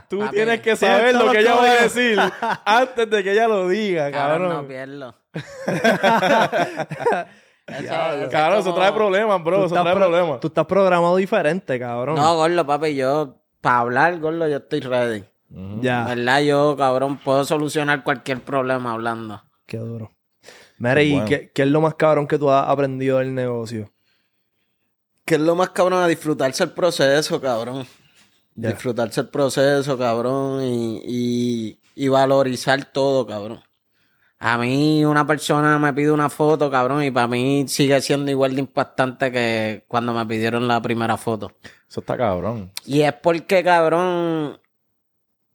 tú 0.10 0.20
Papi, 0.20 0.36
tienes 0.36 0.62
que 0.62 0.76
saber 0.76 1.16
lo 1.16 1.32
que 1.32 1.40
ella 1.40 1.56
va 1.56 1.64
a 1.72 1.82
decir 1.84 2.20
antes 2.66 3.10
de 3.10 3.24
que 3.24 3.32
ella 3.32 3.48
lo 3.48 3.68
diga, 3.68 4.12
Cabrón, 4.12 4.50
cabrón. 4.50 4.62
no 4.64 4.68
pierdo. 4.68 5.16
Ese 7.68 7.86
Cabrón, 7.88 8.60
es 8.60 8.66
eso 8.66 8.74
trae 8.76 8.92
problemas, 8.92 9.42
bro. 9.44 9.66
Eso 9.66 9.74
trae 9.74 9.94
pro- 9.96 10.08
problemas. 10.10 10.40
Tú 10.42 10.48
estás 10.48 10.66
programado 10.66 11.16
diferente, 11.16 11.80
cabrón. 11.80 12.16
No, 12.16 12.36
gordo, 12.36 12.66
papi, 12.66 12.96
yo, 12.96 13.38
para 13.62 13.80
hablar, 13.80 14.20
gordo, 14.20 14.48
yo 14.48 14.58
estoy 14.58 14.82
ready. 14.82 15.24
Ya. 15.80 16.04
¿Verdad? 16.06 16.42
Yo, 16.42 16.76
cabrón, 16.78 17.18
puedo 17.18 17.46
solucionar 17.46 18.04
cualquier 18.04 18.42
problema 18.42 18.92
hablando. 18.94 19.42
Qué 19.66 19.78
duro. 19.78 20.12
Mira, 20.80 21.02
¿y 21.02 21.12
Bueno. 21.14 21.28
qué, 21.28 21.52
qué 21.54 21.62
es 21.62 21.68
lo 21.70 21.80
más 21.80 21.94
cabrón 21.96 22.28
que 22.28 22.38
tú 22.38 22.50
has 22.52 22.68
aprendido 22.68 23.20
del 23.20 23.34
negocio? 23.36 23.90
Que 25.26 25.36
es 25.36 25.42
lo 25.42 25.56
más 25.56 25.70
cabrón, 25.70 26.02
a 26.04 26.08
disfrutarse 26.08 26.64
el 26.64 26.72
proceso, 26.72 27.40
cabrón. 27.40 27.86
Disfrutarse 28.56 29.22
el 29.22 29.30
proceso, 29.30 29.98
cabrón, 29.98 30.64
y, 30.64 31.02
y, 31.06 31.80
y 31.96 32.08
valorizar 32.08 32.86
todo, 32.92 33.26
cabrón. 33.26 33.62
A 34.44 34.58
mí 34.58 35.06
una 35.06 35.28
persona 35.28 35.78
me 35.78 35.94
pide 35.94 36.12
una 36.12 36.28
foto, 36.28 36.72
cabrón, 36.72 37.04
y 37.04 37.12
para 37.12 37.28
mí 37.28 37.66
sigue 37.68 38.02
siendo 38.02 38.32
igual 38.32 38.56
de 38.56 38.62
impactante 38.62 39.32
que 39.32 39.86
cuando 39.88 40.14
me 40.14 40.26
pidieron 40.26 40.68
la 40.68 40.82
primera 40.82 41.16
foto. 41.16 41.52
Eso 41.88 42.00
está 42.00 42.18
cabrón. 42.18 42.72
Y 42.84 43.02
es 43.02 43.14
porque, 43.14 43.64
cabrón, 43.64 44.60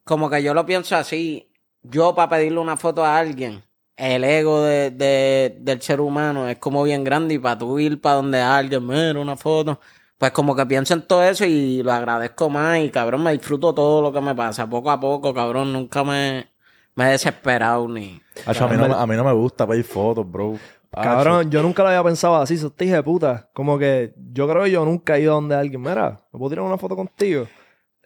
como 0.05 0.29
que 0.29 0.41
yo 0.41 0.53
lo 0.53 0.65
pienso 0.65 0.95
así, 0.95 1.51
yo 1.83 2.15
para 2.15 2.29
pedirle 2.29 2.59
una 2.59 2.77
foto 2.77 3.03
a 3.03 3.17
alguien, 3.17 3.61
el 3.97 4.23
ego 4.23 4.61
de, 4.63 4.91
de- 4.91 5.57
del 5.59 5.81
ser 5.81 5.99
humano 6.01 6.47
es 6.47 6.57
como 6.59 6.83
bien 6.83 7.03
grande 7.03 7.33
y 7.35 7.39
para 7.39 7.57
tú 7.57 7.79
ir 7.79 7.99
para 7.99 8.15
donde 8.17 8.39
alguien, 8.41 8.85
mira 8.85 9.19
una 9.19 9.35
foto, 9.35 9.79
pues 10.17 10.31
como 10.31 10.55
que 10.55 10.65
pienso 10.65 10.93
en 10.93 11.01
todo 11.03 11.23
eso 11.23 11.45
y 11.45 11.83
lo 11.83 11.91
agradezco 11.91 12.49
más 12.49 12.79
y, 12.79 12.89
cabrón, 12.89 13.23
me 13.23 13.31
disfruto 13.33 13.73
todo 13.73 14.01
lo 14.01 14.11
que 14.13 14.21
me 14.21 14.35
pasa, 14.35 14.67
poco 14.69 14.89
a 14.91 14.99
poco, 14.99 15.33
cabrón, 15.33 15.73
nunca 15.73 16.03
me, 16.03 16.47
me 16.95 17.07
he 17.07 17.11
desesperado 17.11 17.87
ni... 17.87 18.21
Acho, 18.45 18.65
a, 18.65 18.67
mí 18.69 18.77
no, 18.77 18.87
me- 18.87 18.95
a 18.95 19.05
mí 19.07 19.15
no 19.15 19.23
me 19.23 19.33
gusta 19.33 19.67
pedir 19.67 19.83
fotos, 19.83 20.29
bro. 20.29 20.53
Acho. 20.91 21.09
Cabrón, 21.09 21.51
yo 21.51 21.61
nunca 21.61 21.83
lo 21.83 21.89
había 21.89 22.03
pensado 22.03 22.37
así, 22.37 22.53
hija 22.55 22.95
de 22.95 23.03
puta. 23.03 23.49
Como 23.53 23.77
que 23.77 24.13
yo 24.31 24.47
creo 24.47 24.63
que 24.63 24.71
yo 24.71 24.85
nunca 24.85 25.17
he 25.17 25.21
ido 25.21 25.33
donde 25.35 25.53
alguien. 25.55 25.81
Mira, 25.81 26.21
¿me 26.31 26.39
puedo 26.39 26.49
tirar 26.49 26.65
una 26.65 26.77
foto 26.77 26.95
contigo? 26.95 27.47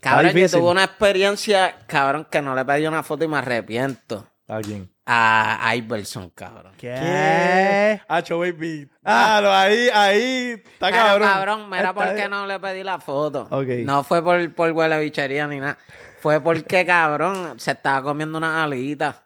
Cabrón, 0.02 0.32
yo 0.32 0.50
tuve 0.50 0.72
una 0.72 0.84
experiencia, 0.84 1.76
cabrón, 1.88 2.28
que 2.30 2.42
no 2.42 2.56
le 2.56 2.66
pedí 2.66 2.88
una 2.88 3.04
foto 3.04 3.24
y 3.24 3.28
me 3.28 3.38
arrepiento. 3.38 4.26
¿A 4.48 4.60
quién? 4.62 4.91
A 5.06 5.74
Iverson, 5.76 6.30
cabrón. 6.30 6.74
¿Qué? 6.78 8.00
Hacho, 8.08 8.40
baby. 8.40 8.88
Ah, 9.04 9.40
no, 9.44 9.52
ahí, 9.52 9.90
ahí 9.94 10.52
está 10.64 10.88
Pero, 10.88 10.96
cabrón. 10.98 11.28
cabrón, 11.30 11.70
mira 11.70 11.94
por 11.94 12.16
qué 12.16 12.30
no 12.30 12.46
le 12.46 12.60
pedí 12.60 12.84
la 12.84 13.00
foto. 13.00 13.48
Ok. 13.50 13.68
No 13.84 14.04
fue 14.04 14.24
por, 14.24 14.54
por 14.54 14.72
huele 14.72 15.00
bichería 15.00 15.48
ni 15.48 15.60
nada. 15.60 15.78
Fue 16.20 16.40
porque, 16.40 16.86
cabrón, 16.86 17.60
se 17.60 17.72
estaba 17.72 18.04
comiendo 18.04 18.38
una 18.38 18.64
alita. 18.64 19.24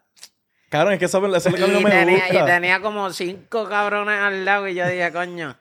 Cabrón, 0.70 0.94
es 0.94 0.98
que 0.98 1.04
eso, 1.04 1.24
eso 1.36 1.48
es 1.50 1.60
lo 1.60 1.66
que 1.66 1.72
no 1.72 1.80
Y 1.80 1.84
me 1.84 1.90
tenía, 1.90 2.28
y 2.28 2.32
gusta. 2.32 2.46
tenía 2.46 2.80
como 2.80 3.10
cinco 3.12 3.68
cabrones 3.68 4.18
al 4.18 4.44
lado 4.44 4.66
y 4.68 4.74
yo 4.74 4.86
dije, 4.88 5.12
coño. 5.12 5.56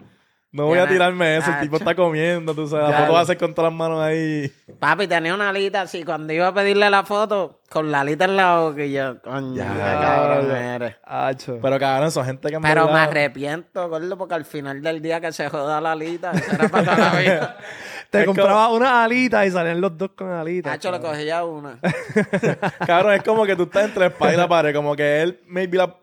No 0.56 0.68
voy 0.68 0.80
a 0.80 0.88
tirarme 0.88 1.36
eso. 1.38 1.52
El 1.52 1.60
tipo 1.60 1.76
Acho. 1.76 1.84
está 1.84 1.96
comiendo, 1.96 2.56
tú 2.56 2.66
sabes. 2.66 2.90
La 2.90 3.00
foto 3.02 3.14
va 3.14 3.20
a 3.20 3.26
ser 3.26 3.38
con 3.38 3.54
todas 3.54 3.72
las 3.72 3.78
manos 3.78 4.02
ahí. 4.02 4.50
Papi, 4.80 5.06
tenía 5.06 5.36
una 5.36 5.50
alita 5.50 5.82
así. 5.82 6.04
Cuando 6.06 6.32
iba 6.32 6.48
a 6.48 6.54
pedirle 6.54 6.90
la 6.90 7.04
foto, 7.04 7.60
con 7.70 7.92
la 7.92 8.00
alita 8.00 8.24
en 8.24 8.38
la 8.38 8.60
boca 8.60 8.86
y 8.86 8.94
yo, 8.94 9.22
coño, 9.22 9.56
Ya, 9.56 9.68
cabrón 10.02 10.48
ya. 10.48 10.76
eres. 10.76 10.96
Pero 11.62 11.78
cabrón, 11.80 12.12
son 12.12 12.26
gente 12.26 12.48
que 12.50 12.56
en 12.56 12.62
Pero 12.62 12.88
me 12.88 13.00
arrepiento, 13.00 13.90
gordo, 13.90 14.18
porque 14.18 14.36
al 14.36 14.46
final 14.46 14.82
del 14.82 15.02
día 15.02 15.20
que 15.20 15.34
se 15.34 15.50
joda 15.50 15.82
la 15.82 15.92
alita, 15.92 16.32
eso 16.32 16.52
era 16.54 16.70
para 16.70 16.84
toda 16.96 16.98
la 17.14 17.20
vida. 17.20 17.58
Te 18.10 18.20
es 18.22 18.26
compraba 18.26 18.70
una 18.72 19.04
alita 19.04 19.46
y 19.46 19.52
salían 19.52 19.82
los 19.82 19.98
dos 19.98 20.12
con 20.16 20.30
alitas. 20.32 20.74
Hacho, 20.74 20.90
le 20.90 21.02
cogía 21.02 21.44
una. 21.44 21.80
Cabrón, 22.88 23.14
es 23.14 23.24
como 23.24 23.46
que 23.46 23.58
tú 23.58 23.64
estás 23.64 23.86
entre 23.86 24.00
la 24.00 24.06
espada 24.08 24.34
y 24.34 24.38
la 24.38 24.48
pared. 24.48 24.74
Como 24.74 24.96
que 24.96 25.22
él, 25.22 25.42
maybe 25.48 25.78
la. 25.78 25.98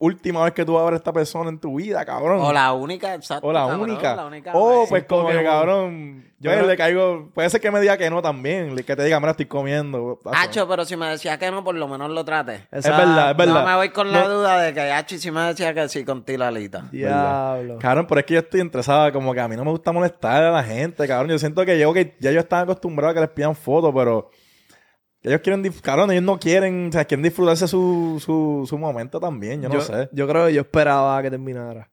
Última 0.00 0.42
vez 0.42 0.54
que 0.54 0.64
tú 0.64 0.72
vas 0.72 0.82
a 0.82 0.84
ver 0.86 0.94
a 0.94 0.96
esta 0.96 1.12
persona 1.12 1.50
en 1.50 1.60
tu 1.60 1.76
vida, 1.76 2.04
cabrón. 2.04 2.40
O 2.40 2.52
la 2.52 2.72
única, 2.72 3.14
exacto. 3.14 3.46
O 3.46 3.52
la 3.52 3.60
cabrón, 3.60 3.80
única. 3.82 4.16
la 4.16 4.26
única 4.26 4.50
oh, 4.54 4.80
vez. 4.80 4.88
pues 4.88 5.04
como 5.04 5.28
que 5.28 5.44
cabrón. 5.44 6.24
Yo 6.40 6.50
Yo 6.54 6.66
le 6.66 6.74
caigo. 6.74 7.28
Puede 7.34 7.50
ser 7.50 7.60
que 7.60 7.70
me 7.70 7.80
diga 7.80 7.98
que 7.98 8.08
no 8.08 8.22
también. 8.22 8.74
Que 8.76 8.96
te 8.96 9.04
diga, 9.04 9.20
mira, 9.20 9.32
estoy 9.32 9.44
comiendo. 9.44 10.18
Hacho, 10.32 10.66
pero 10.66 10.86
si 10.86 10.96
me 10.96 11.06
decía 11.06 11.38
que 11.38 11.50
no, 11.50 11.62
por 11.62 11.74
lo 11.74 11.86
menos 11.86 12.10
lo 12.10 12.24
trate. 12.24 12.66
Es 12.72 12.84
verdad, 12.84 13.32
es 13.32 13.36
verdad. 13.36 13.62
No 13.62 13.68
me 13.68 13.74
voy 13.76 13.90
con 13.90 14.10
la 14.10 14.22
No. 14.22 14.28
duda 14.30 14.58
de 14.62 14.72
que 14.72 14.80
Hacho, 14.90 15.16
y 15.16 15.18
si 15.18 15.30
me 15.30 15.42
decía 15.42 15.74
que 15.74 15.86
sí 15.90 16.02
con 16.02 16.24
Tilalita. 16.24 16.88
Diablo. 16.90 17.78
Cabrón, 17.78 18.06
pero 18.08 18.20
es 18.20 18.26
que 18.26 18.34
yo 18.34 18.40
estoy 18.40 18.62
interesada, 18.62 19.12
como 19.12 19.34
que 19.34 19.40
a 19.40 19.48
mí 19.48 19.56
no 19.56 19.66
me 19.66 19.70
gusta 19.70 19.92
molestar 19.92 20.42
a 20.44 20.50
la 20.50 20.64
gente, 20.64 21.06
cabrón. 21.06 21.30
Yo 21.30 21.38
siento 21.38 21.62
que 21.66 21.78
yo 21.78 21.92
que 21.92 22.16
ya 22.20 22.30
ellos 22.30 22.44
están 22.44 22.62
acostumbrados 22.62 23.12
a 23.12 23.14
que 23.16 23.20
les 23.20 23.30
pidan 23.30 23.54
fotos, 23.54 23.92
pero 23.94 24.30
ellos 25.22 25.40
quieren, 25.42 25.72
cabrón, 25.82 26.10
ellos 26.10 26.22
no 26.24 26.38
quieren, 26.38 26.88
o 26.88 26.92
sea, 26.92 27.04
quieren 27.04 27.22
disfrutarse 27.22 27.68
su, 27.68 28.20
su, 28.24 28.64
su 28.68 28.78
momento 28.78 29.20
también, 29.20 29.60
yo 29.62 29.68
no 29.68 29.80
sé. 29.80 30.08
Yo 30.12 30.26
creo 30.28 30.46
que 30.46 30.54
yo 30.54 30.60
esperaba 30.62 31.20
que 31.22 31.30
terminara. 31.30 31.90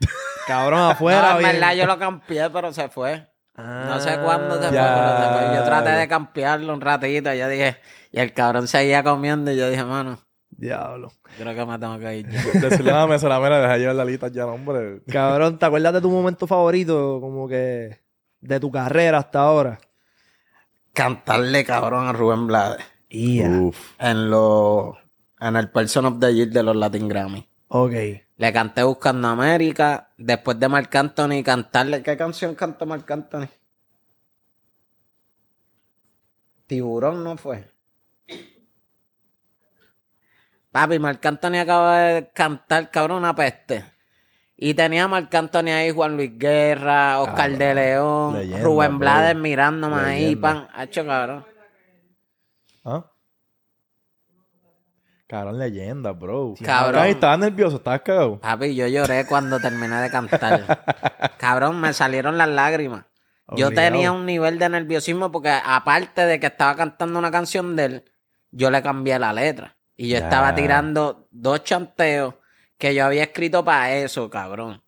Cabrón, 0.46 0.80
afuera. 0.80 1.22
no, 1.22 1.30
en 1.32 1.38
bien. 1.38 1.52
verdad 1.52 1.74
yo 1.76 1.86
lo 1.86 1.98
cambié, 1.98 2.50
pero 2.50 2.72
se 2.72 2.88
fue. 2.88 3.28
No 3.56 4.00
sé 4.00 4.18
cuándo 4.24 4.54
se 4.60 4.68
fue, 4.68 4.72
Ya. 4.76 4.94
pero 4.94 5.16
se 5.42 5.46
fue. 5.48 5.56
Yo 5.56 5.64
traté 5.64 5.90
de 5.90 6.08
campearlo 6.08 6.72
un 6.72 6.80
ratito, 6.80 7.32
yo 7.34 7.48
dije, 7.48 7.76
y 8.10 8.18
el 8.20 8.32
cabrón 8.32 8.66
seguía 8.66 9.02
comiendo 9.04 9.52
y 9.52 9.56
yo 9.56 9.68
dije, 9.70 9.84
mano, 9.84 10.18
Diablo. 10.50 11.12
creo 11.38 11.54
que 11.54 11.66
me 11.66 11.78
tengo 11.78 11.98
que 11.98 12.16
ir 12.18 12.28
ya. 12.28 12.42
Decirle 12.68 12.90
a 12.90 12.96
la 12.96 13.06
mesera, 13.06 13.38
mira, 13.38 13.60
deja 13.60 13.76
llevar 13.76 13.96
la 13.96 14.04
lista 14.04 14.28
ya, 14.28 14.46
no, 14.46 14.54
hombre. 14.54 15.02
Cabrón, 15.10 15.58
¿te 15.58 15.66
acuerdas 15.66 15.92
de 15.92 16.00
tu 16.00 16.10
momento 16.10 16.46
favorito? 16.46 17.18
Como 17.20 17.46
que 17.46 18.00
de 18.40 18.58
tu 18.60 18.70
carrera 18.70 19.18
hasta 19.18 19.40
ahora. 19.40 19.78
Cantarle 20.92 21.64
cabrón 21.64 22.06
a 22.06 22.12
Rubén 22.12 22.46
Blades 22.46 22.84
Uf. 23.10 23.94
en 23.98 24.30
los 24.30 24.96
en 25.40 25.56
el 25.56 25.70
Person 25.70 26.06
of 26.06 26.20
the 26.20 26.34
Year 26.34 26.48
de 26.48 26.62
los 26.62 26.76
Latin 26.76 27.08
Grammy. 27.08 27.48
Ok. 27.68 27.92
Le 28.36 28.52
canté 28.52 28.82
Buscando 28.82 29.28
América. 29.28 30.10
Después 30.16 30.58
de 30.60 30.68
Marc 30.68 30.94
Anthony, 30.94 31.42
cantarle. 31.44 32.02
¿Qué 32.02 32.16
canción 32.16 32.54
cantó 32.54 32.86
Marc 32.86 33.10
Anthony? 33.10 33.48
Tiburón 36.66 37.24
no 37.24 37.36
fue. 37.36 37.70
Papi, 40.70 40.98
Marc 40.98 41.24
Anthony 41.26 41.56
acaba 41.60 41.98
de 41.98 42.30
cantar, 42.32 42.90
cabrón, 42.90 43.18
una 43.18 43.34
peste. 43.34 43.84
Y 44.64 44.74
tenía 44.74 45.02
a 45.04 45.08
Marc 45.08 45.34
Anthony 45.34 45.70
ahí, 45.70 45.90
Juan 45.90 46.16
Luis 46.16 46.38
Guerra, 46.38 47.18
Oscar 47.20 47.50
de 47.58 47.74
León, 47.74 48.34
leyenda, 48.34 48.62
Rubén. 48.62 48.96
Blades 48.96 49.34
mirándome 49.34 49.96
ahí, 50.00 50.36
pan. 50.36 50.68
Hacho, 50.72 51.04
cabrón. 51.04 51.44
¿Ah? 52.84 53.04
Cabrón, 55.26 55.58
leyenda, 55.58 56.12
bro. 56.12 56.54
Cabrón. 56.62 57.02
Ay, 57.02 57.10
estabas 57.10 57.40
nervioso, 57.40 57.78
estabas 57.78 58.02
cagado. 58.02 58.38
Papi, 58.38 58.72
yo 58.76 58.86
lloré 58.86 59.26
cuando 59.26 59.58
terminé 59.58 59.96
de 60.00 60.10
cantar. 60.10 60.84
Cabrón, 61.38 61.80
me 61.80 61.92
salieron 61.92 62.38
las 62.38 62.48
lágrimas. 62.48 63.04
Yo 63.56 63.72
tenía 63.72 64.12
un 64.12 64.24
nivel 64.26 64.60
de 64.60 64.68
nerviosismo 64.68 65.32
porque 65.32 65.50
aparte 65.50 66.24
de 66.24 66.38
que 66.38 66.46
estaba 66.46 66.76
cantando 66.76 67.18
una 67.18 67.32
canción 67.32 67.74
de 67.74 67.84
él, 67.84 68.04
yo 68.52 68.70
le 68.70 68.80
cambié 68.80 69.18
la 69.18 69.32
letra. 69.32 69.76
Y 69.96 70.08
yo 70.08 70.18
Ya. 70.18 70.24
estaba 70.26 70.54
tirando 70.54 71.26
dos 71.32 71.64
chanteos 71.64 72.34
que 72.82 72.96
yo 72.96 73.04
había 73.06 73.22
escrito 73.22 73.64
para 73.64 73.94
eso, 73.94 74.28
cabrón. 74.28 74.82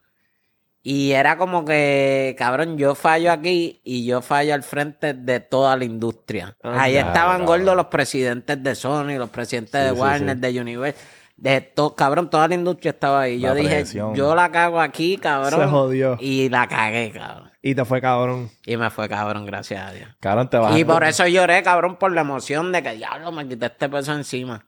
Y 0.83 1.13
era 1.13 1.39
como 1.39 1.65
que, 1.65 2.35
cabrón, 2.37 2.77
yo 2.77 2.97
fallo 2.97 3.31
aquí 3.31 3.81
y 3.85 4.05
yo 4.05 4.21
fallo 4.21 4.53
al 4.53 4.65
frente 4.65 5.15
de 5.15 5.39
toda 5.39 5.77
la 5.77 5.85
industria. 5.85 6.57
Ah, 6.65 6.83
Ahí 6.83 6.97
estaban 6.97 7.47
gordos 7.47 7.77
los 7.77 7.87
presidentes 7.87 8.61
de 8.61 8.75
Sony, 8.75 9.17
los 9.17 9.31
presidentes 9.31 9.81
Sí, 9.81 9.87
de 9.87 9.93
Warner, 9.93 10.35
sí. 10.35 10.41
de 10.41 10.61
Universal. 10.61 11.05
De 11.37 11.61
todo, 11.61 11.95
cabrón, 11.95 12.29
toda 12.29 12.49
la 12.49 12.57
industria 12.57 12.91
estaba 12.91 13.21
ahí. 13.21 13.39
La 13.39 13.51
yo 13.51 13.55
dije, 13.55 13.85
yo 14.15 14.35
la 14.35 14.51
cago 14.51 14.81
aquí, 14.81 15.17
cabrón. 15.17 15.61
Se 15.61 15.67
jodió. 15.69 16.17
Y 16.19 16.49
la 16.49 16.67
cagué, 16.67 17.13
cabrón. 17.13 17.53
Y 17.63 17.77
te 17.77 17.85
fue 17.85 18.01
cabrón. 18.01 18.51
Y 18.67 18.77
me 18.77 18.91
fue 18.91 19.09
cabrón, 19.09 19.47
gracias 19.47 19.89
a 19.89 19.93
Dios. 19.93 20.09
Cabrón, 20.19 20.51
te 20.51 20.57
vas 20.57 20.77
Y 20.77 20.85
por 20.85 21.05
eso 21.05 21.29
lloré, 21.29 21.63
cabrón, 21.63 21.95
por 21.97 22.11
la 22.11 22.23
emoción 22.23 22.73
de 22.73 22.83
que 22.83 22.97
diablo 22.97 23.31
me 23.31 23.47
quité 23.47 23.67
este 23.67 23.89
peso 23.89 24.13
encima. 24.13 24.67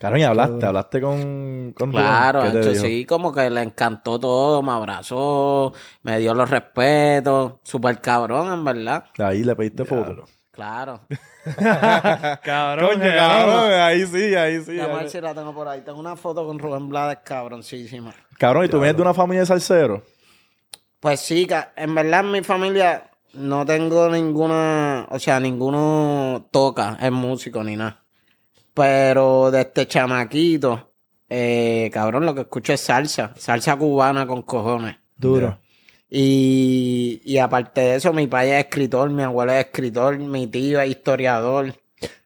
Cabrón, 0.00 0.20
y 0.20 0.24
hablaste, 0.24 0.64
hablaste 0.64 1.00
con, 1.02 1.74
con 1.76 1.92
Rubén. 1.92 2.06
Claro, 2.06 2.42
¿Qué 2.44 2.50
te 2.52 2.70
hecho, 2.72 2.80
sí, 2.80 3.04
como 3.04 3.34
que 3.34 3.50
le 3.50 3.60
encantó 3.60 4.18
todo, 4.18 4.62
me 4.62 4.72
abrazó, 4.72 5.74
me 6.02 6.18
dio 6.18 6.32
los 6.32 6.48
respetos, 6.48 7.56
súper 7.62 8.00
cabrón, 8.00 8.50
en 8.50 8.64
verdad. 8.64 9.04
Ahí 9.18 9.44
le 9.44 9.54
pediste 9.54 9.84
foto. 9.84 10.24
Claro. 10.52 11.00
Cabrón, 12.42 12.98
Coño, 12.98 13.10
cabrón, 13.14 13.72
ahí 13.72 14.06
sí, 14.06 14.34
ahí 14.34 14.60
sí. 14.62 14.78
Ahí. 14.80 14.92
ver 14.96 15.10
si 15.10 15.20
la 15.20 15.34
tengo 15.34 15.54
por 15.54 15.68
ahí. 15.68 15.80
Tengo 15.82 15.98
una 16.00 16.16
foto 16.16 16.46
con 16.46 16.58
Rubén 16.58 16.88
Blades, 16.88 17.18
cabroncísima. 17.24 18.12
Cabrón, 18.38 18.64
¿y 18.64 18.68
tú 18.68 18.78
vienes 18.78 18.96
de 18.96 19.02
una 19.02 19.14
familia 19.14 19.40
de 19.40 19.46
salseros? 19.46 20.02
Pues 20.98 21.20
sí, 21.20 21.46
ca- 21.46 21.72
en 21.76 21.94
verdad 21.94 22.20
en 22.20 22.30
mi 22.32 22.42
familia 22.42 23.10
no 23.34 23.64
tengo 23.64 24.08
ninguna, 24.10 25.06
o 25.10 25.18
sea, 25.18 25.40
ninguno 25.40 26.46
toca, 26.50 26.98
es 27.00 27.12
músico 27.12 27.62
ni 27.64 27.76
nada. 27.76 27.99
Pero 28.74 29.50
de 29.50 29.60
este 29.62 29.86
chamaquito, 29.86 30.92
eh, 31.28 31.90
cabrón, 31.92 32.24
lo 32.26 32.34
que 32.34 32.42
escucho 32.42 32.72
es 32.72 32.80
salsa, 32.80 33.32
salsa 33.36 33.76
cubana 33.76 34.26
con 34.26 34.42
cojones. 34.42 34.96
Duro. 35.16 35.58
Y, 36.08 37.20
y 37.24 37.38
aparte 37.38 37.80
de 37.80 37.94
eso, 37.96 38.12
mi 38.12 38.26
padre 38.26 38.58
es 38.58 38.64
escritor, 38.64 39.10
mi 39.10 39.22
abuelo 39.22 39.52
es 39.52 39.66
escritor, 39.66 40.18
mi 40.18 40.46
tío 40.48 40.80
es 40.80 40.90
historiador, 40.90 41.74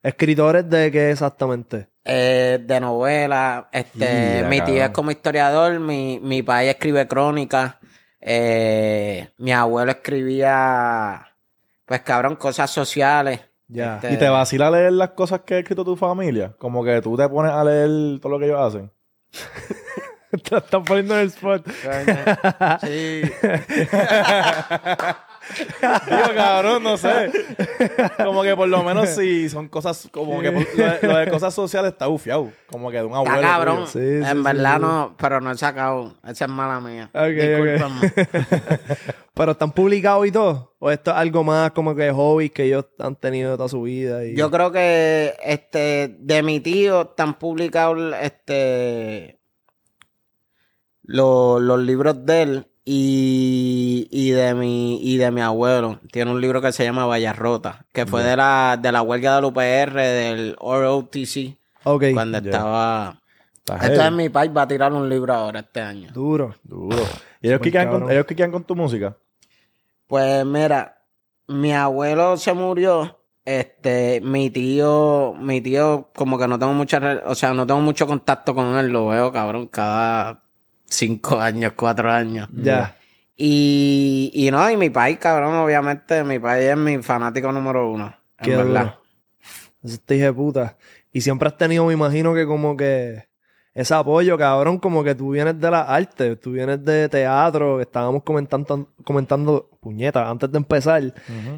¿Escritores 0.03 0.69
de 0.71 0.91
qué 0.93 1.11
exactamente? 1.11 1.89
eh, 2.05 2.61
de 2.63 2.81
novela, 2.81 3.69
este, 3.73 4.45
Mira, 4.45 4.49
mi 4.49 4.61
tío 4.63 4.77
cabrón. 4.77 4.85
es 4.85 4.91
como 4.91 5.11
historiador, 5.11 5.81
mi, 5.81 6.21
mi 6.21 6.43
padre 6.43 6.71
escribe 6.71 7.09
crónicas, 7.09 7.75
eh, 8.21 9.31
mi 9.39 9.53
abuelo 9.53 9.91
escribía, 9.93 11.27
pues 11.85 12.01
cabrón, 12.03 12.37
cosas 12.37 12.71
sociales. 12.71 13.41
Ya. 13.69 13.97
Este, 13.97 14.15
¿Y 14.15 14.17
te 14.19 14.29
vacila 14.29 14.71
leer 14.71 14.93
las 14.93 15.11
cosas 15.11 15.41
que 15.41 15.55
ha 15.55 15.59
escrito 15.59 15.85
tu 15.85 15.97
familia? 15.97 16.55
Como 16.59 16.85
que 16.85 17.01
tú 17.01 17.17
te 17.17 17.29
pones 17.29 17.53
a 17.53 17.65
leer 17.65 18.21
todo 18.21 18.33
lo 18.33 18.39
que 18.39 18.47
ellos 18.47 18.61
hacen. 18.61 18.91
te 20.49 20.57
están 20.57 20.85
poniendo 20.85 21.15
en 21.15 21.21
el 21.23 21.29
spot. 21.29 21.67
Sí. 22.81 23.23
Digo, 26.07 26.35
cabrón, 26.35 26.83
no 26.83 26.97
sé. 26.97 27.31
Como 28.23 28.43
que 28.43 28.57
por 28.57 28.69
lo 28.69 28.83
menos 28.83 29.09
si 29.11 29.49
son 29.49 29.69
cosas, 29.69 30.09
como 30.11 30.41
que 30.41 30.51
por- 30.51 30.79
lo, 30.79 30.85
de, 30.85 30.99
lo 31.03 31.17
de 31.19 31.31
cosas 31.31 31.55
sociales 31.55 31.93
está 31.93 32.07
bufiado. 32.07 32.51
Como 32.71 32.91
que 32.91 32.99
de 32.99 33.05
un 33.05 33.15
abuelo. 33.15 33.37
Está 33.37 33.49
cabrón. 33.49 33.77
tuyo. 33.77 33.87
Sí, 33.89 33.99
sí, 33.99 34.31
en 34.31 34.37
sí, 34.37 34.43
verdad 34.43 34.77
sí. 34.77 34.83
no, 34.83 35.15
pero 35.19 35.41
no 35.41 35.51
he 35.51 35.57
sacado. 35.57 36.15
Esa 36.27 36.45
es 36.47 36.51
mala 36.51 36.81
mía. 36.81 37.11
Ok, 37.13 37.21
ok. 37.23 37.31
Discúlpame. 37.31 38.13
Pero 39.35 39.51
están 39.51 39.73
publicados 39.73 40.25
y 40.29 40.31
todo. 40.31 40.77
O 40.79 40.93
esto 40.93 41.11
es 41.11 41.17
algo 41.17 41.43
más 41.43 41.73
como 41.73 41.97
que 41.97 42.09
hobbies 42.13 42.53
que 42.53 42.65
ellos 42.67 42.87
han 43.01 43.17
tenido 43.17 43.57
toda 43.57 43.69
su 43.69 43.83
vida. 43.83 44.25
Y... 44.25 44.37
Yo 44.37 44.49
creo 44.49 44.71
que 44.71 45.35
este 45.43 46.15
de 46.21 46.43
mi 46.45 46.61
tío 46.61 47.03
están 47.03 47.35
publicados 47.37 48.15
este 48.23 49.41
los 51.03 51.79
libros 51.81 52.25
de 52.25 52.43
él 52.43 52.67
y, 52.85 54.07
y 54.11 54.31
de 54.31 54.55
mi 54.55 55.01
y 55.03 55.17
de 55.17 55.31
mi 55.31 55.41
abuelo. 55.41 56.01
Tiene 56.13 56.31
un 56.31 56.41
libro 56.41 56.61
que 56.61 56.73
se 56.73 56.85
llama 56.85 57.07
Vallarrota, 57.07 57.87
que 57.93 58.07
fue 58.07 58.23
de 58.23 58.37
la 58.37 58.79
de 58.81 58.93
la 58.93 59.03
huelga 59.03 59.37
del 59.37 59.45
UPR 59.47 59.95
del 59.95 60.57
ROTC 60.61 61.57
Ok. 61.85 62.05
cuando 62.13 62.39
estaba 62.39 63.19
Entonces 63.67 63.99
heavy. 63.99 64.17
mi 64.17 64.29
país 64.29 64.51
va 64.57 64.63
a 64.63 64.69
tirar 64.69 64.93
un 64.93 65.09
libro 65.09 65.33
ahora 65.35 65.61
este 65.61 65.81
año. 65.81 66.11
Duro. 66.13 66.55
Duro. 66.63 66.97
¿Y 67.41 67.49
ellos 67.49 67.61
qué 67.61 67.71
con, 67.73 67.85
cabrón. 67.85 68.11
ellos 68.11 68.27
qué 68.27 68.51
con 68.51 68.65
tu 68.65 68.75
música? 68.77 69.17
Pues 70.07 70.45
mira, 70.45 70.99
mi 71.49 71.73
abuelo 71.73 72.37
se 72.37 72.53
murió. 72.53 73.19
Este, 73.47 74.23
mi 74.23 74.49
tío, 74.49 75.35
mi 75.39 75.61
tío, 75.61 76.09
como 76.15 76.39
que 76.39 76.49
no 76.49 76.59
tengo 76.59 76.73
mucha, 76.73 77.23
o 77.27 77.35
sea, 77.35 77.53
no 77.53 77.67
tengo 77.67 77.81
mucho 77.83 78.07
contacto 78.07 78.55
con 78.55 78.79
él, 78.79 78.89
lo 78.89 79.09
veo, 79.09 79.31
cabrón, 79.33 79.67
cada 79.67 80.44
cinco 80.87 81.41
años, 81.41 81.73
cuatro 81.77 82.11
años. 82.11 82.49
Ya. 82.53 82.97
Y, 83.37 84.31
y 84.33 84.51
no, 84.51 84.71
y 84.71 84.77
mi 84.77 84.91
país, 84.91 85.19
cabrón, 85.19 85.55
obviamente, 85.55 86.23
mi 86.25 86.39
país 86.39 86.67
es 86.71 86.77
mi 86.77 87.03
fanático 87.03 87.51
número 87.51 87.91
uno. 87.91 88.15
En 88.39 88.45
Qué 88.45 88.57
verdad. 88.57 88.83
duro. 88.83 89.03
Eso 89.83 89.99
te 90.05 90.15
dije 90.15 90.33
puta. 90.33 90.77
Y 91.13 91.21
siempre 91.21 91.49
has 91.49 91.57
tenido, 91.57 91.85
me 91.87 91.93
imagino 91.93 92.35
que 92.35 92.47
como 92.47 92.77
que 92.77 93.29
ese 93.75 93.93
apoyo, 93.93 94.39
cabrón, 94.39 94.79
como 94.79 95.03
que 95.03 95.15
tú 95.15 95.31
vienes 95.31 95.61
de 95.61 95.71
la 95.71 95.83
arte, 95.83 96.37
tú 96.37 96.53
vienes 96.53 96.85
de 96.85 97.09
teatro, 97.09 97.81
estábamos 97.81 98.23
comentando, 98.23 98.89
comentando, 99.05 99.69
puñeta, 99.81 100.29
antes 100.29 100.51
de 100.51 100.59
empezar, 100.59 101.03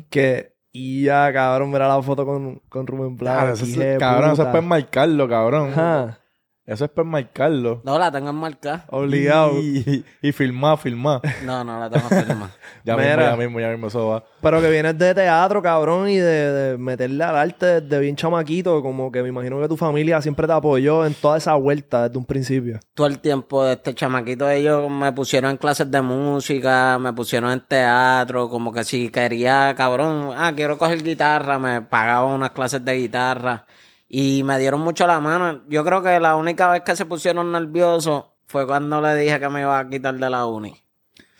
que 0.09 0.57
y 0.73 1.05
ya, 1.05 1.33
cabrón, 1.33 1.71
mira 1.71 1.89
la 1.89 2.03
foto 2.03 2.27
con, 2.27 2.61
con 2.69 2.87
Rubén 2.87 3.17
Claro, 3.17 3.55
eso 3.55 3.65
de 3.65 3.97
cabrón, 3.99 4.33
eso 4.33 4.43
es 4.43 4.49
para 4.49 4.59
enmarcarlo, 4.59 5.29
cabrón. 5.29 5.71
Ajá. 5.71 6.19
Eso 6.67 6.85
es 6.85 6.91
para 6.91 7.09
marcarlo. 7.09 7.81
No, 7.85 7.97
la 7.97 8.11
tengo 8.11 8.31
enmarcada. 8.31 8.85
Obligado. 8.91 9.53
Y, 9.61 10.05
y 10.21 10.33
filmar, 10.33 10.77
filmar. 10.79 11.21
No, 11.45 11.63
no 11.63 11.79
la 11.79 11.89
tengo 11.89 12.09
firmada. 12.09 12.51
Ya 12.85 12.97
mismo, 12.97 13.11
Mira. 13.11 13.31
ya 13.31 13.37
mismo, 13.37 13.61
ya 13.61 13.69
mismo 13.71 13.87
eso 13.89 14.09
va. 14.09 14.25
Pero 14.41 14.61
que 14.61 14.71
vienes 14.71 14.97
de 14.97 15.13
teatro, 15.15 15.61
cabrón, 15.61 16.09
y 16.09 16.17
de, 16.19 16.53
de 16.53 16.79
meterle 16.79 17.25
al 17.25 17.37
arte 17.37 17.81
desde 17.81 17.99
bien 18.01 18.15
chamaquito, 18.15 18.81
como 18.83 19.11
que 19.11 19.23
me 19.23 19.29
imagino 19.29 19.61
que 19.61 19.67
tu 19.69 19.77
familia 19.77 20.21
siempre 20.23 20.47
te 20.47 20.53
apoyó 20.53 21.05
en 21.05 21.15
toda 21.15 21.39
esa 21.39 21.55
vuelta 21.55 22.05
desde 22.09 22.19
un 22.19 22.25
principio. 22.25 22.79
Todo 22.95 23.09
el 23.09 23.19
tiempo 23.19 23.65
de 23.65 23.73
este 23.75 23.95
chamaquito, 23.95 24.49
ellos 24.49 24.89
me 24.91 25.13
pusieron 25.13 25.51
en 25.53 25.57
clases 25.57 25.91
de 25.91 26.01
música, 26.01 26.99
me 27.01 27.13
pusieron 27.13 27.51
en 27.51 27.61
teatro, 27.61 28.49
como 28.49 28.73
que 28.73 28.85
si 28.85 29.09
quería, 29.09 29.75
cabrón, 29.77 30.31
ah, 30.37 30.53
quiero 30.55 30.79
coger 30.79 31.03
guitarra, 31.03 31.59
me 31.59 31.83
pagaban 31.83 32.35
unas 32.35 32.51
clases 32.51 32.85
de 32.85 32.95
guitarra 32.97 33.67
y 34.09 34.43
me 34.45 34.59
dieron 34.59 34.81
mucho 34.81 35.07
la 35.07 35.21
mano. 35.21 35.63
Yo 35.69 35.85
creo 35.85 36.03
que 36.03 36.19
la 36.21 36.37
única 36.37 36.71
vez 36.71 36.83
que 36.83 36.97
se 36.97 37.07
pusieron 37.07 37.53
nerviosos 37.53 38.25
fue 38.47 38.67
cuando 38.67 39.01
le 39.01 39.15
dije 39.17 39.41
que 39.41 39.49
me 39.49 39.63
iba 39.63 39.79
a 39.79 39.89
quitar 39.89 40.15
de 40.15 40.31
la 40.31 40.47
uni. 40.47 40.75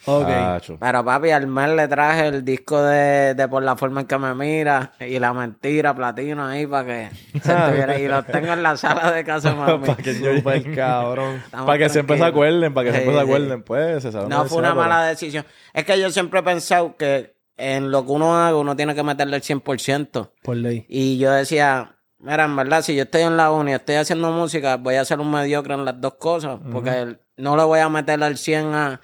Ok. 0.09 0.27
Tacho. 0.29 0.77
Pero 0.79 1.05
papi, 1.05 1.31
al 1.31 1.49
mes 1.49 1.69
le 1.71 1.89
traje 1.89 2.29
el 2.29 2.45
disco 2.45 2.81
de, 2.81 3.35
de 3.35 3.49
Por 3.49 3.65
la 3.65 3.75
forma 3.75 4.03
en 4.03 4.07
que 4.07 4.17
me 4.19 4.35
mira 4.37 4.93
y 5.01 5.19
la 5.19 5.33
mentira, 5.33 5.97
platino 5.97 6.47
ahí 6.47 6.65
para 6.65 6.87
que 6.87 7.11
se 7.41 7.53
tuviera. 7.53 7.99
Y 7.99 8.07
los 8.07 8.25
tengo 8.27 8.53
en 8.53 8.63
la 8.63 8.77
sala 8.77 9.11
de 9.11 9.25
casa 9.25 9.53
mami. 9.57 9.85
Para 9.85 9.97
que 10.01 10.15
yo- 10.21 10.75
cabrón. 10.77 11.43
Para 11.51 11.79
que 11.79 11.89
siempre 11.89 12.19
se 12.19 12.25
acuerden, 12.25 12.73
para 12.73 12.85
que 12.87 12.93
siempre 12.93 13.15
Sí, 13.15 13.19
se 13.19 13.25
sí. 13.25 13.31
acuerden, 13.33 13.63
pues. 13.65 14.03
se 14.05 14.13
No 14.13 14.45
fue 14.45 14.59
una 14.59 14.69
pero- 14.71 14.81
mala 14.83 15.07
decisión. 15.07 15.45
Es 15.75 15.85
que 15.85 16.01
yo 16.01 16.09
siempre 16.11 16.39
he 16.39 16.43
pensado 16.45 16.97
que 16.97 17.35
en 17.57 17.91
lo 17.91 18.05
que 18.07 18.13
uno 18.13 18.37
haga, 18.37 18.57
uno 18.57 18.77
tiene 18.77 18.95
que 18.95 19.03
meterle 19.03 19.37
el 19.39 19.43
100%. 19.43 20.31
Por 20.45 20.57
ley. 20.57 20.87
Y 20.89 21.19
yo 21.19 21.33
decía, 21.33 21.96
mira, 22.19 22.45
en 22.45 22.57
verdad, 22.57 22.83
si 22.83 22.95
yo 22.97 23.03
estoy 23.05 23.23
en 23.23 23.37
la 23.37 23.51
uni, 23.51 23.73
estoy 23.73 23.97
haciendo 23.97 24.31
música, 24.33 24.77
voy 24.77 24.95
a 24.97 25.05
ser 25.05 25.21
un 25.21 25.31
mediocre 25.31 25.75
en 25.75 25.85
las 25.85 26.01
dos 26.01 26.15
cosas. 26.15 26.59
Porque 26.73 27.17
no 27.37 27.57
le 27.57 27.65
voy 27.65 27.81
a 27.81 27.89
meter 27.89 28.23
al 28.23 28.37
100 28.37 28.75
a, 28.75 29.01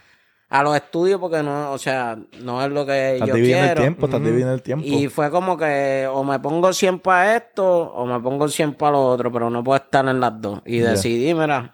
a 0.49 0.63
los 0.63 0.77
estudios 0.77 1.19
porque 1.21 1.43
no, 1.43 1.73
o 1.73 1.79
sea, 1.79 2.19
no 2.43 2.63
es 2.63 2.71
lo 2.71 2.85
que 2.85 3.15
Estás 3.15 3.29
yo 3.29 3.35
dividiendo 3.35 3.65
quiero. 3.67 3.81
el 3.81 3.85
tiempo, 3.85 4.07
estás 4.07 4.21
dividiendo 4.23 4.55
el 4.55 4.63
tiempo. 4.63 4.87
Y 4.87 5.09
fue 5.09 5.31
como 5.31 5.57
que 5.57 6.07
o 6.11 6.25
me 6.25 6.39
pongo 6.41 6.73
100 6.73 6.99
para 7.01 7.37
esto 7.37 7.67
o 7.93 8.05
me 8.07 8.21
pongo 8.21 8.49
100 8.49 8.75
para 8.75 8.93
lo 8.93 9.07
otro, 9.07 9.33
pero 9.33 9.49
no 9.51 9.63
puedo 9.65 9.77
estar 9.83 10.07
en 10.09 10.21
las 10.21 10.41
dos. 10.41 10.61
Y 10.67 10.79
decidí, 10.79 11.33
mira, 11.35 11.73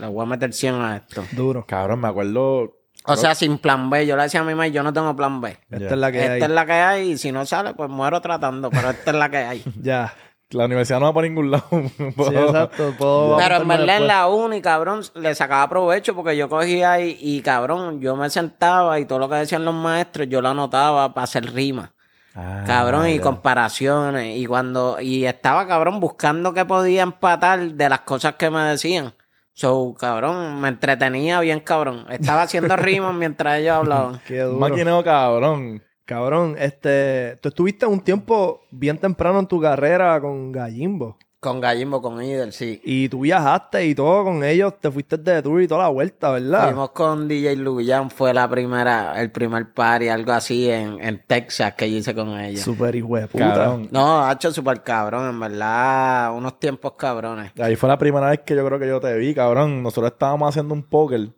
le 0.00 0.06
voy 0.08 0.22
a 0.24 0.26
meter 0.26 0.52
100 0.52 0.74
a 0.74 0.96
esto. 0.96 1.24
Duro. 1.32 1.64
Cabrón, 1.66 2.00
me 2.00 2.08
acuerdo. 2.08 2.72
O 3.08 3.14
sea, 3.14 3.36
sin 3.36 3.58
plan 3.58 3.88
B. 3.88 4.04
Yo 4.04 4.16
le 4.16 4.24
decía 4.24 4.40
a 4.40 4.42
mi 4.42 4.50
mamá, 4.54 4.66
yo 4.66 4.82
no 4.82 4.92
tengo 4.92 5.14
plan 5.14 5.40
B. 5.40 5.56
Esta 5.70 5.94
es 5.94 5.96
la 5.96 6.10
que 6.10 6.18
esta 6.20 6.32
hay. 6.32 6.42
es 6.42 6.50
la 6.50 6.66
que 6.66 6.72
hay 6.72 7.10
y 7.12 7.18
si 7.18 7.30
no 7.30 7.46
sale, 7.46 7.74
pues 7.74 7.88
muero 7.88 8.20
tratando, 8.20 8.68
pero 8.70 8.90
esta 8.90 9.12
es 9.12 9.16
la 9.16 9.28
que 9.28 9.36
hay. 9.36 9.64
Ya. 9.80 10.12
La 10.50 10.66
universidad 10.66 11.00
no 11.00 11.06
va 11.06 11.14
para 11.14 11.26
ningún 11.26 11.50
lado. 11.50 11.66
Sí, 11.70 12.34
exacto. 12.34 12.94
Puedo 12.96 13.36
Pero 13.36 13.56
en 13.56 13.68
verdad 13.68 13.96
en 13.96 14.06
la 14.06 14.28
uni, 14.28 14.60
cabrón, 14.60 15.02
le 15.14 15.34
sacaba 15.34 15.68
provecho 15.68 16.14
porque 16.14 16.36
yo 16.36 16.48
cogía 16.48 17.00
y, 17.00 17.16
y, 17.20 17.40
cabrón, 17.42 18.00
yo 18.00 18.14
me 18.16 18.30
sentaba 18.30 19.00
y 19.00 19.06
todo 19.06 19.18
lo 19.18 19.28
que 19.28 19.36
decían 19.36 19.64
los 19.64 19.74
maestros 19.74 20.28
yo 20.28 20.40
lo 20.40 20.48
anotaba 20.50 21.12
para 21.12 21.24
hacer 21.24 21.52
rima. 21.52 21.92
Ah, 22.36 22.64
Cabrón, 22.66 23.08
y 23.08 23.18
comparaciones. 23.18 24.36
Y 24.36 24.44
cuando, 24.44 25.00
y 25.00 25.24
estaba 25.24 25.66
cabrón 25.66 26.00
buscando 26.00 26.52
que 26.52 26.66
podía 26.66 27.02
empatar 27.02 27.58
de 27.72 27.88
las 27.88 28.00
cosas 28.00 28.34
que 28.34 28.50
me 28.50 28.60
decían. 28.62 29.14
So, 29.54 29.94
cabrón, 29.98 30.60
me 30.60 30.68
entretenía 30.68 31.40
bien, 31.40 31.60
cabrón. 31.60 32.04
Estaba 32.10 32.42
haciendo 32.42 32.76
rimas 32.76 33.14
mientras 33.14 33.58
ellos 33.58 33.76
hablaban. 33.76 34.20
Qué 34.26 34.40
duro. 34.40 34.58
maquineo 34.58 35.02
cabrón. 35.02 35.82
Cabrón, 36.06 36.54
este, 36.56 37.36
tú 37.42 37.48
estuviste 37.48 37.84
un 37.84 38.00
tiempo 38.00 38.62
bien 38.70 38.96
temprano 38.96 39.40
en 39.40 39.46
tu 39.48 39.60
carrera 39.60 40.20
con 40.20 40.52
Gallimbo. 40.52 41.18
Con 41.40 41.60
Gallimbo, 41.60 42.00
con 42.00 42.22
Idel, 42.22 42.52
sí. 42.52 42.80
Y 42.84 43.08
tú 43.08 43.20
viajaste 43.22 43.84
y 43.84 43.92
todo 43.92 44.22
con 44.22 44.44
ellos, 44.44 44.74
te 44.80 44.88
fuiste 44.88 45.18
de 45.18 45.42
tour 45.42 45.60
y 45.60 45.66
toda 45.66 45.82
la 45.82 45.88
vuelta, 45.88 46.30
¿verdad? 46.30 46.66
Fuimos 46.66 46.90
con 46.90 47.26
DJ 47.26 47.56
Luyan, 47.56 48.08
fue 48.08 48.32
la 48.32 48.48
primera, 48.48 49.20
el 49.20 49.32
primer 49.32 49.72
party, 49.72 50.08
algo 50.08 50.30
así 50.30 50.70
en, 50.70 51.00
en 51.00 51.24
Texas 51.26 51.74
que 51.74 51.90
yo 51.90 51.98
hice 51.98 52.14
con 52.14 52.38
ellos. 52.38 52.60
Súper 52.60 52.94
hijo 52.94 53.16
de 53.16 53.26
puta. 53.26 53.52
Cabrón. 53.52 53.88
No, 53.90 54.24
ha 54.24 54.32
hecho 54.32 54.52
súper 54.52 54.84
cabrón, 54.84 55.28
en 55.28 55.40
verdad, 55.40 56.32
unos 56.36 56.60
tiempos 56.60 56.92
cabrones. 56.96 57.50
Ahí 57.58 57.74
fue 57.74 57.88
la 57.88 57.98
primera 57.98 58.30
vez 58.30 58.42
que 58.46 58.54
yo 58.54 58.64
creo 58.64 58.78
que 58.78 58.86
yo 58.86 59.00
te 59.00 59.12
vi, 59.18 59.34
cabrón. 59.34 59.82
Nosotros 59.82 60.12
estábamos 60.12 60.48
haciendo 60.48 60.72
un 60.72 60.84
póker 60.84 61.30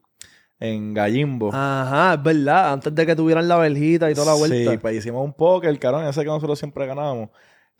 en 0.60 0.94
Gallimbo. 0.94 1.50
Ajá, 1.54 2.14
es 2.14 2.22
verdad. 2.22 2.72
Antes 2.72 2.94
de 2.94 3.06
que 3.06 3.14
tuvieran 3.16 3.46
la 3.48 3.56
verjita 3.56 4.10
y 4.10 4.14
toda 4.14 4.32
la 4.32 4.38
vuelta. 4.38 4.70
Sí, 4.72 4.78
pues 4.78 4.96
hicimos 4.96 5.24
un 5.24 5.32
póker, 5.32 5.78
cabrón, 5.78 6.04
ese 6.06 6.20
que 6.20 6.26
nosotros 6.26 6.58
siempre 6.58 6.86
ganábamos. 6.86 7.30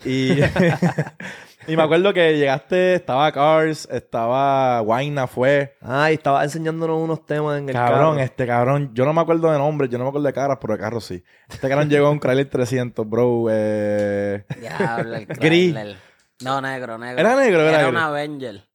Y, 0.05 0.31
y 1.66 1.76
me 1.76 1.83
acuerdo 1.83 2.12
que 2.14 2.39
llegaste, 2.39 2.95
estaba 2.95 3.33
Cars, 3.33 3.89
estaba 3.91 4.79
Guayna, 4.81 5.26
fue. 5.26 5.76
Ah, 5.83 6.11
y 6.12 6.14
estaba 6.14 6.45
enseñándonos 6.45 7.03
unos 7.03 7.26
temas 7.26 7.59
en 7.59 7.68
el 7.68 7.74
Cabrón, 7.74 8.12
carro. 8.14 8.20
este 8.20 8.47
cabrón, 8.47 8.91
yo 8.95 9.05
no 9.05 9.12
me 9.12 9.20
acuerdo 9.22 9.51
de 9.51 9.59
nombres, 9.59 9.91
yo 9.91 9.99
no 9.99 10.05
me 10.05 10.11
acuerdo 10.11 10.29
de 10.29 10.33
caras, 10.33 10.59
pero 10.61 10.74
de 10.74 10.79
carro 10.79 11.01
sí. 11.01 11.24
Este 11.49 11.68
cabrón 11.68 11.89
llegó 11.91 12.07
a 12.07 12.11
un 12.11 12.20
Chrysler 12.20 12.49
300, 12.49 13.09
bro. 13.09 13.47
Eh... 13.51 14.45
Diablo, 14.61 15.16
el 15.16 15.26
Gris. 15.26 15.74
No, 16.45 16.61
negro, 16.61 16.97
negro. 16.97 17.18
¿Era 17.18 17.35
negro 17.35 17.61
era 17.62 17.70
Era 17.70 17.79
gris? 17.81 17.91
un 17.91 17.97
Avenger. 17.97 18.68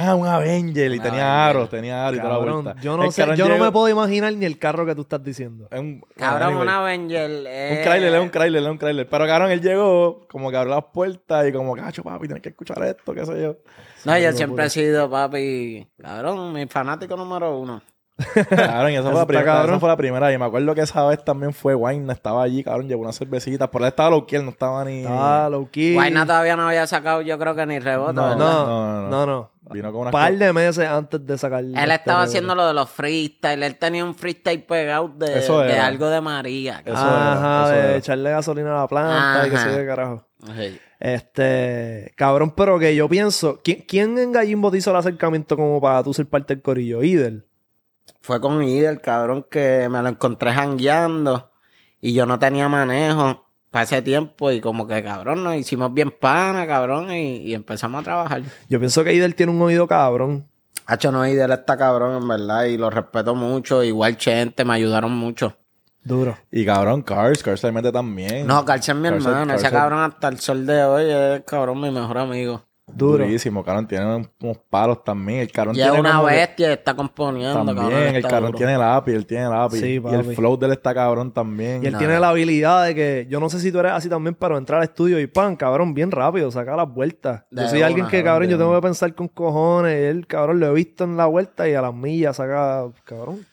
Ah, 0.00 0.14
un 0.14 0.26
Avenger, 0.26 0.92
y 0.92 1.00
tenía 1.00 1.46
aros, 1.48 1.68
tenía 1.68 2.06
aros 2.06 2.18
y 2.18 2.20
toda 2.20 2.32
la 2.32 2.38
Cabrón, 2.38 2.64
vuelta. 2.64 2.80
yo 2.80 2.96
no 2.96 3.04
El 3.04 3.12
sé, 3.12 3.22
cabrón 3.22 3.36
yo 3.36 3.48
no 3.48 3.54
llegó- 3.54 3.64
me 3.64 3.72
puedo 3.72 3.88
imaginar 3.88 4.32
ni 4.34 4.46
el 4.46 4.58
carro 4.58 4.86
que 4.86 4.94
tú 4.94 5.00
estás 5.02 5.22
diciendo. 5.24 5.66
es 5.70 5.80
un- 5.80 6.02
Cabrón, 6.16 6.48
anyway. 6.48 6.62
un 6.62 6.68
Avenger. 6.68 7.30
eh, 7.46 7.68
Un 7.78 7.90
Chrysler, 7.90 8.14
es 8.14 8.20
un 8.22 8.30
Chrysler, 8.30 8.62
es 8.62 8.68
un 8.68 8.78
Chrysler. 8.78 9.08
Pero 9.08 9.26
cabrón, 9.26 9.50
él 9.50 9.60
llegó, 9.60 10.26
como 10.30 10.50
que 10.50 10.56
abrió 10.56 10.74
las 10.74 10.84
puertas 10.92 11.48
y 11.48 11.52
como, 11.52 11.74
cacho, 11.74 12.02
papi, 12.04 12.26
tienes 12.26 12.42
que 12.42 12.50
escuchar 12.50 12.82
esto, 12.84 13.12
qué 13.12 13.26
sé 13.26 13.42
yo. 13.42 13.56
No, 14.04 14.16
yo 14.18 14.32
siempre 14.32 14.66
he 14.66 14.70
sido, 14.70 15.10
papi, 15.10 15.88
cabrón, 16.00 16.52
mi 16.52 16.66
fanático 16.66 17.16
número 17.16 17.58
uno. 17.58 17.82
Cabrón, 18.50 18.90
y 18.90 18.94
esa, 18.96 19.02
fue 19.04 19.12
la 19.12 19.18
está 19.20 19.26
primera, 19.28 19.44
cabrón. 19.44 19.70
esa 19.70 19.78
fue 19.78 19.88
la 19.90 19.96
primera. 19.96 20.32
Y 20.32 20.38
me 20.38 20.44
acuerdo 20.44 20.74
que 20.74 20.80
esa 20.80 21.06
vez 21.06 21.24
también 21.24 21.52
fue 21.52 21.76
Wayne, 21.76 22.12
estaba 22.12 22.42
allí, 22.42 22.64
cabrón, 22.64 22.88
llevó 22.88 23.02
unas 23.02 23.16
cervecitas. 23.16 23.68
Por 23.68 23.80
él 23.82 23.86
estaba 23.86 24.10
low 24.10 24.26
él 24.28 24.44
no 24.44 24.50
estaba 24.50 24.84
ni. 24.84 25.04
Ah, 25.06 25.46
low 25.48 25.70
key. 25.70 25.94
Guayna 25.94 26.26
todavía 26.26 26.56
no 26.56 26.66
había 26.66 26.84
sacado, 26.88 27.20
yo 27.22 27.38
creo 27.38 27.54
que 27.54 27.64
ni 27.66 27.78
rebote, 27.78 28.14
No, 28.14 28.22
¿verdad? 28.30 28.36
No, 28.38 28.66
No, 28.66 29.02
no, 29.02 29.08
no, 29.08 29.26
no. 29.26 29.50
Vino 29.70 29.92
con 29.92 30.02
unas 30.02 30.12
par 30.12 30.34
de 30.36 30.52
meses 30.52 30.86
antes 30.88 31.24
de 31.26 31.36
sacar. 31.38 31.62
Él 31.62 31.90
estaba 31.90 32.22
haciendo 32.22 32.54
lo 32.54 32.66
de 32.66 32.74
los 32.74 32.88
freestyle. 32.90 33.62
Él 33.62 33.76
tenía 33.76 34.04
un 34.04 34.14
freestyle 34.14 34.62
pegado 34.62 35.08
de, 35.08 35.38
Eso 35.38 35.60
de 35.60 35.72
era. 35.72 35.86
algo 35.86 36.08
de 36.08 36.20
María. 36.20 36.82
Eso 36.84 36.96
Ajá, 36.96 37.36
era, 37.36 37.62
eso 37.64 37.72
de 37.72 37.78
era. 37.88 37.96
echarle 37.96 38.30
gasolina 38.30 38.72
a 38.76 38.80
la 38.82 38.88
planta 38.88 39.46
y 39.46 39.50
que 39.50 39.56
se 39.58 39.68
de 39.70 39.86
carajo. 39.86 40.26
Sí. 40.56 40.78
Este, 41.00 42.12
cabrón, 42.16 42.52
pero 42.56 42.78
que 42.78 42.94
yo 42.94 43.08
pienso, 43.08 43.60
¿quién, 43.62 43.84
quién 43.86 44.18
en 44.18 44.32
Gallimbo 44.32 44.70
te 44.70 44.78
hizo 44.78 44.90
el 44.90 44.96
acercamiento 44.96 45.56
como 45.56 45.80
para 45.80 46.02
tú 46.02 46.12
ser 46.14 46.26
parte 46.26 46.54
del 46.54 46.62
corillo? 46.62 47.02
Idel. 47.02 47.44
Fue 48.20 48.40
con 48.40 48.62
Idel, 48.62 49.00
cabrón, 49.00 49.46
que 49.50 49.88
me 49.90 50.00
lo 50.02 50.08
encontré 50.08 50.52
jangueando 50.52 51.50
y 52.00 52.14
yo 52.14 52.26
no 52.26 52.38
tenía 52.38 52.68
manejo 52.68 53.47
para 53.70 53.84
ese 53.84 54.02
tiempo 54.02 54.50
y 54.50 54.60
como 54.60 54.86
que, 54.86 55.02
cabrón, 55.02 55.44
nos 55.44 55.54
hicimos 55.56 55.92
bien 55.92 56.10
pana, 56.10 56.66
cabrón, 56.66 57.10
y, 57.12 57.36
y 57.38 57.54
empezamos 57.54 58.00
a 58.00 58.04
trabajar. 58.04 58.42
Yo 58.68 58.78
pienso 58.78 59.04
que 59.04 59.12
Idel 59.14 59.34
tiene 59.34 59.52
un 59.52 59.60
oído 59.62 59.86
cabrón. 59.86 60.46
Hacho, 60.86 61.12
no, 61.12 61.26
Idel 61.26 61.50
está 61.52 61.76
cabrón, 61.76 62.22
en 62.22 62.28
verdad, 62.28 62.64
y 62.64 62.78
lo 62.78 62.88
respeto 62.88 63.34
mucho. 63.34 63.82
Igual 63.84 64.16
Chente, 64.16 64.64
me 64.64 64.74
ayudaron 64.74 65.12
mucho. 65.12 65.54
Duro. 66.02 66.38
Y 66.50 66.64
cabrón, 66.64 67.02
Cars, 67.02 67.42
Cars 67.42 67.60
se 67.60 67.70
mete 67.70 67.92
también. 67.92 68.46
No, 68.46 68.64
Carcel 68.64 68.96
es 68.96 69.02
mi 69.02 69.08
Carcel- 69.18 69.26
hermano. 69.28 69.54
Ese 69.54 69.70
cabrón 69.70 70.00
hasta 70.00 70.28
el 70.28 70.38
sol 70.40 70.64
de 70.64 70.82
hoy 70.82 71.04
es, 71.10 71.42
cabrón, 71.44 71.80
mi 71.82 71.90
mejor 71.90 72.16
amigo. 72.16 72.62
Duro. 72.94 73.24
Durísimo, 73.24 73.62
cabrón, 73.64 73.86
tiene 73.86 74.06
un- 74.16 74.30
unos 74.42 74.58
palos 74.70 75.04
también. 75.04 75.40
El 75.40 75.52
cabrón 75.52 75.76
Y 75.76 75.80
es 75.80 75.84
tiene 75.86 76.00
una 76.00 76.12
como 76.16 76.28
que- 76.28 76.34
bestia, 76.34 76.72
está 76.72 76.94
componiendo, 76.96 77.54
También, 77.54 77.76
cabrón. 77.76 78.02
el 78.02 78.16
está 78.16 78.28
cabrón 78.28 78.46
duro. 78.50 78.58
tiene 78.58 78.74
el 78.74 78.82
API, 78.82 79.12
él 79.14 79.26
tiene 79.26 79.44
el 79.46 79.52
API. 79.52 79.78
Sí, 79.78 80.02
y 80.04 80.14
el 80.14 80.24
flow 80.34 80.56
de 80.58 80.66
él 80.66 80.72
está 80.72 80.94
cabrón 80.94 81.32
también. 81.32 81.82
Y 81.84 81.86
él 81.86 81.98
tiene 81.98 82.18
la 82.18 82.30
habilidad 82.30 82.84
de 82.86 82.94
que, 82.94 83.26
yo 83.28 83.40
no 83.40 83.48
sé 83.50 83.60
si 83.60 83.70
tú 83.70 83.78
eres 83.80 83.92
así 83.92 84.08
también, 84.08 84.34
pero 84.34 84.56
entrar 84.56 84.78
al 84.80 84.84
estudio 84.84 85.20
y 85.20 85.26
pan, 85.26 85.54
cabrón, 85.56 85.92
bien 85.94 86.10
rápido, 86.10 86.50
saca 86.50 86.74
las 86.76 86.88
vueltas. 86.92 87.44
De 87.50 87.62
yo 87.62 87.68
soy 87.68 87.82
alguien 87.82 88.02
una, 88.06 88.10
que, 88.10 88.24
cabrón, 88.24 88.48
yo 88.48 88.58
tengo 88.58 88.74
que 88.74 88.82
pensar 88.82 89.14
con 89.14 89.28
cojones. 89.28 89.94
Y 90.00 90.04
él, 90.04 90.26
cabrón, 90.26 90.58
lo 90.60 90.66
he 90.68 90.74
visto 90.74 91.04
en 91.04 91.16
la 91.16 91.26
vuelta 91.26 91.68
y 91.68 91.74
a 91.74 91.82
las 91.82 91.94
millas 91.94 92.36
saca, 92.36 92.86
cabrón. 93.04 93.44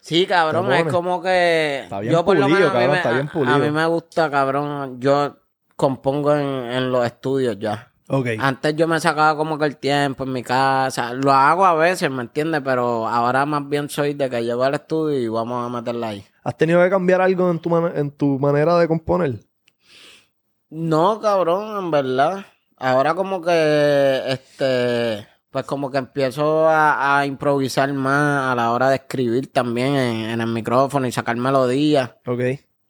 Sí, 0.00 0.26
cabrón, 0.26 0.72
es 0.72 0.84
como 0.86 1.22
que. 1.22 1.82
Está 1.84 2.00
bien 2.00 2.12
yo 2.12 2.24
por 2.24 2.36
lo 2.36 2.42
pulido, 2.46 2.58
menos 2.58 2.74
a 2.74 2.74
mí 2.74 2.78
cabrón, 2.80 2.90
me- 2.90 2.96
está 2.98 3.12
bien 3.12 3.26
a- 3.28 3.32
pulido. 3.32 3.54
A 3.54 3.58
mí 3.58 3.70
me 3.70 3.86
gusta, 3.86 4.30
cabrón. 4.30 5.00
Yo 5.00 5.36
compongo 5.76 6.34
en, 6.34 6.44
en 6.72 6.90
los 6.90 7.06
estudios 7.06 7.56
ya. 7.58 7.91
Antes 8.38 8.76
yo 8.76 8.86
me 8.86 9.00
sacaba 9.00 9.36
como 9.36 9.58
que 9.58 9.64
el 9.64 9.76
tiempo 9.78 10.24
en 10.24 10.32
mi 10.32 10.42
casa. 10.42 11.14
Lo 11.14 11.32
hago 11.32 11.64
a 11.64 11.74
veces, 11.74 12.10
¿me 12.10 12.22
entiendes? 12.22 12.60
Pero 12.64 13.08
ahora 13.08 13.46
más 13.46 13.66
bien 13.68 13.88
soy 13.88 14.12
de 14.14 14.28
que 14.28 14.44
llego 14.44 14.62
al 14.64 14.74
estudio 14.74 15.18
y 15.18 15.28
vamos 15.28 15.64
a 15.64 15.68
meterla 15.74 16.08
ahí. 16.08 16.24
¿Has 16.44 16.56
tenido 16.56 16.82
que 16.82 16.90
cambiar 16.90 17.20
algo 17.22 17.50
en 17.50 17.58
tu, 17.58 17.70
man- 17.70 17.92
en 17.94 18.10
tu 18.10 18.38
manera 18.38 18.76
de 18.78 18.86
componer? 18.88 19.40
No, 20.70 21.20
cabrón, 21.20 21.84
en 21.84 21.90
verdad. 21.90 22.46
Ahora 22.76 23.14
como 23.14 23.40
que, 23.42 24.22
este, 24.26 25.26
pues 25.50 25.64
como 25.66 25.90
que 25.90 25.98
empiezo 25.98 26.68
a, 26.68 27.18
a 27.18 27.26
improvisar 27.26 27.92
más 27.92 28.50
a 28.50 28.54
la 28.54 28.72
hora 28.72 28.88
de 28.88 28.96
escribir 28.96 29.52
también 29.52 29.94
en, 29.94 30.30
en 30.30 30.40
el 30.40 30.46
micrófono 30.48 31.06
y 31.06 31.12
sacar 31.12 31.36
melodías. 31.36 32.10
Ok. 32.26 32.40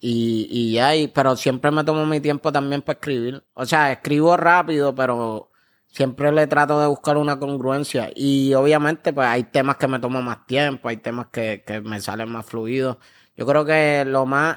Y, 0.04 0.48
y 0.50 0.72
ya, 0.72 0.96
y- 0.96 1.06
pero 1.08 1.36
siempre 1.36 1.70
me 1.70 1.84
tomo 1.84 2.04
mi 2.04 2.20
tiempo 2.20 2.50
también 2.52 2.82
para 2.82 2.98
escribir. 2.98 3.44
O 3.54 3.64
sea, 3.64 3.92
escribo 3.92 4.36
rápido, 4.36 4.94
pero 4.94 5.48
Siempre 5.94 6.32
le 6.32 6.46
trato 6.46 6.80
de 6.80 6.86
buscar 6.86 7.18
una 7.18 7.38
congruencia. 7.38 8.10
Y 8.14 8.54
obviamente, 8.54 9.12
pues 9.12 9.28
hay 9.28 9.44
temas 9.44 9.76
que 9.76 9.86
me 9.86 9.98
toman 10.00 10.24
más 10.24 10.46
tiempo, 10.46 10.88
hay 10.88 10.96
temas 10.96 11.26
que, 11.30 11.62
que 11.66 11.82
me 11.82 12.00
salen 12.00 12.30
más 12.30 12.46
fluidos. 12.46 12.96
Yo 13.36 13.44
creo 13.44 13.62
que 13.66 14.02
lo 14.06 14.24
más. 14.24 14.56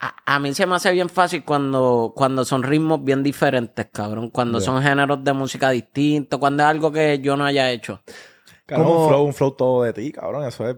A, 0.00 0.14
a 0.26 0.38
mí 0.38 0.52
se 0.52 0.66
me 0.66 0.76
hace 0.76 0.92
bien 0.92 1.08
fácil 1.08 1.42
cuando, 1.42 2.12
cuando 2.14 2.44
son 2.44 2.62
ritmos 2.64 3.02
bien 3.02 3.22
diferentes, 3.22 3.86
cabrón. 3.90 4.28
Cuando 4.28 4.60
son 4.60 4.82
géneros 4.82 5.24
de 5.24 5.32
música 5.32 5.70
distintos, 5.70 6.38
cuando 6.38 6.62
es 6.64 6.68
algo 6.68 6.92
que 6.92 7.18
yo 7.20 7.34
no 7.38 7.46
haya 7.46 7.70
hecho. 7.70 8.02
Como- 8.68 9.04
un 9.04 9.08
flow, 9.08 9.24
un 9.24 9.32
flow 9.32 9.52
todo 9.52 9.82
de 9.84 9.94
ti, 9.94 10.12
cabrón. 10.12 10.44
Eso 10.44 10.68
es. 10.68 10.76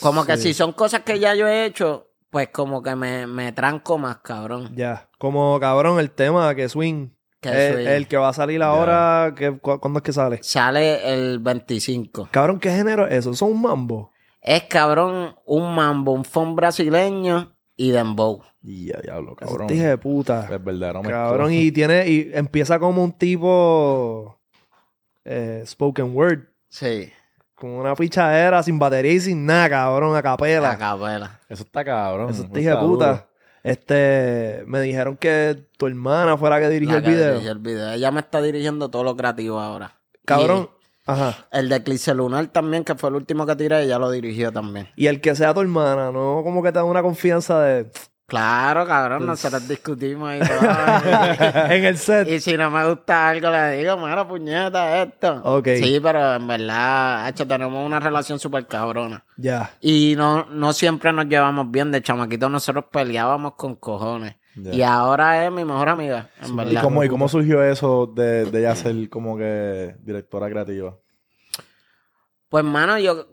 Como 0.00 0.24
que 0.24 0.38
si 0.38 0.54
son 0.54 0.72
cosas 0.72 1.02
que 1.02 1.18
ya 1.20 1.34
yo 1.34 1.46
he 1.46 1.66
hecho, 1.66 2.08
pues 2.32 2.48
como 2.48 2.82
que 2.82 2.96
me, 2.96 3.26
me 3.26 3.52
tranco 3.52 3.98
más, 3.98 4.16
cabrón. 4.18 4.74
Ya. 4.74 5.08
Como 5.18 5.60
cabrón, 5.60 6.00
el 6.00 6.10
tema 6.10 6.54
que 6.54 6.66
swing. 6.68 7.10
Que 7.40 7.50
el, 7.50 7.74
swing. 7.74 7.86
el 7.88 8.08
que 8.08 8.16
va 8.16 8.30
a 8.30 8.32
salir 8.32 8.62
ahora, 8.62 9.34
que, 9.36 9.58
cu- 9.58 9.78
¿cuándo 9.78 9.98
es 9.98 10.02
que 10.02 10.12
sale? 10.14 10.38
Sale 10.42 11.12
el 11.12 11.40
25. 11.40 12.28
Cabrón, 12.30 12.58
¿qué 12.58 12.70
género 12.70 13.06
es 13.06 13.12
eso? 13.18 13.34
¿Son 13.34 13.50
un 13.52 13.60
mambo? 13.60 14.10
Es 14.40 14.62
cabrón 14.64 15.36
un 15.44 15.74
mambo, 15.74 16.12
un 16.12 16.24
fon 16.24 16.56
brasileño 16.56 17.54
y 17.76 17.90
dembow. 17.90 18.42
Ya, 18.62 18.98
diablo, 19.02 19.36
cabrón. 19.36 19.66
dije 19.66 19.88
de 19.88 19.98
puta. 19.98 20.48
Es 20.50 20.64
verdadero. 20.64 21.02
Cabrón, 21.02 21.52
y 21.52 21.70
tiene, 21.72 22.08
y 22.08 22.30
empieza 22.32 22.78
como 22.78 23.04
un 23.04 23.12
tipo 23.12 24.40
eh, 25.24 25.62
spoken 25.66 26.16
word. 26.16 26.44
Sí, 26.70 27.12
Con 27.62 27.70
una 27.70 27.94
pichadera 27.94 28.60
sin 28.60 28.76
batería 28.76 29.12
y 29.12 29.20
sin 29.20 29.46
nada, 29.46 29.70
cabrón, 29.70 30.10
a 30.10 30.14
la 30.14 30.22
capela. 30.24 30.76
capela. 30.76 31.38
Eso 31.48 31.62
está 31.62 31.84
cabrón. 31.84 32.30
Eso 32.30 32.42
está 32.42 32.80
puta. 32.80 33.06
duro. 33.06 33.26
Este, 33.62 34.64
me 34.66 34.80
dijeron 34.80 35.16
que 35.16 35.68
tu 35.76 35.86
hermana 35.86 36.36
fue 36.36 36.50
la 36.50 36.58
que 36.58 36.68
dirigió 36.68 36.96
el 36.96 37.04
que 37.04 37.10
video. 37.10 37.28
dirigió 37.34 37.52
el 37.52 37.58
video. 37.60 37.92
Ella 37.92 38.10
me 38.10 38.18
está 38.18 38.42
dirigiendo 38.42 38.90
todo 38.90 39.04
lo 39.04 39.16
creativo 39.16 39.60
ahora. 39.60 39.94
Cabrón, 40.24 40.70
ajá. 41.06 41.46
El 41.52 41.68
de 41.68 41.76
Eclipse 41.76 42.12
Lunar 42.16 42.48
también, 42.48 42.82
que 42.82 42.96
fue 42.96 43.10
el 43.10 43.14
último 43.14 43.46
que 43.46 43.54
tiré, 43.54 43.84
ella 43.84 44.00
lo 44.00 44.10
dirigió 44.10 44.50
también. 44.50 44.88
Y 44.96 45.06
el 45.06 45.20
que 45.20 45.36
sea 45.36 45.54
tu 45.54 45.60
hermana, 45.60 46.10
¿no? 46.10 46.40
Como 46.42 46.64
que 46.64 46.72
te 46.72 46.80
da 46.80 46.84
una 46.84 47.00
confianza 47.00 47.60
de... 47.62 47.88
Claro, 48.32 48.86
cabrón, 48.86 49.26
nosotros 49.26 49.68
discutimos 49.68 50.30
ahí 50.30 50.40
todo. 50.40 51.66
en 51.70 51.84
el 51.84 51.98
set. 51.98 52.26
Y 52.26 52.40
si 52.40 52.56
no 52.56 52.70
me 52.70 52.88
gusta 52.88 53.28
algo, 53.28 53.50
le 53.50 53.76
digo, 53.76 53.98
mira, 53.98 54.26
puñeta, 54.26 55.02
esto. 55.02 55.42
Ok. 55.44 55.68
Sí, 55.76 56.00
pero 56.02 56.36
en 56.36 56.46
verdad, 56.46 57.28
hecho, 57.28 57.46
tenemos 57.46 57.84
una 57.84 58.00
relación 58.00 58.38
súper 58.38 58.66
cabrona. 58.66 59.22
Ya. 59.36 59.72
Y 59.82 60.14
no, 60.16 60.46
no 60.46 60.72
siempre 60.72 61.12
nos 61.12 61.26
llevamos 61.26 61.70
bien. 61.70 61.92
De 61.92 62.00
chamaquitos 62.00 62.50
nosotros 62.50 62.86
peleábamos 62.90 63.52
con 63.56 63.76
cojones. 63.76 64.36
Ya. 64.56 64.72
Y 64.72 64.82
ahora 64.82 65.44
es 65.44 65.52
mi 65.52 65.66
mejor 65.66 65.90
amiga, 65.90 66.30
en 66.40 66.54
¿Y 66.54 66.56
verdad. 66.56 66.82
cómo, 66.84 67.04
¿Y 67.04 67.10
cómo 67.10 67.28
surgió 67.28 67.62
eso 67.62 68.06
de, 68.06 68.46
de 68.46 68.60
ella 68.60 68.74
ser 68.74 69.10
como 69.10 69.36
que 69.36 69.94
directora 70.00 70.48
creativa? 70.48 70.96
Pues, 72.48 72.64
mano, 72.64 72.98
yo... 72.98 73.26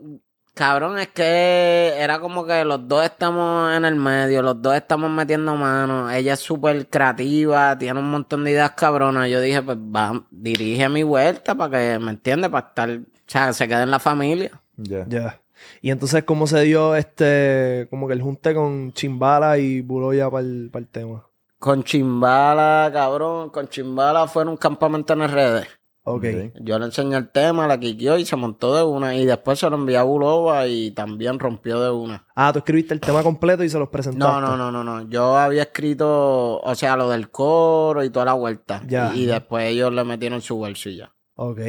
Cabrón, 0.60 0.98
es 0.98 1.08
que 1.08 1.94
era 1.96 2.20
como 2.20 2.44
que 2.44 2.66
los 2.66 2.86
dos 2.86 3.02
estamos 3.02 3.74
en 3.74 3.86
el 3.86 3.96
medio, 3.96 4.42
los 4.42 4.60
dos 4.60 4.74
estamos 4.74 5.10
metiendo 5.10 5.56
manos. 5.56 6.12
Ella 6.12 6.34
es 6.34 6.40
súper 6.40 6.86
creativa, 6.86 7.78
tiene 7.78 7.98
un 7.98 8.10
montón 8.10 8.44
de 8.44 8.50
ideas 8.50 8.72
cabronas. 8.72 9.30
Yo 9.30 9.40
dije, 9.40 9.62
pues 9.62 9.78
va, 9.78 10.22
dirige 10.30 10.86
mi 10.90 11.02
vuelta 11.02 11.54
para 11.54 11.78
que, 11.78 11.98
¿me 11.98 12.10
entiendes? 12.10 12.50
Para 12.50 12.68
estar, 12.68 12.90
o 12.90 13.00
sea, 13.26 13.54
se 13.54 13.66
quede 13.66 13.84
en 13.84 13.90
la 13.90 14.00
familia. 14.00 14.50
Ya. 14.76 15.06
Ya. 15.08 15.40
Y 15.80 15.90
entonces, 15.90 16.24
¿cómo 16.24 16.46
se 16.46 16.60
dio 16.60 16.94
este, 16.94 17.86
como 17.88 18.06
que 18.06 18.12
el 18.12 18.20
junte 18.20 18.54
con 18.54 18.92
Chimbala 18.92 19.56
y 19.56 19.80
Buloya 19.80 20.28
para 20.28 20.42
el, 20.44 20.70
tema? 20.92 21.24
Con 21.58 21.84
Chimbala, 21.84 22.90
cabrón, 22.92 23.48
con 23.48 23.66
Chimbala 23.66 24.28
fue 24.28 24.42
en 24.42 24.50
un 24.50 24.56
campamento 24.58 25.14
en 25.14 25.26
RD. 25.26 25.79
Ok. 26.02 26.24
Ok. 26.24 26.52
Yo 26.60 26.78
le 26.78 26.86
enseñé 26.86 27.16
el 27.16 27.30
tema, 27.30 27.66
la 27.66 27.78
quiqueó 27.78 28.18
y 28.18 28.24
se 28.24 28.36
montó 28.36 28.74
de 28.74 28.82
una. 28.82 29.14
Y 29.14 29.26
después 29.26 29.58
se 29.58 29.68
lo 29.68 29.76
envié 29.76 29.96
a 29.96 30.02
Buloba 30.02 30.66
y 30.66 30.90
también 30.92 31.38
rompió 31.38 31.80
de 31.80 31.90
una. 31.90 32.26
Ah, 32.34 32.52
tú 32.52 32.60
escribiste 32.60 32.94
el 32.94 33.00
tema 33.00 33.22
completo 33.22 33.62
y 33.64 33.68
se 33.68 33.78
los 33.78 33.88
presentaste. 33.88 34.32
No, 34.32 34.40
no, 34.40 34.56
no, 34.56 34.72
no, 34.72 34.82
no. 34.82 35.08
Yo 35.08 35.36
había 35.36 35.62
escrito, 35.62 36.60
o 36.60 36.74
sea, 36.74 36.96
lo 36.96 37.10
del 37.10 37.30
coro 37.30 38.02
y 38.02 38.10
toda 38.10 38.26
la 38.26 38.34
vuelta. 38.34 38.82
Ya. 38.86 39.12
Y, 39.14 39.22
y 39.22 39.26
después 39.26 39.64
ellos 39.68 39.92
le 39.92 40.04
metieron 40.04 40.40
su 40.40 40.66
ya. 40.66 41.12
Ok. 41.36 41.60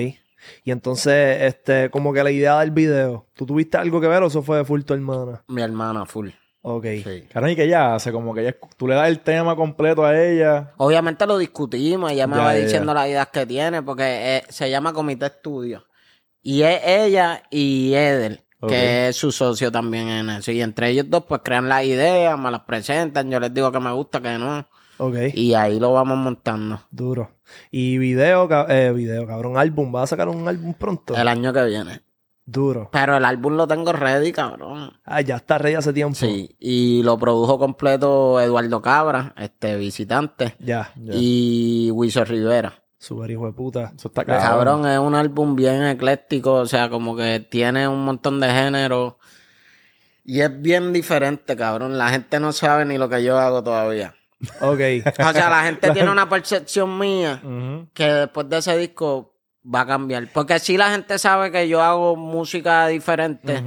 Y 0.64 0.72
entonces, 0.72 1.44
este, 1.44 1.90
como 1.90 2.14
que 2.14 2.24
la 2.24 2.32
idea 2.32 2.60
del 2.60 2.72
video, 2.72 3.28
¿tú 3.36 3.46
tuviste 3.46 3.78
algo 3.78 4.02
que 4.02 4.08
ver 4.08 4.24
o 4.24 4.28
eso 4.28 4.42
fue 4.42 4.58
de 4.58 4.66
full 4.66 4.82
tu 4.82 4.94
hermana? 4.94 5.44
Mi 5.48 5.62
hermana, 5.62 6.06
full. 6.06 6.30
Ok. 6.64 6.86
Sí. 7.04 7.24
Y 7.34 7.56
que 7.56 7.64
ella 7.64 7.96
hace 7.96 8.12
como 8.12 8.34
que 8.34 8.42
ella, 8.42 8.56
tú 8.78 8.88
le 8.88 8.96
das 8.96 9.08
el 9.08 9.20
tema 9.20 9.56
completo 9.56 10.06
a 10.06 10.20
ella. 10.20 10.74
Obviamente 10.78 11.26
lo 11.26 11.38
discutimos, 11.38 12.12
ella 12.12 12.28
me 12.28 12.36
Ya, 12.38 12.44
va 12.44 12.54
ya, 12.56 12.62
diciendo 12.64 12.94
ya. 12.94 13.00
las 13.00 13.08
ideas 13.10 13.28
que 13.30 13.46
tiene, 13.46 13.82
porque 13.82 14.38
eh, 14.38 14.44
se 14.50 14.70
llama 14.70 14.94
Comité 14.94 15.26
Estudio. 15.28 15.86
Y 16.44 16.62
es 16.64 16.82
ella 16.86 17.44
y 17.50 17.94
Eder, 17.94 18.44
Ok. 18.62 18.70
que 18.70 19.08
es 19.10 19.16
su 19.16 19.32
socio 19.32 19.72
también 19.72 20.08
en 20.08 20.30
eso. 20.30 20.52
Y 20.52 20.62
entre 20.62 20.90
ellos 20.90 21.06
dos, 21.10 21.26
pues 21.26 21.42
crean 21.44 21.68
las 21.68 21.84
ideas, 21.84 22.38
me 22.38 22.52
las 22.52 22.62
presentan, 22.62 23.30
yo 23.32 23.40
les 23.40 23.54
digo 23.54 23.72
que 23.72 23.80
me 23.80 23.92
gusta, 23.92 24.22
que 24.22 24.38
no. 24.38 24.68
Ok. 24.98 25.16
Y 25.34 25.56
ahí 25.56 25.80
lo 25.80 25.94
vamos 25.94 26.18
montando. 26.18 26.80
Duro. 26.92 27.32
Y 27.72 27.98
video, 27.98 28.48
eh, 28.70 28.92
video, 28.94 29.26
cabrón, 29.26 29.58
álbum. 29.58 29.92
¿Vas 29.92 30.04
a 30.04 30.08
sacar 30.08 30.30
un 30.30 30.48
álbum 30.48 30.76
pronto? 30.76 31.16
El 31.16 31.28
año 31.28 31.52
que 31.52 31.66
viene. 31.66 32.02
Duro. 32.52 32.90
Pero 32.92 33.18
el 33.18 33.26
álbum 33.26 33.56
lo 33.56 33.68
tengo 33.68 33.94
ready, 33.94 34.32
cabrón. 34.32 34.92
Ah, 35.06 35.22
ya 35.22 35.38
está 35.38 35.58
ready 35.58 35.76
hace 35.76 35.94
tiempo. 35.94 36.16
Sí, 36.16 36.56
y 36.60 37.02
lo 37.04 37.18
produjo 37.18 37.58
completo 37.58 38.40
Eduardo 38.42 38.82
Cabra, 38.82 39.34
este 39.38 39.76
visitante, 39.78 40.56
Ya. 40.60 40.92
Ya. 40.96 41.14
y 41.16 41.90
Wiso 41.92 42.24
Rivera. 42.26 42.74
Super 42.98 43.32
hijo 43.32 43.48
de 43.48 43.54
puta. 43.54 43.94
Eso 43.96 44.10
está 44.10 44.24
cabrón. 44.26 44.44
Cabrón, 44.84 44.88
es 44.88 45.00
un 45.00 45.16
álbum 45.16 45.56
bien 45.56 45.84
ecléctico, 45.84 46.54
o 46.54 46.66
sea, 46.68 46.90
como 46.90 47.16
que 47.16 47.40
tiene 47.40 47.88
un 47.88 48.04
montón 48.06 48.40
de 48.40 48.50
géneros. 48.52 49.16
Y 50.24 50.42
es 50.42 50.62
bien 50.62 50.94
diferente, 50.94 51.56
cabrón. 51.56 51.98
La 51.98 52.10
gente 52.10 52.40
no 52.40 52.52
sabe 52.52 52.86
ni 52.86 52.98
lo 53.00 53.10
que 53.10 53.24
yo 53.24 53.40
hago 53.40 53.64
todavía. 53.64 54.14
Ok. 54.60 54.80
O 55.20 55.34
sea, 55.34 55.50
la 55.50 55.64
gente 55.64 55.90
tiene 55.94 56.12
una 56.12 56.30
percepción 56.30 56.98
mía 57.00 57.42
que 57.94 58.06
después 58.06 58.48
de 58.50 58.58
ese 58.60 58.78
disco 58.78 59.31
va 59.64 59.82
a 59.82 59.86
cambiar. 59.86 60.28
Porque 60.34 60.60
sí 60.60 60.78
la 60.78 60.92
gente 60.92 61.18
sabe 61.20 61.52
que 61.52 61.68
yo 61.68 61.82
hago 61.82 62.16
música 62.16 62.88
diferente, 62.88 63.64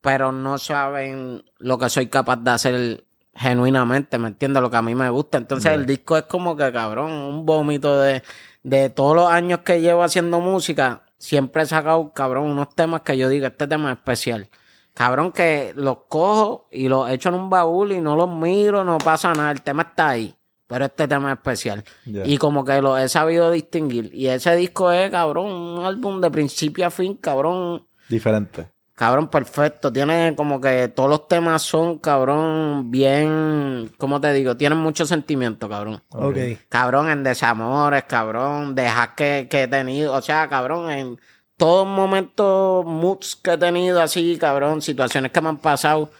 pero 0.00 0.32
no 0.32 0.58
saben 0.58 1.44
lo 1.58 1.78
que 1.78 1.88
soy 1.88 2.08
capaz 2.08 2.36
de 2.36 2.50
hacer 2.50 3.04
genuinamente, 3.34 4.18
¿me 4.18 4.28
entiendes? 4.28 4.62
Lo 4.62 4.70
que 4.70 4.76
a 4.76 4.82
mí 4.82 4.94
me 4.94 5.08
gusta. 5.10 5.38
Entonces 5.38 5.72
el 5.72 5.86
disco 5.86 6.16
es 6.16 6.24
como 6.24 6.56
que, 6.56 6.72
cabrón, 6.72 7.12
un 7.12 7.44
vómito 7.44 8.00
de, 8.00 8.22
de 8.62 8.90
todos 8.90 9.16
los 9.16 9.30
años 9.30 9.60
que 9.60 9.80
llevo 9.80 10.02
haciendo 10.02 10.40
música. 10.40 11.02
Siempre 11.18 11.62
he 11.62 11.66
sacado, 11.66 12.12
cabrón, 12.12 12.44
unos 12.44 12.74
temas 12.74 13.02
que 13.02 13.16
yo 13.16 13.28
digo, 13.28 13.46
este 13.46 13.66
tema 13.66 13.92
es 13.92 13.98
especial. 13.98 14.48
Cabrón, 14.92 15.32
que 15.32 15.72
los 15.74 15.98
cojo 16.08 16.68
y 16.70 16.88
los 16.88 17.10
echo 17.10 17.30
en 17.30 17.34
un 17.34 17.50
baúl 17.50 17.92
y 17.92 18.00
no 18.00 18.14
los 18.14 18.28
miro, 18.28 18.84
no 18.84 18.98
pasa 18.98 19.32
nada. 19.32 19.50
El 19.50 19.62
tema 19.62 19.82
está 19.82 20.10
ahí. 20.10 20.34
Pero 20.66 20.86
este 20.86 21.06
tema 21.06 21.32
es 21.32 21.38
especial. 21.38 21.84
Y 22.06 22.38
como 22.38 22.64
que 22.64 22.80
lo 22.80 22.96
he 22.96 23.08
sabido 23.08 23.50
distinguir. 23.50 24.10
Y 24.14 24.28
ese 24.28 24.56
disco 24.56 24.90
es, 24.90 25.10
cabrón, 25.10 25.52
un 25.52 25.84
álbum 25.84 26.20
de 26.20 26.30
principio 26.30 26.86
a 26.86 26.90
fin, 26.90 27.16
cabrón. 27.16 27.86
Diferente. 28.08 28.74
Cabrón, 28.94 29.28
perfecto. 29.28 29.92
Tiene 29.92 30.34
como 30.36 30.60
que 30.60 30.88
todos 30.88 31.10
los 31.10 31.26
temas 31.26 31.62
son, 31.62 31.98
cabrón, 31.98 32.90
bien, 32.92 33.92
¿cómo 33.98 34.20
te 34.20 34.32
digo? 34.32 34.56
Tienen 34.56 34.78
mucho 34.78 35.04
sentimiento, 35.04 35.68
cabrón. 35.68 36.00
Ok. 36.10 36.36
Cabrón, 36.68 37.10
en 37.10 37.24
desamores, 37.24 38.04
cabrón, 38.04 38.74
dejas 38.74 39.08
que, 39.16 39.48
que 39.50 39.64
he 39.64 39.68
tenido, 39.68 40.14
o 40.14 40.22
sea, 40.22 40.48
cabrón, 40.48 40.90
en 40.90 41.18
todos 41.56 41.86
momentos, 41.86 42.84
moods 42.86 43.34
que 43.36 43.52
he 43.54 43.58
tenido 43.58 44.00
así, 44.00 44.38
cabrón, 44.38 44.80
situaciones 44.80 45.32
que 45.32 45.40
me 45.40 45.48
han 45.48 45.58
pasado, 45.58 46.10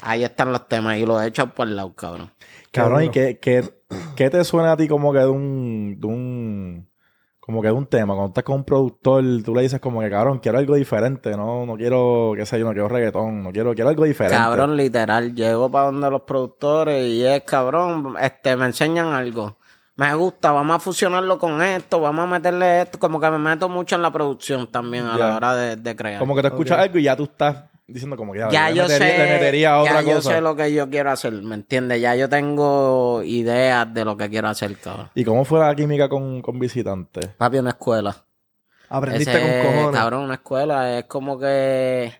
ahí 0.00 0.22
están 0.22 0.52
los 0.52 0.68
temas 0.68 0.98
y 0.98 1.06
los 1.06 1.20
he 1.22 1.26
hecho 1.26 1.48
por 1.48 1.66
el 1.66 1.74
lado, 1.74 1.92
cabrón. 1.92 2.30
Cabrón, 2.72 3.04
¿y 3.04 3.08
qué, 3.10 3.38
qué, 3.38 3.62
qué 4.16 4.30
te 4.30 4.42
suena 4.44 4.72
a 4.72 4.76
ti 4.76 4.88
como 4.88 5.12
que 5.12 5.18
de 5.18 5.28
un, 5.28 6.00
de 6.00 6.06
un, 6.06 6.88
como 7.38 7.60
que 7.60 7.68
de 7.68 7.74
un 7.74 7.86
tema? 7.86 8.14
Cuando 8.14 8.28
estás 8.28 8.44
con 8.44 8.56
un 8.56 8.64
productor, 8.64 9.22
tú 9.44 9.54
le 9.54 9.62
dices 9.62 9.78
como 9.78 10.00
que, 10.00 10.08
cabrón, 10.08 10.38
quiero 10.38 10.56
algo 10.56 10.74
diferente, 10.74 11.36
no, 11.36 11.66
no 11.66 11.76
quiero, 11.76 12.32
qué 12.34 12.46
sé 12.46 12.58
yo, 12.58 12.64
no 12.64 12.72
quiero 12.72 12.88
reggaetón, 12.88 13.42
no 13.42 13.52
quiero, 13.52 13.74
quiero 13.74 13.90
algo 13.90 14.04
diferente. 14.04 14.38
Cabrón, 14.38 14.74
literal, 14.74 15.34
llego 15.34 15.70
para 15.70 15.86
donde 15.86 16.10
los 16.10 16.22
productores 16.22 17.06
y 17.06 17.26
es 17.26 17.42
cabrón, 17.42 18.14
este, 18.18 18.56
me 18.56 18.64
enseñan 18.64 19.08
algo. 19.08 19.58
Me 19.96 20.14
gusta, 20.14 20.50
vamos 20.50 20.76
a 20.76 20.78
fusionarlo 20.78 21.38
con 21.38 21.60
esto, 21.62 22.00
vamos 22.00 22.24
a 22.24 22.26
meterle 22.26 22.80
esto, 22.80 22.98
como 22.98 23.20
que 23.20 23.30
me 23.30 23.38
meto 23.38 23.68
mucho 23.68 23.96
en 23.96 24.02
la 24.02 24.10
producción 24.10 24.66
también 24.68 25.04
a 25.04 25.18
la 25.18 25.36
hora 25.36 25.54
de, 25.54 25.76
de 25.76 25.94
crear. 25.94 26.18
Como 26.18 26.34
que 26.34 26.40
te 26.40 26.48
escuchas 26.48 26.78
algo 26.78 26.98
y 26.98 27.02
ya 27.02 27.14
tú 27.14 27.24
estás 27.24 27.64
diciendo 27.92 28.16
como 28.16 28.32
que 28.32 28.40
ya, 28.40 28.50
ya 28.50 28.70
le 28.70 28.76
yo 28.76 28.82
metería, 28.84 29.08
sé, 29.10 29.18
le 29.18 29.32
metería 29.34 29.78
otra 29.80 30.02
ya 30.02 30.08
yo 30.08 30.16
cosa. 30.16 30.30
sé 30.30 30.40
lo 30.40 30.56
que 30.56 30.72
yo 30.72 30.88
quiero 30.90 31.10
hacer, 31.10 31.32
¿me 31.32 31.54
entiendes? 31.54 32.00
Ya 32.00 32.14
yo 32.16 32.28
tengo 32.28 33.22
ideas 33.24 33.92
de 33.92 34.04
lo 34.04 34.16
que 34.16 34.28
quiero 34.30 34.48
hacer, 34.48 34.76
cabrón. 34.78 35.10
¿Y 35.14 35.24
cómo 35.24 35.44
fue 35.44 35.60
la 35.60 35.74
química 35.74 36.08
con, 36.08 36.42
con 36.42 36.58
visitantes? 36.58 37.26
Papi, 37.38 37.58
una 37.58 37.70
escuela. 37.70 38.16
Aprendiste 38.88 39.30
Ese, 39.32 39.62
con 39.62 39.72
cojones. 39.74 40.00
Cabrón, 40.00 40.24
una 40.24 40.34
escuela. 40.34 40.98
Es 40.98 41.04
como 41.04 41.38
que. 41.38 42.12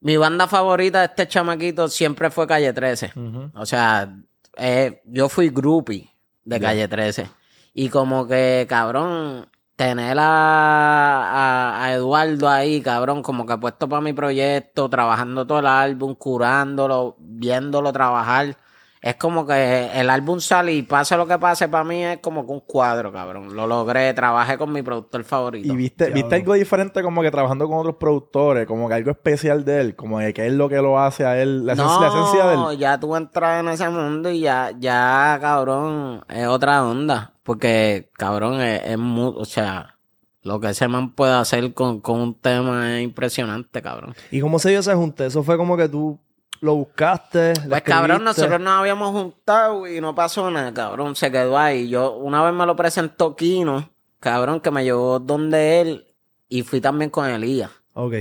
Mi 0.00 0.16
banda 0.16 0.46
favorita 0.46 1.00
de 1.00 1.06
este 1.06 1.26
chamaquito 1.26 1.88
siempre 1.88 2.30
fue 2.30 2.46
Calle 2.46 2.72
13. 2.72 3.12
Ujú. 3.16 3.50
O 3.54 3.66
sea, 3.66 4.08
eh, 4.56 5.02
yo 5.06 5.28
fui 5.28 5.48
groupie 5.50 6.08
de 6.44 6.60
Calle 6.60 6.86
13. 6.86 7.26
Y 7.74 7.88
como 7.88 8.26
que, 8.28 8.66
cabrón, 8.68 9.48
tener 9.78 10.18
a, 10.18 10.24
a, 10.24 11.84
a 11.84 11.94
Eduardo 11.94 12.48
ahí, 12.48 12.80
cabrón, 12.80 13.22
como 13.22 13.46
que 13.46 13.56
puesto 13.58 13.88
para 13.88 14.02
mi 14.02 14.12
proyecto, 14.12 14.90
trabajando 14.90 15.46
todo 15.46 15.60
el 15.60 15.68
álbum, 15.68 16.16
curándolo, 16.16 17.14
viéndolo 17.20 17.92
trabajar. 17.92 18.56
Es 19.00 19.14
como 19.14 19.46
que 19.46 19.88
el 19.94 20.10
álbum 20.10 20.40
sale 20.40 20.72
y 20.72 20.82
pase 20.82 21.16
lo 21.16 21.28
que 21.28 21.38
pase, 21.38 21.68
para 21.68 21.84
mí 21.84 22.04
es 22.04 22.18
como 22.18 22.44
que 22.44 22.50
un 22.50 22.58
cuadro, 22.58 23.12
cabrón. 23.12 23.54
Lo 23.54 23.68
logré, 23.68 24.12
trabajé 24.14 24.58
con 24.58 24.72
mi 24.72 24.82
productor 24.82 25.22
favorito. 25.22 25.72
Y 25.72 25.76
viste, 25.76 26.10
viste 26.10 26.34
algo 26.34 26.54
diferente 26.54 27.00
como 27.00 27.22
que 27.22 27.30
trabajando 27.30 27.68
con 27.68 27.78
otros 27.78 27.94
productores, 28.00 28.66
como 28.66 28.88
que 28.88 28.94
algo 28.94 29.12
especial 29.12 29.64
de 29.64 29.80
él, 29.80 29.94
como 29.94 30.18
que 30.18 30.34
qué 30.34 30.48
es 30.48 30.52
lo 30.54 30.68
que 30.68 30.82
lo 30.82 30.98
hace 30.98 31.24
a 31.24 31.40
él, 31.40 31.64
la, 31.64 31.74
esencia, 31.74 32.00
la 32.00 32.08
esencia 32.08 32.46
de 32.46 32.54
él. 32.54 32.78
ya 32.78 32.98
tú 32.98 33.14
entras 33.14 33.60
en 33.60 33.68
ese 33.68 33.88
mundo 33.88 34.28
y 34.28 34.40
ya, 34.40 34.72
ya, 34.76 35.38
cabrón, 35.40 36.24
es 36.28 36.48
otra 36.48 36.84
onda. 36.84 37.34
Porque, 37.48 38.10
cabrón, 38.12 38.60
es, 38.60 38.82
es 38.84 38.98
o 38.98 39.44
sea, 39.46 39.96
lo 40.42 40.60
que 40.60 40.68
ese 40.68 40.86
man 40.86 41.14
puede 41.14 41.32
hacer 41.32 41.72
con, 41.72 42.02
con 42.02 42.20
un 42.20 42.34
tema 42.34 42.98
es 42.98 43.04
impresionante, 43.04 43.80
cabrón. 43.80 44.14
¿Y 44.30 44.40
cómo 44.40 44.58
se 44.58 44.68
dio 44.68 44.80
ese 44.80 44.94
junte? 44.94 45.24
Eso 45.24 45.42
fue 45.42 45.56
como 45.56 45.74
que 45.74 45.88
tú 45.88 46.20
lo 46.60 46.74
buscaste. 46.74 47.54
lo 47.62 47.70
Pues 47.70 47.80
cabrón, 47.80 48.22
nosotros 48.22 48.60
nos 48.60 48.74
habíamos 48.74 49.12
juntado 49.12 49.86
y 49.86 49.98
no 49.98 50.14
pasó 50.14 50.50
nada, 50.50 50.74
cabrón. 50.74 51.16
Se 51.16 51.32
quedó 51.32 51.56
ahí. 51.56 51.88
Yo, 51.88 52.18
una 52.18 52.44
vez 52.44 52.52
me 52.52 52.66
lo 52.66 52.76
presentó 52.76 53.34
Kino, 53.34 53.88
cabrón, 54.20 54.60
que 54.60 54.70
me 54.70 54.84
llevó 54.84 55.18
donde 55.18 55.80
él 55.80 56.06
y 56.50 56.64
fui 56.64 56.82
también 56.82 57.08
con 57.08 57.30
Elías. 57.30 57.70
Ok. 57.94 58.12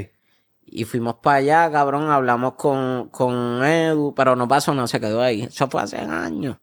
Y 0.67 0.85
fuimos 0.85 1.15
para 1.15 1.35
allá, 1.39 1.69
cabrón, 1.69 2.09
hablamos 2.09 2.53
con, 2.53 3.09
con 3.09 3.61
Edu, 3.61 4.13
pero 4.15 4.37
no 4.37 4.47
pasó 4.47 4.73
nada, 4.73 4.87
se 4.87 5.01
quedó 5.01 5.21
ahí. 5.21 5.41
Eso 5.41 5.67
fue 5.67 5.81
hace 5.81 5.97
años. 5.97 6.55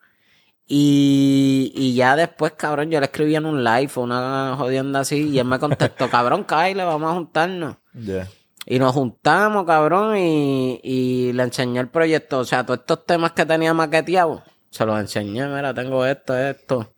Y, 0.67 1.73
y 1.75 1.95
ya 1.95 2.17
después, 2.17 2.53
cabrón, 2.53 2.91
yo 2.91 2.99
le 2.99 3.07
escribí 3.07 3.37
en 3.37 3.45
un 3.45 3.63
live, 3.63 3.91
una 3.97 4.55
jodienda 4.57 5.01
así, 5.01 5.29
y 5.29 5.39
él 5.39 5.45
me 5.45 5.59
contestó, 5.59 6.09
cabrón, 6.09 6.45
Kyle, 6.45 6.77
vamos 6.85 7.11
a 7.11 7.15
juntarnos. 7.15 7.77
Yeah. 7.93 8.29
Y 8.67 8.79
nos 8.79 8.95
juntamos, 8.95 9.67
cabrón, 9.67 10.17
y, 10.17 10.81
y 10.83 11.33
le 11.35 11.43
enseñé 11.43 11.81
el 11.81 11.89
proyecto. 11.89 12.39
O 12.39 12.45
sea, 12.45 12.65
todos 12.65 12.81
estos 12.81 13.05
temas 13.05 13.33
que 13.33 13.45
tenía 13.45 13.75
maqueteados, 13.75 14.43
se 14.71 14.87
los 14.87 14.99
enseñé. 14.99 15.47
Mira, 15.49 15.75
tengo 15.75 16.07
esto, 16.07 16.37
esto. 16.37 16.95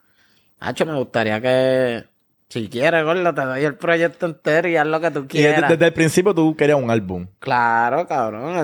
Hacho, 0.60 0.86
me 0.86 0.94
gustaría 0.94 1.40
que, 1.40 2.04
si 2.48 2.68
quieres, 2.68 3.04
gordo, 3.04 3.34
te 3.34 3.44
doy 3.44 3.64
el 3.64 3.74
proyecto 3.74 4.26
entero 4.26 4.68
y 4.68 4.76
haz 4.76 4.86
lo 4.86 5.00
que 5.00 5.10
tú 5.10 5.18
Y 5.18 5.22
desde, 5.22 5.54
quieras. 5.54 5.70
desde 5.70 5.86
el 5.86 5.92
principio 5.92 6.32
tú 6.32 6.54
querías 6.54 6.80
un 6.80 6.88
álbum. 6.90 7.26
Claro, 7.40 8.06
cabrón, 8.06 8.56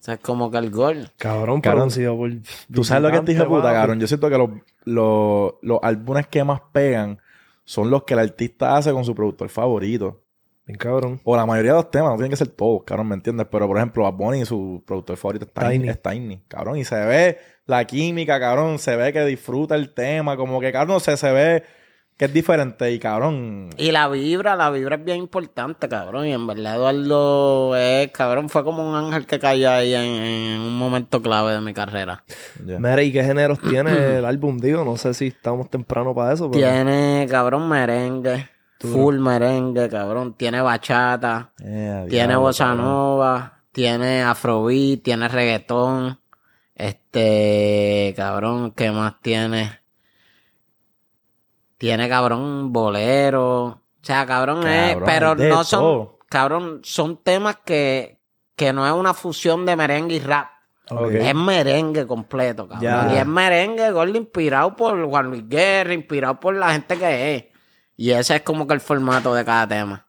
ese, 0.00 0.12
ese 0.12 0.12
es 0.14 0.18
como 0.20 0.50
que 0.50 0.58
el 0.58 0.70
gol. 0.70 1.10
Cabrón, 1.16 1.60
Cabrón, 1.60 1.62
pero 1.62 1.82
han 1.82 1.90
sido 1.90 2.16
por... 2.16 2.30
Tú 2.72 2.84
sabes 2.84 3.02
lo 3.02 3.10
que 3.10 3.20
te 3.26 3.32
dije, 3.32 3.44
puta, 3.44 3.72
cabrón. 3.72 4.00
Yo 4.00 4.06
siento 4.06 4.30
que 4.30 4.38
los, 4.38 4.50
los, 4.84 5.54
los 5.62 5.78
álbumes 5.82 6.26
que 6.26 6.42
más 6.44 6.60
pegan 6.72 7.18
son 7.64 7.90
los 7.90 8.04
que 8.04 8.14
el 8.14 8.20
artista 8.20 8.76
hace 8.76 8.92
con 8.92 9.04
su 9.04 9.14
productor 9.14 9.48
favorito. 9.48 10.22
Bien 10.66 10.78
cabrón. 10.78 11.20
O 11.24 11.36
la 11.36 11.46
mayoría 11.46 11.72
de 11.72 11.78
los 11.78 11.90
temas, 11.90 12.10
no 12.10 12.16
tienen 12.16 12.30
que 12.30 12.36
ser 12.36 12.48
todos, 12.48 12.82
cabrón, 12.84 13.08
¿me 13.08 13.14
entiendes? 13.14 13.46
Pero, 13.50 13.66
por 13.66 13.76
ejemplo, 13.76 14.04
Bad 14.04 14.14
Bunny, 14.14 14.44
su 14.44 14.82
productor 14.86 15.16
favorito 15.16 15.44
es 15.46 15.52
Tiny, 15.52 15.78
Tiny. 15.78 15.88
es 15.88 16.02
Tiny, 16.02 16.42
cabrón. 16.48 16.78
Y 16.78 16.84
se 16.84 16.96
ve 16.96 17.38
la 17.66 17.84
química, 17.84 18.38
cabrón. 18.40 18.78
Se 18.78 18.96
ve 18.96 19.12
que 19.12 19.24
disfruta 19.24 19.74
el 19.74 19.94
tema. 19.94 20.36
Como 20.36 20.60
que, 20.60 20.72
cabrón, 20.72 21.00
se, 21.00 21.16
se 21.16 21.30
ve 21.32 21.64
que 22.20 22.26
es 22.26 22.34
diferente. 22.34 22.92
Y, 22.92 22.98
cabrón, 22.98 23.70
Y 23.78 23.92
la 23.92 24.06
vibra, 24.08 24.54
la 24.54 24.68
vibra 24.68 24.96
es 24.96 25.04
bien 25.06 25.16
importante, 25.16 25.88
cabrón. 25.88 26.26
Y 26.26 26.34
en 26.34 26.46
verdad 26.46 26.76
Eduardo 26.76 27.74
es, 27.74 28.12
cabrón, 28.12 28.50
fue 28.50 28.62
como 28.62 28.86
un 28.86 28.94
ángel 28.94 29.24
que 29.24 29.38
cayó 29.38 29.70
ahí 29.70 29.94
en, 29.94 30.02
en 30.02 30.60
un 30.60 30.76
momento 30.76 31.22
clave 31.22 31.54
de 31.54 31.62
mi 31.62 31.72
carrera. 31.72 32.22
Mira, 32.62 33.02
¿y 33.02 33.10
qué 33.10 33.24
géneros 33.24 33.58
tiene 33.58 33.92
el 34.18 34.26
álbum? 34.26 34.58
Digo, 34.58 34.84
no 34.84 34.98
sé 34.98 35.14
si 35.14 35.28
estamos 35.28 35.70
temprano 35.70 36.14
para 36.14 36.34
eso, 36.34 36.50
pero... 36.50 36.62
Tiene, 36.62 37.26
cabrón, 37.30 37.66
merengue. 37.70 38.50
Full 38.80 39.16
merengue, 39.18 39.88
cabrón. 39.88 40.34
Tiene 40.34 40.60
bachata. 40.60 41.52
Eh, 41.64 42.04
Tiene 42.10 42.26
diablo, 42.26 42.40
bossa 42.40 42.66
cabrón. 42.66 42.84
nova. 42.84 43.60
Tiene 43.72 44.22
afrobeat. 44.22 45.00
Tiene 45.02 45.26
reggaetón. 45.26 46.20
Este, 46.74 48.12
cabrón, 48.14 48.72
¿qué 48.72 48.90
más 48.90 49.14
tiene? 49.22 49.80
Tiene, 51.80 52.10
cabrón, 52.10 52.74
bolero. 52.74 53.64
O 53.64 53.80
sea, 54.02 54.26
cabrón, 54.26 54.66
es, 54.68 54.90
Cabrón, 54.90 55.06
pero 55.06 55.34
de 55.34 55.48
no 55.48 55.64
son, 55.64 55.80
todo. 55.80 56.18
cabrón, 56.28 56.80
son 56.84 57.16
temas 57.22 57.56
que, 57.64 58.20
que 58.54 58.74
no 58.74 58.86
es 58.86 58.92
una 58.92 59.14
fusión 59.14 59.64
de 59.64 59.76
merengue 59.76 60.16
y 60.16 60.20
rap. 60.20 60.50
Es 61.10 61.34
merengue 61.34 62.06
completo, 62.06 62.68
cabrón. 62.68 62.82
Ya. 62.82 63.14
Y 63.14 63.16
es 63.16 63.26
merengue, 63.26 63.90
gordo, 63.92 64.14
inspirado 64.18 64.76
por 64.76 65.02
Juan 65.08 65.30
Luis 65.30 65.48
Guerra, 65.48 65.94
inspirado 65.94 66.38
por 66.38 66.54
la 66.54 66.72
gente 66.74 66.98
que 66.98 67.34
es. 67.36 67.44
Y 67.96 68.10
ese 68.10 68.36
es 68.36 68.42
como 68.42 68.66
que 68.66 68.74
el 68.74 68.80
formato 68.80 69.32
de 69.32 69.42
cada 69.42 69.66
tema. 69.66 70.06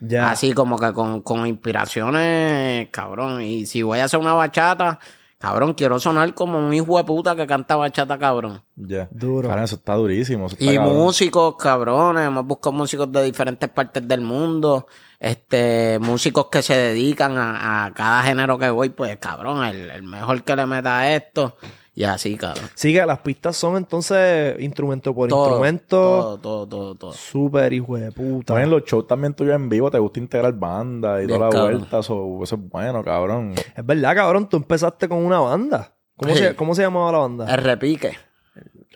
Ya. 0.00 0.30
Así 0.30 0.52
como 0.52 0.78
que 0.78 0.92
con, 0.92 1.22
con 1.22 1.46
inspiraciones, 1.46 2.90
cabrón. 2.90 3.40
Y 3.40 3.64
si 3.64 3.80
voy 3.82 4.00
a 4.00 4.04
hacer 4.04 4.20
una 4.20 4.34
bachata, 4.34 4.98
cabrón, 5.44 5.74
quiero 5.74 6.00
sonar 6.00 6.32
como 6.32 6.58
un 6.58 6.72
hijo 6.72 6.96
de 6.96 7.04
puta 7.04 7.36
que 7.36 7.46
canta 7.46 7.76
bachata, 7.76 8.18
cabrón. 8.18 8.62
Ya. 8.76 9.08
Duro. 9.10 9.46
Cabrón, 9.48 9.64
eso 9.64 9.76
está 9.76 9.94
durísimo. 9.94 10.46
eso 10.46 10.56
está 10.58 10.64
Y 10.64 10.76
cabrón. 10.76 10.94
músicos, 10.96 11.56
cabrones, 11.56 12.26
hemos 12.26 12.46
buscado 12.46 12.72
músicos 12.72 13.12
de 13.12 13.22
diferentes 13.24 13.68
partes 13.68 14.06
del 14.08 14.22
mundo, 14.22 14.86
este, 15.20 15.98
músicos 16.00 16.46
que 16.50 16.62
se 16.62 16.74
dedican 16.76 17.36
a, 17.36 17.84
a 17.86 17.92
cada 17.92 18.22
género 18.22 18.58
que 18.58 18.70
voy, 18.70 18.88
pues 18.88 19.16
cabrón, 19.18 19.64
el, 19.64 19.90
el 19.90 20.02
mejor 20.02 20.42
que 20.44 20.56
le 20.56 20.64
meta 20.66 21.00
a 21.00 21.14
esto, 21.14 21.56
y 21.94 22.04
así, 22.04 22.36
cabrón. 22.36 22.64
Sí, 22.74 22.92
que 22.92 23.06
las 23.06 23.20
pistas 23.20 23.56
son 23.56 23.76
entonces 23.76 24.56
instrumento 24.60 25.14
por 25.14 25.28
Todo, 25.28 25.44
instrumento. 25.46 25.96
Todo, 25.96 26.38
todo, 26.38 26.66
todo, 26.68 26.94
todo. 26.96 27.12
Súper 27.12 27.72
hijo 27.72 27.96
de 27.96 28.10
puta. 28.12 28.46
También 28.54 28.70
los 28.70 28.82
shows 28.84 29.06
también 29.06 29.32
tuyos 29.34 29.54
en 29.54 29.68
vivo, 29.68 29.90
te 29.90 29.98
gusta 29.98 30.18
integrar 30.18 30.52
banda 30.54 31.22
y 31.22 31.26
Bien, 31.26 31.38
toda 31.38 31.50
la 31.50 31.54
cabrón. 31.56 31.78
vuelta. 31.78 31.98
Eso, 32.00 32.40
eso 32.42 32.54
es 32.56 32.60
bueno, 32.68 33.02
cabrón. 33.04 33.54
Es 33.76 33.86
verdad, 33.86 34.14
cabrón, 34.14 34.48
tú 34.48 34.56
empezaste 34.56 35.08
con 35.08 35.18
una 35.24 35.38
banda. 35.40 35.92
¿Cómo, 36.16 36.32
Sí. 36.34 36.38
se, 36.40 36.54
¿cómo 36.56 36.74
se 36.74 36.82
llamaba 36.82 37.12
la 37.12 37.18
banda? 37.18 37.52
El 37.54 37.62
repique. 37.62 38.16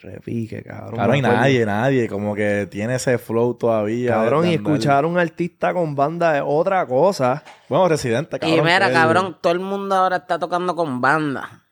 Repique, 0.00 0.62
cabrón. 0.62 0.94
Cabrón, 0.96 1.10
me 1.10 1.16
y 1.16 1.20
acuerdo. 1.20 1.36
nadie, 1.40 1.66
nadie, 1.66 2.08
como 2.08 2.34
que 2.34 2.68
tiene 2.70 2.94
ese 2.94 3.18
flow 3.18 3.54
todavía. 3.54 4.12
Cabrón, 4.12 4.46
y 4.46 4.54
escuchar 4.54 5.02
a 5.02 5.06
un 5.08 5.18
artista 5.18 5.74
con 5.74 5.96
banda 5.96 6.36
es 6.36 6.44
otra 6.46 6.86
cosa. 6.86 7.42
Bueno, 7.68 7.88
residente, 7.88 8.38
cabrón. 8.38 8.58
y 8.58 8.62
mira, 8.62 8.92
cabrón, 8.92 9.36
todo 9.40 9.52
el 9.52 9.58
mundo 9.60 9.96
ahora 9.96 10.18
está 10.18 10.38
tocando 10.38 10.76
con 10.76 11.00
banda. 11.00 11.64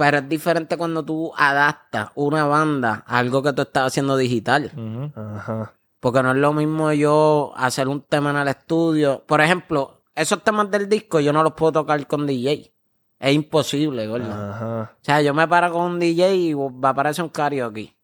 Pero 0.00 0.16
es 0.16 0.28
diferente 0.30 0.78
cuando 0.78 1.04
tú 1.04 1.30
adaptas 1.36 2.08
una 2.14 2.46
banda 2.46 3.04
a 3.06 3.18
algo 3.18 3.42
que 3.42 3.52
tú 3.52 3.60
estás 3.60 3.88
haciendo 3.88 4.16
digital. 4.16 4.72
Ujú. 4.74 5.12
Ajá. 5.14 5.74
Porque 6.00 6.22
no 6.22 6.30
es 6.30 6.38
lo 6.38 6.54
mismo 6.54 6.90
yo 6.94 7.52
hacer 7.54 7.86
un 7.86 8.00
tema 8.00 8.30
en 8.30 8.36
el 8.36 8.48
estudio. 8.48 9.22
Por 9.26 9.42
ejemplo, 9.42 10.00
esos 10.14 10.42
temas 10.42 10.70
del 10.70 10.88
disco 10.88 11.20
yo 11.20 11.34
no 11.34 11.42
los 11.42 11.52
puedo 11.52 11.72
tocar 11.72 12.06
con 12.06 12.26
DJ. 12.26 12.72
Es 13.18 13.34
imposible, 13.34 14.06
gordo. 14.06 14.32
Ajá. 14.32 14.92
O 14.94 15.04
sea, 15.04 15.20
yo 15.20 15.34
me 15.34 15.46
paro 15.46 15.70
con 15.70 15.82
un 15.82 15.98
DJ 15.98 16.34
y 16.34 16.54
va 16.54 16.88
a 16.88 16.92
aparecer 16.92 17.22
un 17.22 17.28
karaoke. 17.28 17.94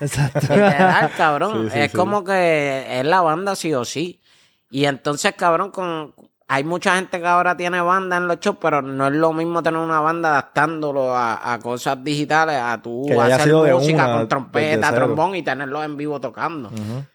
Exacto. 0.00 0.40
Literal, 0.40 1.10
cabrón. 1.18 1.64
Sí, 1.64 1.70
sí, 1.74 1.78
es 1.80 1.90
sí. 1.90 1.96
como 1.98 2.24
que 2.24 2.98
es 2.98 3.04
la 3.04 3.20
banda 3.20 3.54
sí 3.56 3.74
o 3.74 3.84
sí. 3.84 4.22
Y 4.70 4.86
entonces, 4.86 5.34
cabrón, 5.36 5.70
con 5.70 6.14
hay 6.52 6.64
mucha 6.64 6.96
gente 6.96 7.18
que 7.18 7.26
ahora 7.26 7.56
tiene 7.56 7.80
banda 7.80 8.18
en 8.18 8.28
los 8.28 8.38
shows, 8.38 8.58
pero 8.60 8.82
no 8.82 9.06
es 9.06 9.14
lo 9.14 9.32
mismo 9.32 9.62
tener 9.62 9.80
una 9.80 10.00
banda 10.00 10.28
adaptándolo 10.28 11.16
a, 11.16 11.54
a 11.54 11.58
cosas 11.58 12.04
digitales, 12.04 12.56
a 12.62 12.82
tú 12.82 13.06
hacer 13.18 13.50
música 13.54 14.04
una, 14.04 14.18
con 14.18 14.28
trompeta, 14.28 14.94
trombón 14.94 15.34
y 15.34 15.42
tenerlo 15.42 15.82
en 15.82 15.96
vivo 15.96 16.20
tocando. 16.20 16.70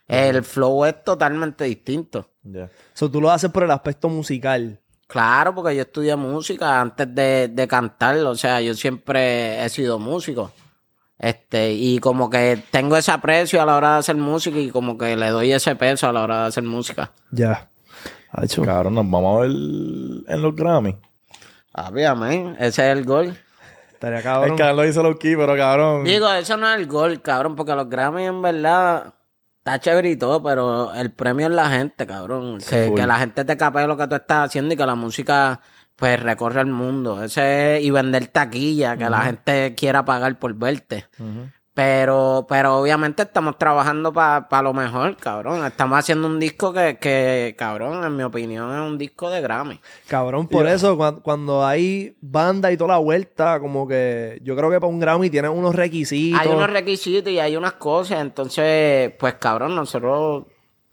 El 0.08 0.44
flow 0.44 0.86
es 0.86 1.04
totalmente 1.04 1.66
distinto. 1.66 2.32
Ya. 2.42 2.68
So, 2.96 3.12
tú 3.12 3.22
lo 3.22 3.30
haces 3.30 3.52
por 3.52 3.62
el 3.62 3.70
aspecto 3.70 4.10
musical. 4.10 4.82
Claro, 5.06 5.54
porque 5.54 5.76
yo 5.76 5.84
estudié 5.84 6.16
música 6.16 6.82
antes 6.82 7.14
de, 7.14 7.48
de 7.50 7.68
cantar, 7.68 8.18
o 8.18 8.34
sea, 8.34 8.60
yo 8.60 8.74
siempre 8.74 9.64
he 9.64 9.70
sido 9.70 10.00
músico. 10.00 10.52
Este, 11.20 11.74
y 11.74 12.00
como 12.00 12.32
que 12.32 12.64
tengo 12.72 12.98
ese 12.98 13.12
aprecio 13.12 13.62
a 13.62 13.68
la 13.68 13.76
hora 13.76 13.94
de 13.94 14.00
hacer 14.00 14.16
música 14.16 14.58
y 14.58 14.72
como 14.72 14.98
que 14.98 15.16
le 15.16 15.30
doy 15.30 15.52
ese 15.52 15.76
peso 15.76 16.10
a 16.10 16.12
la 16.12 16.24
hora 16.24 16.42
de 16.42 16.48
hacer 16.48 16.64
música. 16.64 17.12
Ya. 17.30 17.70
Hacho. 18.32 18.62
Cabrón, 18.64 18.96
nos 18.96 19.10
vamos 19.10 19.38
a 19.38 19.42
ver 19.42 19.52
en 19.52 20.42
los 20.42 20.56
Grammy. 20.56 20.96
Obviamente, 21.74 22.66
ese 22.68 22.92
es 22.92 22.98
el 22.98 23.06
gol. 23.06 23.38
Estaría 23.92 24.20
Es 24.20 24.24
cabrón. 24.24 24.56
que 24.56 24.64
lo 24.74 24.86
hizo 24.86 25.02
low 25.04 25.18
key, 25.18 25.36
pero 25.36 25.56
cabrón. 25.56 26.04
Digo, 26.04 26.32
eso 26.32 26.56
no 26.58 26.70
es 26.72 26.78
el 26.80 26.88
gol, 26.88 27.22
cabrón, 27.22 27.56
porque 27.56 27.74
los 27.74 27.90
Grammy 27.90 28.26
en 28.26 28.42
verdad 28.42 29.14
está 29.60 29.80
chévere 29.80 30.12
y 30.12 30.18
todo, 30.18 30.42
pero 30.44 30.94
el 30.94 31.12
premio 31.12 31.48
es 31.48 31.54
la 31.54 31.70
gente, 31.70 32.06
cabrón. 32.06 32.60
Que, 32.60 32.88
full. 32.88 32.96
que 33.00 33.08
la 33.08 33.18
gente 33.20 33.44
te 33.46 33.58
capee 33.58 33.88
lo 33.88 33.98
que 33.98 34.08
tú 34.08 34.16
estás 34.16 34.48
haciendo 34.50 34.74
y 34.74 34.78
que 34.78 34.86
la 34.86 34.96
música 34.96 35.60
pues 35.96 36.22
recorre 36.22 36.62
el 36.62 36.68
mundo. 36.68 37.24
Ese 37.24 37.78
es- 37.78 37.84
y 37.84 37.90
vender 37.90 38.28
taquilla, 38.28 38.96
que 38.98 39.10
la 39.10 39.22
gente 39.22 39.74
quiera 39.76 40.06
pagar 40.06 40.38
por 40.38 40.54
verte. 40.54 41.06
Ujú. 41.20 41.50
Pero, 41.78 42.48
pero 42.50 42.76
obviamente 42.80 43.22
estamos 43.22 43.56
trabajando 43.60 44.12
para 44.12 44.64
lo 44.64 44.74
mejor, 44.74 45.16
cabrón. 45.16 45.64
Estamos 45.64 46.00
haciendo 46.00 46.26
un 46.26 46.40
disco 46.40 46.74
que, 46.74 46.98
que, 47.00 47.54
cabrón, 47.56 48.04
en 48.04 48.16
mi 48.16 48.24
opinión, 48.24 48.74
es 48.74 48.82
un 48.82 48.98
disco 48.98 49.30
de 49.30 49.42
Grammy. 49.42 49.80
Cabrón, 50.08 50.48
por 50.48 50.66
eso, 50.66 50.98
cuan- 50.98 51.18
cuando, 51.20 51.64
hay 51.64 52.18
banda 52.20 52.72
y 52.72 52.78
toda 52.78 52.94
la 52.94 52.98
vuelta, 52.98 53.60
como 53.60 53.88
que 53.88 54.40
yo 54.42 54.56
creo 54.56 54.72
que 54.72 54.80
para 54.80 54.92
un 54.92 55.00
Grammy 55.00 55.30
tienen 55.30 55.52
unos 55.52 55.76
requisitos. 55.76 56.42
Hay 56.42 56.48
unos 56.48 56.68
requisitos 56.68 57.32
y 57.32 57.38
hay 57.38 57.56
unas 57.56 57.74
cosas. 57.74 58.22
Entonces, 58.22 59.14
pues, 59.20 59.36
cabrón, 59.36 59.76
nosotros 59.76 60.46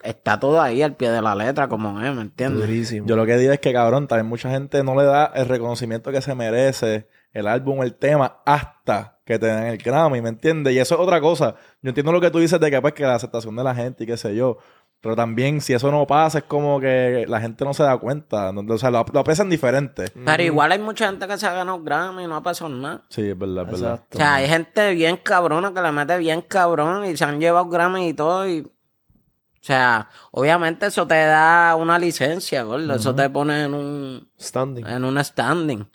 está 0.03 0.39
todo 0.39 0.61
ahí 0.61 0.83
al 0.83 0.97
pie 0.97 1.11
de 1.11 1.23
la 1.23 1.35
letra, 1.35 1.67
como 1.67 1.99
es, 2.03 2.15
¿me 2.15 2.21
entiendes? 2.21 2.61
Durísimo. 2.61 3.07
Yo 3.07 3.17
lo 3.17 3.25
que 3.25 3.39
digo 3.39 3.55
es 3.55 3.59
que, 3.61 3.73
cabrón, 3.73 4.07
también 4.07 4.27
mucha 4.27 4.51
gente 4.51 4.85
no 4.85 4.95
le 4.95 5.05
da 5.05 5.33
el 5.35 5.49
reconocimiento 5.49 6.13
que 6.13 6.21
se 6.21 6.35
merece 6.35 7.09
el 7.33 7.49
álbum, 7.49 7.83
el 7.83 7.95
tema, 7.95 8.43
hasta 8.45 9.14
que 9.25 9.39
te 9.39 9.47
den 9.47 9.65
el 9.65 9.79
Grammy, 9.79 10.21
¿me 10.21 10.29
entiendes? 10.29 10.75
Y 10.75 10.79
eso 10.79 10.95
es 10.95 11.01
otra 11.01 11.21
cosa. 11.21 11.55
Yo 11.83 11.89
entiendo 11.89 12.13
lo 12.13 12.21
que 12.21 12.31
tú 12.31 12.39
dices 12.39 12.61
de 12.61 12.71
que, 12.71 12.81
pues, 12.81 12.95
que 12.95 13.05
la 13.05 13.15
aceptación 13.15 13.57
de 13.57 13.65
la 13.65 13.75
gente 13.75 14.05
y 14.05 14.07
qué 14.07 14.17
sé 14.17 14.35
yo. 14.37 14.59
Pero 15.01 15.17
también, 15.17 15.61
si 15.61 15.75
eso 15.75 15.91
no 15.91 16.07
pasa, 16.07 16.39
es 16.39 16.45
como 16.45 16.81
que 16.81 17.27
la 17.29 17.39
gente 17.41 17.63
no 17.65 17.75
se 17.75 17.83
da 17.83 17.97
cuenta. 17.99 18.51
O 18.51 18.79
sea, 18.79 18.91
lo, 18.91 19.05
lo 19.13 19.21
aprecian 19.21 19.51
diferente. 19.51 20.07
Pero 20.25 20.43
igual 20.43 20.73
hay 20.73 20.79
mucha 20.79 21.07
gente 21.09 21.27
que 21.27 21.37
se 21.37 21.47
ha 21.47 21.53
ganado 21.53 21.83
Grammy 21.83 22.25
y 22.25 22.27
no 22.27 22.37
ha 22.37 22.43
pasado 22.43 22.71
nada. 22.71 23.03
Sí, 23.11 23.29
es 23.29 23.39
verdad, 23.39 23.65
es 23.65 23.81
verdad. 23.81 24.05
O 24.13 24.17
sea, 24.17 24.35
hay 24.37 24.49
gente 24.49 24.95
bien 24.95 25.19
cabrona 25.19 25.75
que 25.75 25.83
le 25.83 25.93
mete 25.93 26.17
bien 26.17 26.41
cabrón 26.41 27.05
y 27.05 27.17
se 27.17 27.25
han 27.25 27.39
llevado 27.39 27.69
Grammy 27.69 28.09
y 28.09 28.15
todo 28.15 28.49
y... 28.49 28.61
O 28.61 29.67
sea, 29.67 30.11
obviamente 30.31 30.87
eso 30.87 31.07
te 31.07 31.15
da 31.15 31.75
una 31.77 31.99
licencia, 31.99 32.63
gordo. 32.65 32.95
Eso 32.95 33.15
te 33.15 33.31
pone 33.31 33.65
en 33.65 33.73
un, 33.73 34.29
Standing. 34.39 34.87
en 34.87 35.05
un 35.05 35.25
standing. 35.25 35.87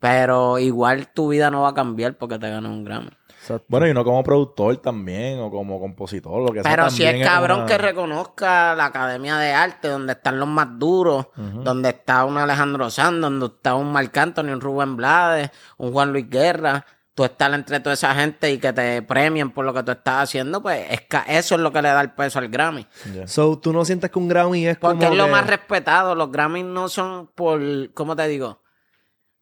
Pero 0.00 0.58
igual 0.58 1.08
tu 1.12 1.28
vida 1.28 1.50
no 1.50 1.62
va 1.62 1.68
a 1.68 1.74
cambiar 1.74 2.14
porque 2.16 2.38
te 2.38 2.50
ganas 2.50 2.70
un 2.72 2.84
Grammy. 2.84 3.10
Exacto. 3.28 3.64
Bueno, 3.68 3.86
y 3.86 3.90
uno 3.90 4.04
como 4.04 4.22
productor 4.22 4.76
también, 4.78 5.38
o 5.40 5.50
como 5.50 5.78
compositor, 5.80 6.42
lo 6.42 6.52
que 6.52 6.62
sea. 6.62 6.70
Pero 6.70 6.90
si 6.90 7.04
es 7.04 7.26
cabrón 7.26 7.58
una- 7.60 7.66
que 7.66 7.78
reconozca 7.78 8.74
la 8.74 8.86
Academia 8.86 9.36
de 9.36 9.52
Arte, 9.52 9.88
donde 9.88 10.12
están 10.14 10.38
los 10.38 10.48
más 10.48 10.68
duros, 10.78 11.26
donde 11.36 11.90
está 11.90 12.24
un 12.24 12.36
Alejandro 12.38 12.90
Sanz, 12.90 13.20
donde 13.20 13.46
está 13.46 13.74
un 13.76 13.92
Marc 13.92 14.16
Anthony, 14.16 14.52
un 14.52 14.60
Rubén 14.60 14.96
Blades, 14.96 15.50
un 15.78 15.92
Juan 15.92 16.12
Luis 16.12 16.28
Guerra, 16.28 16.84
tú 17.14 17.24
estar 17.24 17.52
entre 17.54 17.80
toda 17.80 17.94
esa 17.94 18.14
gente 18.14 18.50
y 18.52 18.58
que 18.58 18.72
te 18.72 19.02
premien 19.02 19.50
por 19.50 19.64
lo 19.64 19.74
que 19.74 19.82
tú 19.82 19.92
estás 19.92 20.22
haciendo, 20.24 20.62
pues 20.62 20.86
es 20.90 21.02
que 21.02 21.18
eso 21.28 21.54
es 21.54 21.60
lo 21.60 21.72
que 21.72 21.82
le 21.82 21.88
da 21.88 22.00
el 22.00 22.12
peso 22.12 22.38
al 22.38 22.48
Grammy. 22.48 22.86
So, 23.26 23.58
¿tú 23.58 23.72
no 23.72 23.84
sientes 23.84 24.10
que 24.10 24.18
un 24.18 24.28
Grammy 24.28 24.66
es 24.66 24.76
Porque 24.78 24.98
como 24.98 25.12
es 25.12 25.18
lo 25.18 25.24
que- 25.26 25.30
más 25.30 25.46
respetado. 25.46 26.14
Los 26.14 26.30
Grammys 26.30 26.64
no 26.64 26.88
son 26.88 27.26
por, 27.34 27.60
¿cómo 27.94 28.14
te 28.16 28.26
digo? 28.28 28.62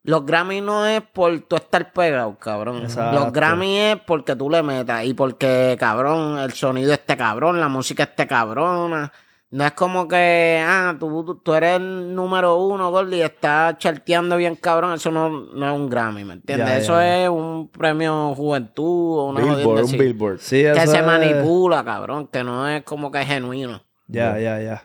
Los 0.09 0.25
Grammys 0.25 0.63
no 0.63 0.87
es 0.87 1.03
por 1.03 1.39
tú 1.41 1.57
estar 1.57 1.93
pegado, 1.93 2.35
cabrón. 2.39 2.79
Exacto. 2.83 3.21
Los 3.21 3.31
Grammys 3.31 3.79
es 3.79 3.97
porque 4.07 4.35
tú 4.35 4.49
le 4.49 4.63
metas 4.63 5.05
y 5.05 5.13
porque, 5.13 5.77
cabrón, 5.79 6.39
el 6.39 6.53
sonido 6.55 6.95
esté 6.95 7.15
cabrón, 7.15 7.61
la 7.61 7.69
música 7.69 8.05
esté 8.05 8.27
cabrona. 8.27 9.13
No 9.51 9.65
es 9.67 9.73
como 9.73 10.09
que, 10.09 10.63
ah, 10.67 10.95
tú, 10.99 11.41
tú 11.45 11.53
eres 11.55 11.77
el 11.77 12.15
número 12.15 12.57
uno, 12.57 12.91
Gordy, 12.91 13.17
y 13.19 13.21
estás 13.23 13.77
charteando 13.77 14.39
bien 14.39 14.57
cabrón. 14.57 14.95
Eso 14.95 15.11
no, 15.11 15.29
no 15.29 15.67
es 15.67 15.75
un 15.75 15.91
Grammy, 15.91 16.25
¿me 16.25 16.35
entiendes? 16.35 16.69
Ya, 16.69 16.77
Eso 16.79 16.93
ya. 16.95 17.25
es 17.25 17.29
un 17.29 17.69
premio 17.69 18.35
juventud 18.35 19.19
o 19.19 19.25
una 19.27 19.41
Billboard, 19.41 19.85
un 19.85 19.93
billboard. 19.93 20.39
Sí, 20.39 20.63
Que 20.63 20.87
se 20.87 20.99
es- 21.01 21.05
manipula, 21.07 21.85
cabrón, 21.85 22.29
que 22.29 22.43
no 22.43 22.67
es 22.67 22.83
como 22.83 23.11
que 23.11 23.21
es 23.21 23.27
genuino. 23.27 23.83
Ya, 24.07 24.39
ya, 24.39 24.59
ya. 24.61 24.85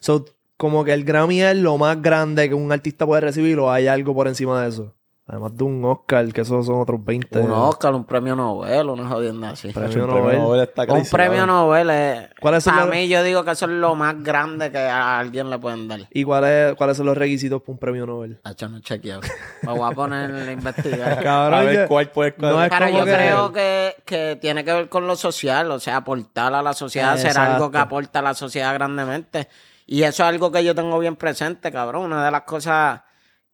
So, 0.00 0.24
como 0.62 0.84
que 0.84 0.92
el 0.92 1.02
Grammy 1.02 1.42
es 1.42 1.56
lo 1.56 1.76
más 1.76 2.00
grande 2.00 2.48
que 2.48 2.54
un 2.54 2.70
artista 2.70 3.04
puede 3.04 3.20
recibir 3.22 3.58
o 3.58 3.68
hay 3.72 3.88
algo 3.88 4.14
por 4.14 4.28
encima 4.28 4.62
de 4.62 4.68
eso. 4.68 4.94
Además 5.26 5.56
de 5.56 5.64
un 5.64 5.84
Oscar, 5.84 6.32
que 6.32 6.42
esos 6.42 6.66
son 6.66 6.80
otros 6.80 7.04
20. 7.04 7.40
Un 7.40 7.50
Oscar, 7.50 7.92
un 7.94 8.04
premio 8.04 8.36
Nobel, 8.36 8.88
una 8.88 9.08
jodienda 9.08 9.50
así. 9.50 9.72
Premio 9.72 10.06
Nobel. 10.06 10.22
premio 10.24 10.38
Nobel 10.42 10.60
está 10.62 10.82
Un 10.92 11.04
premio. 11.10 11.46
Nobel 11.46 11.90
es... 11.90 12.28
¿Cuáles 12.40 12.62
son 12.62 12.74
Para 12.74 12.86
los- 12.86 12.94
mí 12.94 13.08
yo 13.08 13.22
digo 13.24 13.42
que 13.44 13.50
eso 13.50 13.64
es 13.64 13.72
lo 13.72 13.96
más 13.96 14.22
grande 14.22 14.70
que 14.70 14.78
a 14.78 15.18
alguien 15.18 15.50
le 15.50 15.58
pueden 15.58 15.88
dar. 15.88 16.00
¿Y 16.12 16.22
cuáles 16.22 16.76
cuáles 16.76 16.96
son 16.96 17.06
los 17.06 17.16
requisitos 17.16 17.60
para 17.60 17.72
un 17.72 17.78
premio 17.78 18.06
Nobel? 18.06 18.40
Hacho, 18.44 18.68
no 18.68 18.76
he 18.78 18.80
chequeado. 18.82 19.22
Me 19.62 19.72
voy 19.72 19.90
a 19.90 19.94
poner 19.96 20.30
a 20.32 20.52
investigar. 20.52 21.20
Cabrón, 21.24 21.58
A 21.60 21.62
ver 21.64 21.88
cuál 21.88 22.08
puede 22.10 22.34
no 22.38 22.62
es 22.62 22.70
Pero 22.70 22.88
yo 22.90 23.04
que- 23.04 23.12
creo 23.12 23.52
que, 23.52 23.94
que 24.04 24.38
tiene 24.40 24.64
que 24.64 24.72
ver 24.72 24.88
con 24.88 25.08
lo 25.08 25.16
social, 25.16 25.68
o 25.72 25.80
sea, 25.80 25.96
aportar 25.98 26.54
a 26.54 26.62
la 26.62 26.72
sociedad, 26.72 27.12
hacer 27.14 27.28
Exacto. 27.30 27.52
algo 27.54 27.70
que 27.72 27.78
aporta 27.78 28.20
a 28.20 28.22
la 28.22 28.34
sociedad 28.34 28.72
grandemente. 28.74 29.48
Y 29.92 30.04
eso 30.04 30.22
es 30.22 30.28
algo 30.30 30.50
que 30.50 30.64
yo 30.64 30.74
tengo 30.74 30.98
bien 30.98 31.16
presente, 31.16 31.70
cabrón. 31.70 32.04
Una 32.06 32.24
de 32.24 32.30
las 32.30 32.44
cosas 32.44 33.02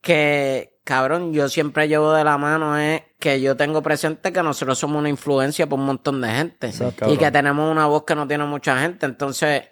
que, 0.00 0.78
cabrón, 0.84 1.32
yo 1.32 1.48
siempre 1.48 1.88
llevo 1.88 2.12
de 2.12 2.22
la 2.22 2.38
mano 2.38 2.78
es 2.78 3.02
que 3.18 3.40
yo 3.40 3.56
tengo 3.56 3.82
presente 3.82 4.32
que 4.32 4.40
nosotros 4.40 4.78
somos 4.78 5.00
una 5.00 5.08
influencia 5.08 5.66
para 5.66 5.80
un 5.80 5.86
montón 5.86 6.20
de 6.20 6.28
gente. 6.28 6.72
Y 7.08 7.16
que 7.16 7.32
tenemos 7.32 7.68
una 7.68 7.86
voz 7.86 8.04
que 8.04 8.14
no 8.14 8.28
tiene 8.28 8.44
mucha 8.44 8.80
gente. 8.80 9.04
Entonces, 9.04 9.64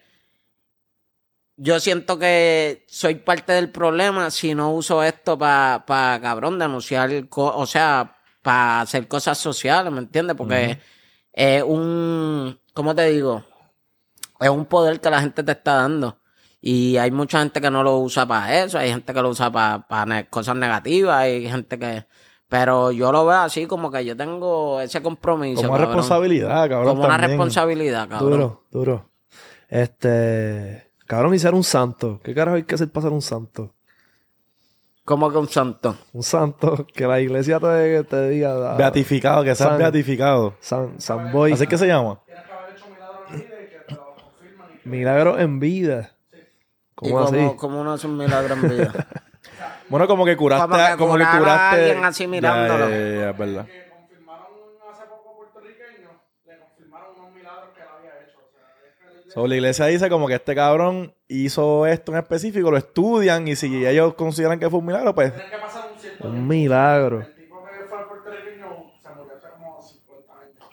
yo 1.57 1.79
siento 1.79 2.19
que 2.19 2.85
soy 2.89 3.15
parte 3.15 3.53
del 3.53 3.71
problema 3.71 4.33
si 4.33 4.53
no 4.57 4.73
uso 4.73 5.05
esto 5.05 5.39
para, 5.39 5.85
cabrón, 6.21 6.59
denunciar, 6.59 7.09
o 7.31 7.67
sea, 7.67 8.17
para 8.43 8.81
hacer 8.81 9.07
cosas 9.07 9.39
sociales, 9.39 9.93
¿me 9.93 10.01
entiendes? 10.01 10.35
Porque 10.35 10.81
es 11.33 11.63
un, 11.63 12.59
¿cómo 12.75 12.93
te 12.93 13.09
digo? 13.09 13.45
Es 14.41 14.49
un 14.49 14.67
poder 14.67 15.01
que 15.01 15.11
la 15.11 15.21
gente 15.21 15.45
te 15.45 15.53
está 15.53 15.77
dando. 15.77 16.19
Y 16.69 16.97
hay 16.97 17.13
mucha 17.13 17.39
gente 17.39 17.61
que 17.61 17.71
no 17.71 17.85
lo 17.85 17.99
usa 17.99 18.27
para 18.27 18.65
eso, 18.65 18.77
hay 18.79 18.91
gente 18.91 19.15
que 19.15 19.23
lo 19.23 19.29
usa 19.29 19.53
para 19.53 20.25
cosas 20.29 20.57
negativas, 20.57 21.17
hay 21.17 21.49
gente 21.49 21.79
que... 21.79 22.05
Pero 22.49 22.91
yo 22.91 23.13
lo 23.13 23.25
veo 23.25 23.37
así 23.39 23.67
como 23.67 23.89
que 23.91 24.05
yo 24.05 24.17
tengo 24.17 24.81
ese 24.81 25.01
compromiso. 25.01 25.63
Como 25.63 25.75
una 25.75 25.79
cabrón. 25.85 25.95
responsabilidad, 25.97 26.69
cabrón. 26.69 26.89
Como 26.89 27.01
una 27.03 27.09
también. 27.11 27.31
responsabilidad, 27.31 28.09
cabrón. 28.09 28.31
Duro, 28.31 28.65
duro. 28.73 29.11
Este. 29.69 30.91
Cabrón, 31.07 31.35
y 31.35 31.39
ser 31.39 31.55
un 31.55 31.63
santo. 31.63 32.21
¿Qué 32.25 32.35
carajo 32.35 32.57
hay 32.57 32.63
que 32.65 32.75
hacer 32.75 32.89
para 32.91 33.03
ser 33.05 33.13
un 33.13 33.23
santo? 33.23 33.75
Como 35.05 35.31
que 35.31 35.39
un 35.39 35.49
santo. 35.49 35.97
Un 36.13 36.23
santo 36.25 36.85
que 36.95 37.07
la 37.07 37.21
iglesia 37.21 37.61
te, 37.61 38.03
te 38.05 38.29
diga. 38.29 38.73
ah, 38.73 38.77
Beatificado, 38.77 39.43
que 39.45 39.55
seas 39.55 39.69
San- 39.71 39.79
beatificado. 39.79 40.55
San, 40.61 41.01
San 41.01 41.31
Boy. 41.33 41.53
¿Así 41.53 41.67
que 41.69 41.79
se 41.79 41.87
llama? 41.87 42.21
Milagro 44.85 45.39
en 45.39 45.59
vida. 45.59 46.16
¿Y 47.03 47.11
¿Cómo 47.11 47.21
así? 47.21 47.37
cómo, 47.37 47.57
cómo 47.57 47.81
uno 47.81 47.93
hace 47.93 48.07
un 48.07 48.17
milagro 48.17 48.55
en 48.55 48.63
vida? 48.69 48.93
Bueno, 49.89 50.09
como 50.09 50.25
que 50.25 50.37
curaste, 50.37 50.67
Como 50.69 50.85
que 50.85 50.97
como 50.97 51.13
que 51.13 51.19
curar 51.21 51.35
a 51.37 51.39
curaste. 51.39 51.91
alguien 51.91 52.05
así 52.05 52.27
mirándolo. 52.27 52.91
Ya, 52.91 52.97
ya, 52.97 53.19
ya, 53.21 53.31
es 53.31 53.37
verdad. 53.37 53.69
So, 59.29 59.47
la 59.47 59.55
iglesia 59.55 59.87
dice 59.87 60.09
como 60.09 60.27
que 60.27 60.35
este 60.35 60.55
cabrón 60.57 61.15
hizo 61.29 61.87
esto 61.87 62.11
en 62.13 62.19
específico, 62.19 62.71
lo 62.71 62.77
estudian 62.79 63.47
y 63.47 63.55
si 63.55 63.87
ellos 63.87 64.15
consideran 64.15 64.59
que 64.59 64.69
fue 64.69 64.81
un 64.81 64.87
milagro, 64.87 65.15
pues 65.15 65.33
Un 66.19 66.49
milagro. 66.49 67.29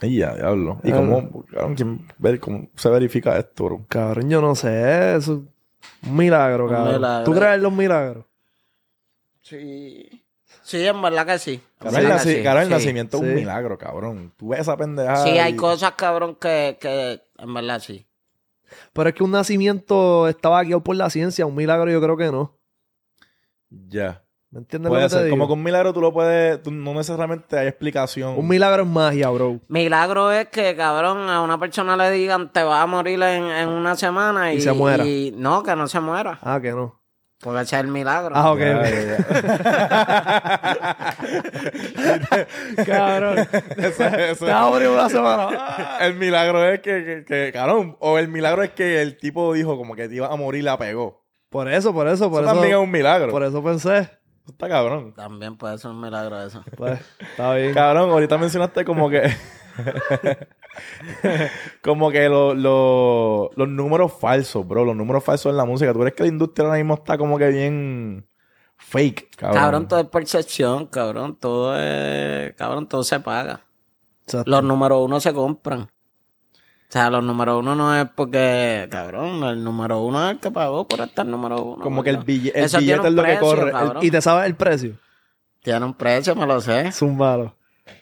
y 0.02 0.18
ya, 0.18 0.34
diablo. 0.36 0.80
¿Y 0.84 0.92
cómo, 0.92 1.46
cabrón, 1.52 1.76
quién 1.76 2.08
ver- 2.18 2.40
cómo 2.40 2.68
se 2.76 2.90
verifica 2.90 3.38
esto, 3.38 3.66
bro? 3.66 3.86
Cabrón, 3.88 4.30
yo 4.30 4.42
no 4.42 4.56
sé. 4.56 5.16
Eso. 5.16 5.44
Un 6.06 6.16
milagro, 6.18 6.66
Un 6.66 6.72
cabrón. 6.72 6.94
milagro. 6.96 7.24
¿Tú 7.26 7.34
crees 7.34 7.56
en 7.56 7.62
los 7.64 7.74
milagros? 7.74 8.26
Sí. 9.42 10.24
Sí, 10.62 10.86
en 10.86 11.02
verdad 11.02 11.26
que 11.26 11.40
sí. 11.40 11.62
Cabrón, 11.80 12.00
el, 12.00 12.08
verdad 12.08 12.24
que 12.24 12.30
naci- 12.30 12.38
sí, 12.38 12.44
cabrón, 12.44 12.62
el 12.64 12.68
sí. 12.70 12.74
nacimiento 12.74 13.18
es 13.18 13.24
un 13.24 13.36
milagro, 13.36 13.78
cabrón. 13.78 14.34
Tú 14.38 14.50
ves 14.50 14.62
esa 14.62 14.78
pendejada. 14.78 15.24
Sí, 15.24 15.38
hay 15.38 15.54
y- 15.54 15.58
cosas, 15.58 15.92
cabrón, 15.94 16.36
que, 16.36 16.78
que 16.80 17.22
en 17.38 17.54
verdad 17.54 17.80
sí. 17.80 18.06
Pero 18.94 19.10
es 19.10 19.16
que 19.16 19.24
un 19.24 19.32
nacimiento 19.32 20.28
estaba 20.28 20.64
guiado 20.64 20.82
por 20.84 20.96
la 20.96 21.10
ciencia. 21.10 21.46
Un 21.46 21.56
milagro 21.56 21.92
yo 21.92 22.02
creo 22.02 22.18
que 22.18 22.32
no. 22.32 22.58
Ya. 23.70 24.23
¿Me 24.54 24.60
entiendes 24.60 24.90
Puede 24.90 25.02
lo 25.02 25.08
que 25.08 25.12
te 25.14 25.16
ser. 25.18 25.24
digo? 25.26 25.34
Como 25.36 25.48
que 25.48 25.54
un 25.54 25.64
milagro 25.64 25.94
tú 25.94 26.00
lo 26.02 26.14
puedes. 26.14 26.62
tú 26.62 26.70
no 26.70 26.94
necesariamente 26.94 27.58
hay 27.58 27.68
explicación. 27.68 28.38
Un 28.38 28.48
milagro 28.48 28.84
es 28.84 28.88
magia, 28.88 29.30
bro. 29.30 29.60
Milagro 29.68 30.32
es 30.32 30.48
que, 30.50 30.76
cabrón, 30.76 31.28
a 31.28 31.42
una 31.42 31.60
persona 31.60 31.98
le 31.98 32.12
digan 32.12 32.52
te 32.54 32.62
vas 32.62 32.84
a 32.84 32.86
morir 32.86 33.20
en, 33.24 33.46
en 33.46 33.70
una 33.70 33.96
semana 33.96 34.54
y, 34.54 34.58
Y 34.58 34.62
se 34.62 34.72
muera. 34.74 35.04
y- 35.06 35.34
no, 35.36 35.64
que 35.64 35.76
no 35.76 35.88
se 35.88 36.00
muera. 36.00 36.38
Ah, 36.44 36.60
que 36.62 36.70
no. 36.72 37.00
Porque 37.42 37.62
ese 37.64 37.76
es 37.78 37.82
el 37.82 37.88
milagro. 37.90 38.34
Ah, 38.38 38.52
ok. 38.52 38.60
Ya, 38.60 38.78
ok. 38.78 38.84
ya, 38.86 39.18
ya. 42.78 42.84
Cabrón. 42.86 43.38
Eso- 43.78 44.04
eso- 44.06 44.46
Te 44.46 44.52
vas 44.52 44.62
a 44.62 44.70
morir 44.70 44.88
una 44.90 45.10
semana. 45.10 45.98
El 46.02 46.16
milagro 46.16 46.64
es 46.70 46.80
que, 46.82 47.04
que, 47.04 47.26
que, 47.26 47.52
cabrón, 47.52 47.98
o 48.00 48.18
el 48.20 48.28
milagro 48.28 48.64
es 48.64 48.70
que 48.72 49.02
el 49.02 49.18
tipo 49.18 49.52
dijo 49.54 49.78
como 49.78 49.96
que 49.96 50.08
te 50.08 50.16
iba 50.16 50.28
a 50.28 50.36
morir 50.36 50.62
y 50.62 50.64
la 50.64 50.78
pegó. 50.78 51.24
Por 51.50 51.68
eso, 51.72 51.94
por 51.94 52.08
eso, 52.08 52.30
por 52.32 52.44
eso, 52.44 52.52
eso. 52.52 52.54
también 52.62 52.78
es 52.78 52.84
un 52.84 52.92
milagro. 52.92 53.32
Por 53.32 53.44
eso 53.44 53.64
pensé. 53.64 54.10
Está 54.48 54.68
cabrón. 54.68 55.14
También 55.14 55.56
puede 55.58 55.78
ser 55.78 55.92
un 55.92 56.02
milagro 56.02 56.42
eso. 56.42 56.64
Pues, 56.78 57.00
está 57.20 57.54
bien. 57.56 57.74
Cabrón, 57.74 58.10
ahorita 58.10 58.38
mencionaste 58.38 58.84
como 58.86 59.10
que. 59.10 59.32
como 61.82 62.12
que 62.12 62.28
lo- 62.30 62.54
lo- 62.54 63.50
los 63.56 63.68
números 63.70 64.14
falsos, 64.14 64.68
bro. 64.68 64.86
Los 64.86 64.96
números 64.96 65.24
falsos 65.24 65.50
en 65.52 65.58
la 65.58 65.66
música. 65.66 65.94
¿Tú 65.94 66.00
crees 66.00 66.14
que 66.16 66.24
la 66.24 66.30
industria 66.30 66.66
ahora 66.68 66.78
mismo 66.78 66.96
está 66.96 67.18
como 67.18 67.38
que 67.38 67.48
bien 67.50 68.28
fake, 68.78 69.36
cabrón? 69.36 69.62
Cabrón, 69.62 69.88
todo 69.88 70.00
es 70.02 70.08
percepción, 70.08 70.88
cabrón. 70.88 71.38
Todo 71.40 71.78
es. 71.80 72.54
Cabrón, 72.56 72.88
todo 72.88 73.04
se 73.04 73.20
paga. 73.20 73.62
Exacto. 74.26 74.50
Los 74.50 74.64
número 74.64 75.00
uno 75.00 75.20
se 75.20 75.34
compran. 75.34 75.88
O 76.94 76.96
sea, 76.96 77.10
los 77.10 77.24
número 77.24 77.58
uno 77.58 77.74
no 77.74 78.00
es 78.00 78.08
porque, 78.14 78.88
cabrón, 78.92 79.44
el 79.46 79.64
número 79.64 80.02
uno 80.02 80.28
es 80.28 80.34
el 80.36 80.40
que 80.40 80.52
pagó 80.52 80.88
por 80.88 81.00
estar 81.02 81.26
número 81.26 81.60
uno. 81.60 81.84
Como 81.84 82.04
que 82.04 82.12
el, 82.12 82.18
el 82.18 82.24
billete 82.24 82.64
es 82.64 82.72
lo 83.14 83.24
que 83.24 83.40
corre. 83.40 83.72
El-. 83.72 84.04
¿Y 84.06 84.12
te 84.12 84.22
sabes 84.22 84.46
el 84.46 84.54
precio? 84.56 85.00
Tiene 85.64 85.84
un 85.88 85.96
precio, 85.96 86.36
me 86.36 86.46
lo 86.46 86.62
sé. 86.62 86.92
Zúmbalo. 86.92 87.56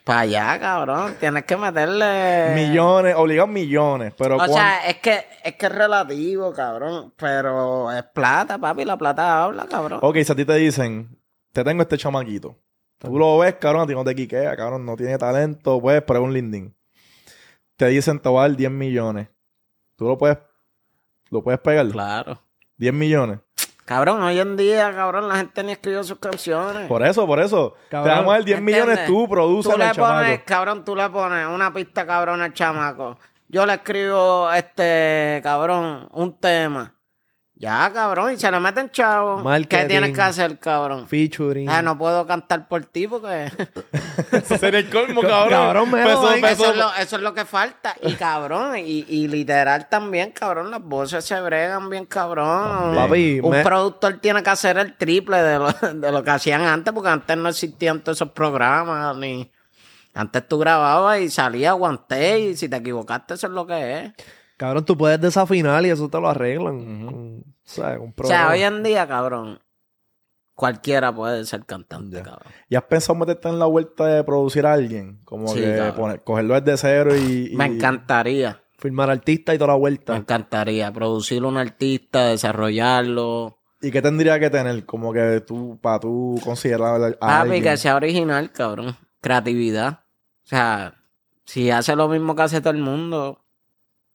Para 0.04 0.20
allá, 0.20 0.60
cabrón. 0.60 1.16
Tienes 1.22 1.46
que 1.46 1.56
meterle... 1.56 2.52
millones, 2.54 3.16
obligados 3.16 3.50
millones. 3.50 4.14
Pero 4.18 4.36
O 4.36 4.40
cuán- 4.40 4.52
sea, 4.52 4.86
es 4.86 4.98
que, 4.98 5.24
es 5.42 5.56
que 5.56 5.68
es 5.68 5.72
relativo, 5.72 6.52
cabrón. 6.52 7.14
Pero 7.16 7.90
es 7.94 8.04
plata, 8.14 8.58
papi. 8.58 8.84
La 8.84 8.98
plata 8.98 9.42
habla, 9.42 9.68
cabrón. 9.68 10.00
Ok, 10.02 10.18
si 10.18 10.34
a 10.34 10.36
ti 10.36 10.44
te 10.44 10.56
dicen, 10.56 11.18
te 11.54 11.64
tengo 11.64 11.84
este 11.84 11.98
chamaquito. 11.98 12.58
Tú 12.98 13.18
lo 13.18 13.38
ves, 13.38 13.56
cabrón, 13.56 13.84
a 13.84 13.88
ti 13.88 13.94
no 13.94 14.04
te 14.04 14.14
quiquea, 14.14 14.54
cabrón, 14.58 14.86
no 14.86 14.98
tiene 14.98 15.18
talento, 15.18 15.80
pues, 15.80 16.04
pero 16.06 16.20
es 16.20 16.26
un 16.26 16.34
lindín. 16.34 16.76
Te 17.82 17.88
dicen, 17.88 18.20
te 18.20 18.30
a 18.30 18.34
dar 18.34 18.56
10 18.56 18.70
millones. 18.70 19.28
Tú 19.96 20.06
lo 20.06 20.16
puedes, 20.16 20.38
lo 21.32 21.42
puedes 21.42 21.60
pegar. 21.62 21.88
Claro. 21.88 22.40
10 22.78 22.94
millones. 22.94 23.40
Cabrón, 23.86 24.22
hoy 24.22 24.40
en 24.40 24.56
día, 24.56 24.94
cabrón, 24.94 25.28
la 25.28 25.38
gente 25.38 25.64
ni 25.64 25.72
escribe 25.72 26.04
sus 26.04 26.20
canciones. 26.20 26.88
Por 26.88 27.04
eso, 27.04 27.26
por 27.26 27.40
eso. 27.40 27.74
Cabrón, 27.90 28.14
te 28.14 28.20
vamos 28.20 28.34
a 28.34 28.36
dar 28.36 28.46
10 28.46 28.60
¿entiendes? 28.60 28.86
millones 28.86 29.08
tú, 29.08 29.28
produce 29.28 29.72
Tú 29.72 29.78
le 29.80 29.86
al 29.86 29.96
chamaco. 29.96 30.14
pones, 30.14 30.44
cabrón, 30.44 30.86
tú 30.86 30.96
le 30.96 31.10
pones 31.10 31.48
una 31.48 31.74
pista 31.74 32.06
cabrón 32.06 32.44
al 32.44 32.54
chamaco. 32.54 33.18
Yo 33.48 33.66
le 33.66 33.74
escribo, 33.74 34.52
este, 34.52 35.40
cabrón, 35.42 36.08
un 36.12 36.38
tema. 36.38 36.94
Ya, 37.62 37.92
cabrón, 37.94 38.34
y 38.34 38.38
se 38.38 38.50
le 38.50 38.60
meten 38.60 38.90
chavos. 38.90 39.44
¿Qué 39.68 39.86
tienes 39.86 40.16
que 40.16 40.22
hacer, 40.22 40.58
cabrón? 40.58 41.08
Featuring. 41.08 41.70
Ah, 41.70 41.84
no 41.84 41.96
puedo 41.96 42.26
cantar 42.26 42.68
por 42.68 42.84
ti 42.86 43.06
porque 43.08 43.52
Eso 44.32 44.58
sería 44.58 44.80
el 44.80 44.90
colmo, 44.90 45.22
cabrón. 45.22 45.50
Cabrón, 45.50 45.92
me 45.92 46.04
Peso- 46.04 46.34
eso, 46.34 46.72
es 46.72 46.78
lo, 46.78 46.94
eso 46.96 47.16
es 47.18 47.22
lo 47.22 47.34
que 47.36 47.46
falta. 47.46 47.96
Y 48.02 48.14
cabrón, 48.14 48.78
y, 48.80 49.06
y 49.08 49.28
literal 49.28 49.88
también, 49.90 50.32
cabrón, 50.32 50.72
las 50.72 50.82
voces 50.82 51.24
se 51.24 51.40
bregan 51.40 51.88
bien, 51.88 52.06
cabrón. 52.08 52.96
Papi, 52.96 53.40
Un 53.44 53.52
me- 53.52 53.64
productor 53.64 54.18
tiene 54.18 54.42
que 54.42 54.50
hacer 54.50 54.80
el 54.80 54.98
triple 54.98 55.38
de 55.44 55.60
lo, 55.60 55.72
de 55.72 56.12
lo 56.12 56.24
que 56.24 56.32
hacían 56.32 56.62
antes, 56.64 56.92
porque 56.92 57.10
antes 57.10 57.38
no 57.38 57.48
existían 57.50 58.00
todos 58.02 58.18
esos 58.18 58.32
programas, 58.32 59.16
ni... 59.18 59.52
Antes 60.14 60.46
tú 60.48 60.58
grababas 60.58 61.20
y 61.22 61.30
salía, 61.30 61.70
aguanté, 61.70 62.40
y 62.40 62.58
si 62.58 62.68
te 62.68 62.78
equivocaste, 62.78 63.36
eso 63.36 63.48
es 63.48 63.54
lo 63.54 63.66
que 63.68 64.00
es. 64.00 64.12
Cabrón, 64.62 64.86
tú 64.86 64.96
puedes 64.96 65.20
desafinar 65.20 65.84
y 65.86 65.90
eso 65.90 66.08
te 66.08 66.22
lo 66.22 66.30
arreglan. 66.30 66.78
con, 67.06 67.40
o 67.40 67.44
sea, 67.64 67.98
O 68.00 68.52
hoy 68.52 68.62
en 68.62 68.84
día, 68.84 69.08
cabrón, 69.08 69.60
cualquiera 70.54 71.12
puede 71.16 71.46
ser 71.46 71.66
cantante, 71.66 72.18
Ya. 72.18 72.24
cabrón. 72.24 72.54
¿Y 72.70 72.76
has 72.76 72.84
pensado 72.84 73.18
meterte 73.18 73.50
en 73.50 73.58
la 73.58 73.66
vuelta 73.66 74.06
de 74.06 74.24
producir 74.24 74.68
a 74.68 74.74
alguien? 74.74 75.20
Como 75.24 75.48
Sí, 75.48 75.62
que 75.62 75.94
poner- 75.96 76.24
cogerlo 76.24 76.62
desde 76.62 76.78
cero 76.78 77.16
y... 77.18 77.50
y- 77.54 77.56
Me 77.56 77.66
encantaría. 77.66 78.62
Firmar 78.78 79.10
artista 79.10 79.54
y 79.56 79.58
toda 79.58 79.70
la 79.70 79.74
Me 79.74 79.80
vuelta. 79.80 80.16
encantaría 80.16 80.92
producir 80.94 81.44
un 81.44 81.58
artista, 81.58 82.28
desarrollarlo. 82.28 83.58
¿Y 83.82 83.90
qué 83.90 84.02
tendría 84.04 84.40
que 84.40 84.52
tener? 84.52 84.86
Como 84.86 85.12
que 85.12 85.42
tú, 85.42 85.80
para 85.82 86.00
tú 86.00 86.40
considerar 86.44 87.02
a 87.04 87.12
Papi, 87.14 87.18
alguien. 87.22 87.64
que 87.64 87.78
sea 87.78 87.96
original, 87.96 88.52
cabrón. 88.52 88.96
Creatividad. 89.22 90.02
O 90.46 90.48
sea, 90.48 90.94
si 91.46 91.72
hace 91.72 91.96
lo 91.96 92.08
mismo 92.08 92.36
que 92.36 92.44
hace 92.44 92.62
todo 92.62 92.74
el 92.74 92.82
mundo, 92.82 93.41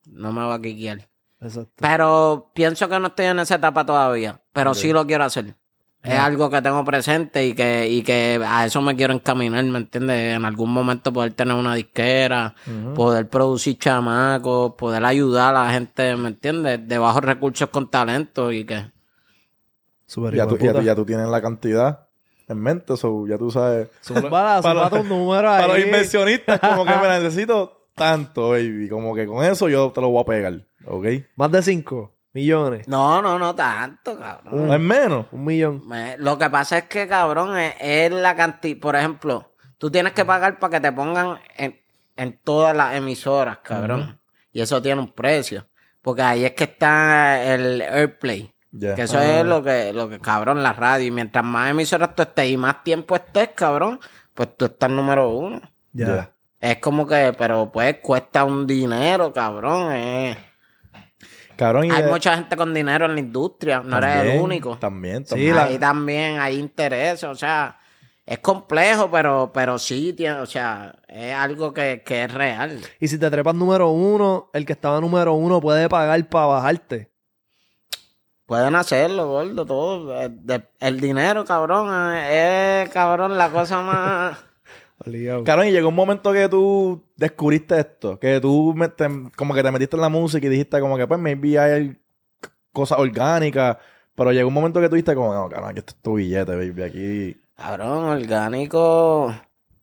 no 0.07 0.33
me 0.33 0.41
va 0.41 0.55
a 0.55 0.63
quiquear. 0.63 1.09
Exacto. 1.41 1.73
Pero 1.77 2.51
pienso 2.55 2.89
que 2.89 2.99
no 2.99 3.09
estoy 3.09 3.27
en 3.27 3.39
esa 3.41 3.57
etapa 3.57 3.85
todavía. 3.85 4.41
Pero 4.53 4.75
sí 4.75 4.93
lo 4.93 5.07
quiero 5.07 5.25
hacer. 5.25 5.55
Es 6.03 6.19
algo 6.19 6.49
que 6.49 6.63
tengo 6.63 6.85
presente 6.85 7.45
y 7.45 7.53
que, 7.53 7.89
y 7.89 8.03
que 8.03 8.41
a 8.47 8.65
eso 8.65 8.81
me 8.81 8.95
quiero 8.95 9.13
encaminar, 9.13 9.65
¿me 9.65 9.79
entiendes? 9.79 10.37
En 10.37 10.45
algún 10.45 10.73
momento 10.73 11.13
poder 11.13 11.33
tener 11.33 11.55
una 11.57 11.75
disquera, 11.75 12.55
poder 12.95 13.29
producir 13.29 13.77
chamacos, 13.77 14.75
poder 14.75 15.05
ayudar 15.05 15.57
a 15.57 15.65
la 15.65 15.73
gente, 15.73 16.15
¿me 16.15 16.29
entiendes? 16.29 16.87
De 16.87 16.99
bajos 16.99 17.25
recursos 17.25 17.69
con 17.71 17.91
talento 17.91 18.53
y 18.53 18.65
que... 18.65 18.93
Súper 20.07 20.37
Ya 20.37 20.47
tú, 20.47 20.57
ya, 20.59 20.73
tú, 20.73 20.83
ya 20.83 20.95
tú 20.95 21.05
tienes 21.05 21.27
la 21.27 21.43
cantidad 21.43 22.07
en 22.49 22.59
mente, 22.61 22.97
so, 22.97 23.27
ya 23.27 23.37
tú 23.39 23.51
sabes. 23.51 23.89
Número 25.05 25.51
ahí. 25.51 25.63
Para 25.63 25.67
los 25.67 25.85
inversionistas, 25.85 26.61
como 26.61 26.85
que 26.85 26.95
me 26.95 27.09
necesito 27.21 27.76
tanto, 27.97 28.51
baby. 28.51 28.89
Como 28.89 29.15
que 29.15 29.27
con 29.27 29.45
eso 29.45 29.69
yo 29.69 29.91
te 29.91 30.01
lo 30.01 30.11
voy 30.11 30.21
a 30.23 30.25
pegar, 30.25 30.55
¿ok? 30.87 31.07
Más 31.35 31.51
de 31.51 31.63
5 31.63 32.13
millones. 32.33 32.87
No, 32.87 33.21
no, 33.23 33.39
no 33.39 33.55
tanto, 33.55 34.17
cabrón. 34.19 34.69
No 34.69 34.75
es 34.75 34.81
menos. 34.81 35.27
Un 35.33 35.45
millón. 35.45 35.83
Me- 35.89 36.17
lo 36.19 36.39
que 36.39 36.49
pasa 36.51 36.79
es 36.79 36.85
que, 36.85 37.09
cabrón, 37.09 37.59
es, 37.59 37.75
es 37.81 38.13
la 38.13 38.37
cantidad. 38.37 38.79
Por 38.81 38.95
ejemplo, 38.95 39.53
tú 39.79 39.91
tienes 39.91 40.13
que 40.13 40.25
pagar 40.25 40.59
para 40.59 40.73
que 40.73 40.81
te 40.81 40.93
pongan 40.93 41.39
en, 41.57 41.81
en 42.17 42.39
todas 42.45 42.77
las 42.77 42.95
emisoras, 42.95 43.59
cabrón. 43.63 44.21
Y 44.53 44.61
eso 44.61 44.81
tiene 44.81 45.01
un 45.01 45.13
precio. 45.13 45.67
Porque 46.03 46.23
ahí 46.23 46.45
es 46.45 46.53
que 46.53 46.65
está 46.65 47.43
el 47.55 47.81
Airplay. 47.83 48.53
Ya. 48.71 48.95
Que 48.95 49.03
eso 49.03 49.19
es 49.21 49.45
lo 49.45 49.63
que, 49.63 49.93
lo 49.95 50.09
que, 50.09 50.19
cabrón, 50.21 50.63
la 50.63 50.73
radio. 50.75 51.07
Y 51.07 51.11
mientras 51.11 51.45
más 51.45 51.71
emisoras 51.71 52.15
tú 52.15 52.23
estés 52.23 52.51
y 52.51 52.57
más 52.59 52.85
tiempo 52.85 53.17
estés, 53.17 53.49
cabrón, 53.55 53.99
pues 54.35 54.55
tú 54.57 54.67
estás 54.67 54.91
número 54.91 55.31
uno. 55.31 55.61
Ya. 55.93 56.07
Ya. 56.07 56.33
Es 56.61 56.79
como 56.79 57.07
que, 57.07 57.35
pero 57.37 57.71
pues 57.71 57.97
cuesta 58.03 58.45
un 58.45 58.67
dinero, 58.67 59.33
cabrón. 59.33 59.93
eh. 59.93 60.37
Cabrón, 61.57 61.87
y 61.87 61.91
Hay 61.91 62.03
de- 62.03 62.11
mucha 62.11 62.35
gente 62.37 62.57
con 62.57 62.75
dinero 62.75 63.07
en 63.07 63.15
la 63.15 63.21
industria, 63.21 63.81
no 63.85 63.99
eres 63.99 64.17
el 64.35 64.41
único. 64.41 64.77
También, 64.79 65.25
Sí, 65.25 65.31
también. 65.31 65.55
la- 65.57 65.65
Ahí 65.65 65.79
también 65.79 66.39
hay 66.39 66.57
interés, 66.59 67.25
o 67.25 67.35
sea, 67.35 67.79
es 68.27 68.39
complejo, 68.41 69.11
pero, 69.11 69.51
pero 69.55 69.79
sí, 69.79 70.13
tiene, 70.13 70.35
o 70.41 70.47
sea, 70.47 70.95
es 71.09 71.35
algo 71.35 71.73
que, 71.73 72.03
que 72.05 72.25
es 72.25 72.35
real. 72.35 72.81
Y 73.01 73.09
si 73.09 73.19
te 73.19 73.31
trepas 73.31 73.55
número 73.55 73.89
uno, 73.89 74.51
el 74.53 74.67
que 74.67 74.73
estaba 74.75 75.01
número 75.01 75.33
uno 75.35 75.61
puede 75.61 75.89
pagar 75.89 76.29
para 76.29 76.47
bajarte. 76.47 77.11
Pueden 78.45 78.75
hacerlo, 78.77 79.27
gordo, 79.29 79.65
todo. 79.67 80.21
Eh, 80.23 80.29
de- 80.31 80.69
el 80.81 81.01
dinero, 81.01 81.45
cabrón, 81.45 81.89
eh, 82.15 82.83
es, 82.85 82.91
cabrón, 82.91 83.37
la 83.39 83.49
cosa 83.51 83.81
más... 83.83 84.39
Cabrón, 85.45 85.69
y 85.69 85.73
llegó 85.73 85.89
un 85.91 85.95
momento 85.95 86.33
que 86.33 86.49
tú 86.49 87.03
descubriste 87.17 87.79
esto, 87.79 88.19
que 88.19 88.41
tú 88.41 88.73
me- 88.75 88.89
te- 88.89 89.09
como 89.37 89.55
que 89.55 89.63
te 89.63 89.71
metiste 89.71 89.97
en 89.97 90.03
la 90.03 90.09
música 90.09 90.47
y 90.47 90.51
dijiste 90.51 90.81
como 90.81 90.97
que 90.97 91.07
pues 91.07 91.21
maybe 91.21 91.59
hay 91.59 91.97
cosas 92.73 92.99
orgánicas, 92.99 93.77
pero 94.15 94.33
llegó 94.33 94.49
un 94.49 94.55
momento 94.55 94.81
que 94.81 94.89
tú 94.89 94.95
dijiste 94.97 95.15
como, 95.15 95.35
no, 95.35 95.49
cabrón, 95.49 95.71
aquí 95.71 95.79
está 95.81 95.93
tu 96.03 96.15
billete, 96.15 96.55
baby, 96.57 96.83
aquí... 96.83 97.37
Cabrón, 97.57 98.05
orgánico. 98.05 99.35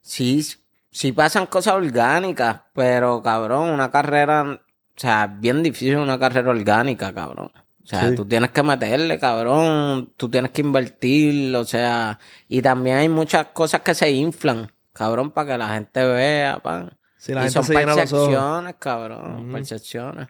Sí, 0.01 0.43
sí 0.91 1.11
pasan 1.11 1.45
cosas 1.47 1.75
orgánicas, 1.75 2.61
pero 2.73 3.21
cabrón, 3.21 3.69
una 3.69 3.89
carrera, 3.91 4.43
o 4.43 4.59
sea, 4.99 5.27
bien 5.27 5.63
difícil 5.63 5.97
una 5.97 6.19
carrera 6.19 6.49
orgánica, 6.51 7.13
cabrón. 7.13 7.51
O 7.83 7.85
sea, 7.85 8.09
Sí. 8.09 8.15
tú 8.15 8.25
tienes 8.25 8.51
que 8.51 8.63
meterle, 8.63 9.19
cabrón, 9.19 10.13
tú 10.17 10.29
tienes 10.29 10.51
que 10.51 10.61
invertir, 10.61 11.55
o 11.55 11.65
sea, 11.65 12.17
y 12.47 12.61
también 12.61 12.97
hay 12.97 13.09
muchas 13.09 13.47
cosas 13.47 13.81
que 13.81 13.93
se 13.93 14.09
inflan, 14.11 14.71
cabrón, 14.93 15.31
para 15.31 15.51
que 15.51 15.57
la 15.57 15.69
gente 15.69 16.05
vea, 16.05 16.59
pan. 16.59 16.97
Si 17.17 17.33
la 17.33 17.41
y 17.41 17.43
gente 17.45 17.53
son 17.53 17.63
se 17.63 17.73
llena 17.75 17.95
los 17.95 18.13
ojos. 18.13 18.27
percepciones, 18.27 18.75
cabrón, 18.79 19.51
percepciones. 19.51 20.27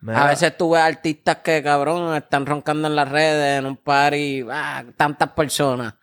Mira, 0.00 0.24
A 0.24 0.28
veces 0.28 0.56
tú 0.56 0.70
ves 0.70 0.82
artistas 0.82 1.36
que, 1.38 1.62
cabrón, 1.62 2.14
están 2.16 2.44
roncando 2.44 2.88
en 2.88 2.96
las 2.96 3.08
redes, 3.08 3.60
en 3.60 3.66
un 3.66 3.76
party, 3.76 4.44
ah, 4.50 4.84
tantas 4.96 5.30
personas. 5.30 5.94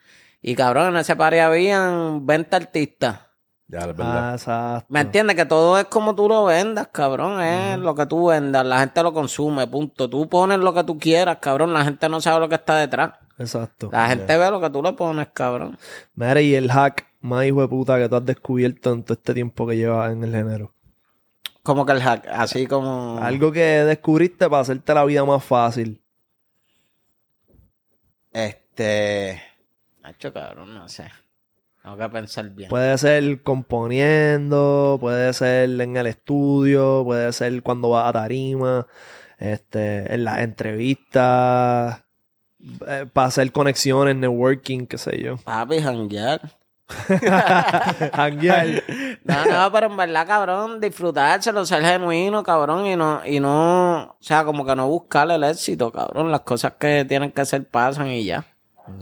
Y, 0.42 0.56
cabrón, 0.56 0.88
en 0.90 0.98
ese 0.98 1.16
party 1.18 1.40
habían 1.40 2.26
20 2.26 2.56
artistas. 2.56 3.20
Ya, 3.68 3.80
es 3.82 3.88
verdad. 3.88 4.30
Ah, 4.30 4.34
exacto. 4.36 4.86
¿Me 4.90 5.02
entiendes? 5.02 5.36
Que 5.36 5.46
todo 5.46 5.78
es 5.78 5.86
como 5.86 6.16
tú 6.16 6.30
lo 6.30 6.46
vendas, 6.46 6.88
cabrón. 6.92 7.42
Es 7.42 7.78
lo 7.78 7.94
que 7.94 8.06
tú 8.06 8.28
vendas. 8.28 8.66
La 8.66 8.80
gente 8.80 9.04
lo 9.04 9.14
consume, 9.14 9.68
punto. 9.68 10.10
Tú 10.10 10.28
pones 10.30 10.60
lo 10.60 10.74
que 10.74 10.84
tú 10.86 10.98
quieras, 10.98 11.38
cabrón. 11.42 11.74
La 11.74 11.84
gente 11.84 12.08
no 12.08 12.22
sabe 12.22 12.40
lo 12.40 12.50
que 12.50 12.56
está 12.56 12.78
detrás. 12.78 13.12
Exacto. 13.38 13.90
La 13.92 14.08
gente 14.08 14.38
ve 14.38 14.50
lo 14.50 14.62
que 14.62 14.70
tú 14.70 14.82
le 14.82 14.94
pones, 14.94 15.28
cabrón. 15.34 15.78
Mira, 16.16 16.42
y 16.42 16.56
el 16.56 16.72
hack 16.72 17.06
más 17.22 17.46
hijo 17.46 17.62
de 17.62 17.68
puta 17.68 17.98
que 17.98 18.10
tú 18.10 18.16
has 18.16 18.26
descubierto 18.26 18.94
en 18.94 19.04
todo 19.04 19.14
este 19.14 19.34
tiempo 19.34 19.68
que 19.68 19.78
llevas 19.78 20.12
en 20.12 20.24
el 20.24 20.32
género. 20.32 20.74
Como 21.64 21.86
que 21.86 21.92
el 21.92 22.02
hack, 22.02 22.28
así 22.32 22.68
como... 22.68 23.20
Algo 23.20 23.52
que 23.52 23.84
descubriste 23.84 24.50
para 24.50 24.62
hacerte 24.62 24.94
la 24.94 25.06
vida 25.06 25.26
más 25.26 25.44
fácil. 25.44 26.02
Este... 28.32 29.42
Nacho, 30.02 30.32
cabrón, 30.34 30.74
no 30.74 30.88
sé. 30.88 31.12
Tengo 31.84 31.98
que 31.98 32.10
pensar 32.10 32.50
bien. 32.50 32.70
Puede 32.70 32.98
ser 32.98 33.42
componiendo, 33.44 34.98
puede 35.00 35.34
ser 35.34 35.70
en 35.82 35.98
el 35.98 36.08
estudio, 36.08 37.04
puede 37.04 37.32
ser 37.34 37.62
cuando 37.64 37.90
vas 37.90 38.10
a 38.10 38.14
tarima, 38.14 38.88
este, 39.38 40.14
en 40.14 40.24
las 40.24 40.40
entrevistas, 40.40 42.04
eh, 42.88 43.06
para 43.12 43.28
hacer 43.28 43.52
conexiones, 43.52 44.16
networking, 44.16 44.86
qué 44.86 44.98
sé 44.98 45.22
yo. 45.22 45.38
Papi, 45.38 45.82
janguear. 45.82 46.59
Hanguear. 48.14 48.84
No, 49.24 49.46
no, 49.46 49.72
pero 49.72 49.88
en 49.88 49.98
verdad, 49.98 50.28
cabrón, 50.28 50.80
disfrutárselo, 50.80 51.66
ser 51.66 51.84
genuino, 51.84 52.44
cabrón, 52.44 52.88
y 52.88 52.96
no, 52.96 53.22
y 53.26 53.40
no, 53.40 54.04
o 54.04 54.18
sea, 54.20 54.44
como 54.44 54.66
que 54.66 54.76
no 54.76 54.88
buscar 54.88 55.30
el 55.30 55.44
éxito, 55.44 55.92
cabrón. 55.92 56.32
Las 56.32 56.42
cosas 56.42 56.74
que 56.80 57.06
tienen 57.06 57.32
que 57.32 57.46
ser 57.46 57.68
pasan 57.68 58.08
y 58.08 58.26
ya. 58.26 58.46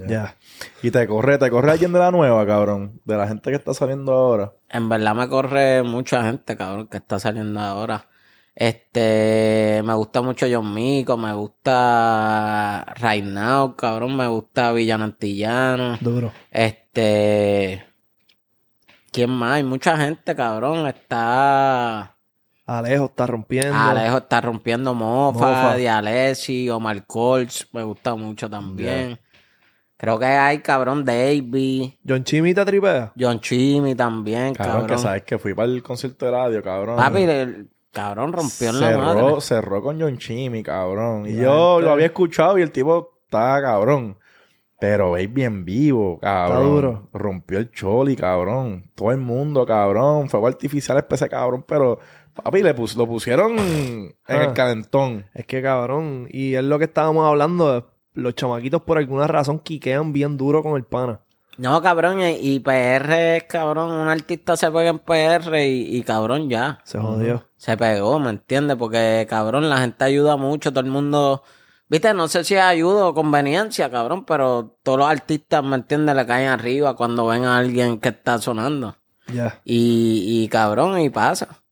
Ya. 0.08 0.36
Y 0.84 0.92
te 0.92 1.08
corre, 1.08 1.38
te 1.38 1.50
corre 1.50 1.72
alguien 1.72 1.94
de 1.94 2.00
la 2.00 2.12
nueva, 2.12 2.46
cabrón. 2.46 3.00
De 3.06 3.16
la 3.16 3.28
gente 3.28 3.50
que 3.50 3.56
está 3.56 3.74
saliendo 3.74 4.14
ahora. 4.14 4.54
En 4.70 4.90
verdad 4.90 5.16
me 5.16 5.30
corre 5.30 5.84
mucha 5.84 6.24
gente, 6.24 6.58
cabrón, 6.58 6.88
que 6.88 6.98
está 6.98 7.20
saliendo 7.20 7.60
ahora. 7.60 8.08
Este, 8.60 9.84
me 9.86 9.94
gusta 9.94 10.24
mucho 10.24 10.48
John 10.52 10.74
Mico, 10.74 11.16
me 11.16 11.32
gusta 11.32 12.84
Right 13.00 13.24
Now, 13.24 13.76
cabrón, 13.76 14.18
me 14.18 14.28
gusta 14.28 14.72
Villano 14.72 15.04
Antillano. 15.04 15.98
Duro. 16.02 16.32
Este, 16.50 16.87
¿quién 19.12 19.30
más? 19.30 19.54
Hay 19.54 19.64
mucha 19.64 19.98
gente, 19.98 20.36
cabrón. 20.36 20.88
Está 20.88 22.18
Alejo 22.68 23.06
está 23.06 23.26
rompiendo. 23.26 23.74
Alejo 23.74 24.18
está 24.18 24.42
rompiendo 24.42 24.94
Mofa, 24.94 25.48
Mofa. 25.48 25.76
Dialesi, 25.76 26.70
Omar 26.70 27.06
Colts, 27.06 27.68
me 27.72 27.82
gusta 27.84 28.14
mucho 28.16 28.50
también. 28.50 29.18
Creo 29.96 30.20
que 30.20 30.26
hay, 30.26 30.60
cabrón, 30.60 31.04
Davey, 31.06 31.98
John 32.08 32.24
Chimmy 32.24 32.54
te 32.54 32.64
tripea. 32.66 33.14
John 33.18 33.40
Chimmy 33.40 33.96
también, 33.96 34.54
Cabrón, 34.54 34.82
cabrón. 34.82 34.88
que 34.90 34.98
sabes 35.02 35.24
que 35.24 35.40
fui 35.40 35.56
para 35.56 35.70
el 35.70 35.82
concierto 35.82 36.26
de 36.26 36.32
radio, 36.32 36.62
cabrón. 36.62 36.98
Papi, 36.98 37.24
el 37.24 37.70
cabrón 37.92 38.32
rompió 38.34 38.70
en 38.70 38.80
la 38.82 38.98
madre. 38.98 39.22
cerró, 39.22 39.42
cerró 39.42 39.82
con 39.82 40.00
John 40.00 40.18
Chimmy, 40.20 40.62
cabrón. 40.62 41.26
Y 41.26 41.38
yo 41.38 41.80
lo 41.82 41.92
había 41.92 42.08
escuchado 42.08 42.60
y 42.60 42.62
el 42.62 42.72
tipo 42.72 43.22
estaba 43.24 43.62
cabrón. 43.62 44.18
Pero 44.80 45.12
veis 45.14 45.34
bien 45.34 45.66
vivo, 45.66 46.20
cabrón. 46.20 46.58
Está 46.58 46.70
duro. 46.70 47.10
Rompió 47.14 47.58
el 47.58 47.72
choli, 47.72 48.16
cabrón. 48.16 48.92
Todo 48.94 49.12
el 49.12 49.18
mundo, 49.18 49.66
cabrón. 49.66 50.30
Fuego 50.30 50.48
artificial 50.48 51.04
para 51.06 51.16
ese 51.16 51.30
cabrón, 51.30 51.66
pero 51.68 52.00
papi, 52.36 52.62
le 52.62 52.76
pus- 52.76 52.96
lo 52.96 53.08
pusieron 53.08 53.58
en 53.58 54.16
Ah. 54.28 54.44
el 54.44 54.54
calentón. 54.54 55.26
Es 55.34 55.46
que 55.48 55.62
cabrón. 55.64 56.28
Y 56.30 56.54
es 56.54 56.64
lo 56.64 56.78
que 56.78 56.86
estábamos 56.86 57.26
hablando. 57.28 57.92
Los 58.14 58.36
chamaquitos 58.36 58.82
por 58.84 58.98
alguna 59.00 59.26
razón 59.28 59.60
quiquean 59.60 60.14
bien 60.14 60.38
duro 60.38 60.62
con 60.62 60.76
el 60.78 60.84
pana. 60.84 61.22
No, 61.58 61.82
cabrón, 61.82 62.22
y, 62.22 62.36
y 62.40 62.60
PR 62.60 63.38
es, 63.38 63.44
cabrón, 63.46 63.92
un 63.92 64.08
artista 64.08 64.56
se 64.56 64.70
pega 64.70 64.90
en 64.90 65.00
PR 65.00 65.66
y, 65.68 65.98
y 65.98 66.04
cabrón, 66.04 66.50
ya. 66.50 66.80
Se 66.84 67.00
jodió. 67.00 67.46
Se 67.56 67.76
pegó, 67.78 68.20
¿me 68.20 68.30
entiendes? 68.30 68.78
Porque, 68.78 69.26
cabrón, 69.28 69.68
la 69.68 69.78
gente 69.80 70.04
ayuda 70.04 70.38
mucho, 70.38 70.70
todo 70.72 70.82
el 70.86 70.92
mundo... 70.92 71.42
Viste, 71.90 72.14
no 72.14 72.28
sé 72.28 72.44
si 72.44 72.56
es 72.56 72.62
ayuda 72.62 73.08
o 73.08 73.14
conveniencia, 73.14 73.90
cabrón, 73.90 74.26
pero 74.26 74.78
todos 74.84 75.00
los 75.00 75.08
artistas, 75.08 75.64
¿me 75.64 75.76
entiendes? 75.76 76.16
Le 76.16 76.26
caen 76.26 76.50
arriba 76.50 76.96
cuando 76.96 77.26
ven 77.28 77.46
a 77.46 77.58
alguien 77.58 78.00
que 78.00 78.10
está 78.10 78.40
sonando. 78.40 78.98
Ya. 79.34 79.62
Y, 79.64 80.44
y 80.44 80.48
cabrón, 80.50 81.00
y 81.00 81.10
pasa. 81.10 81.64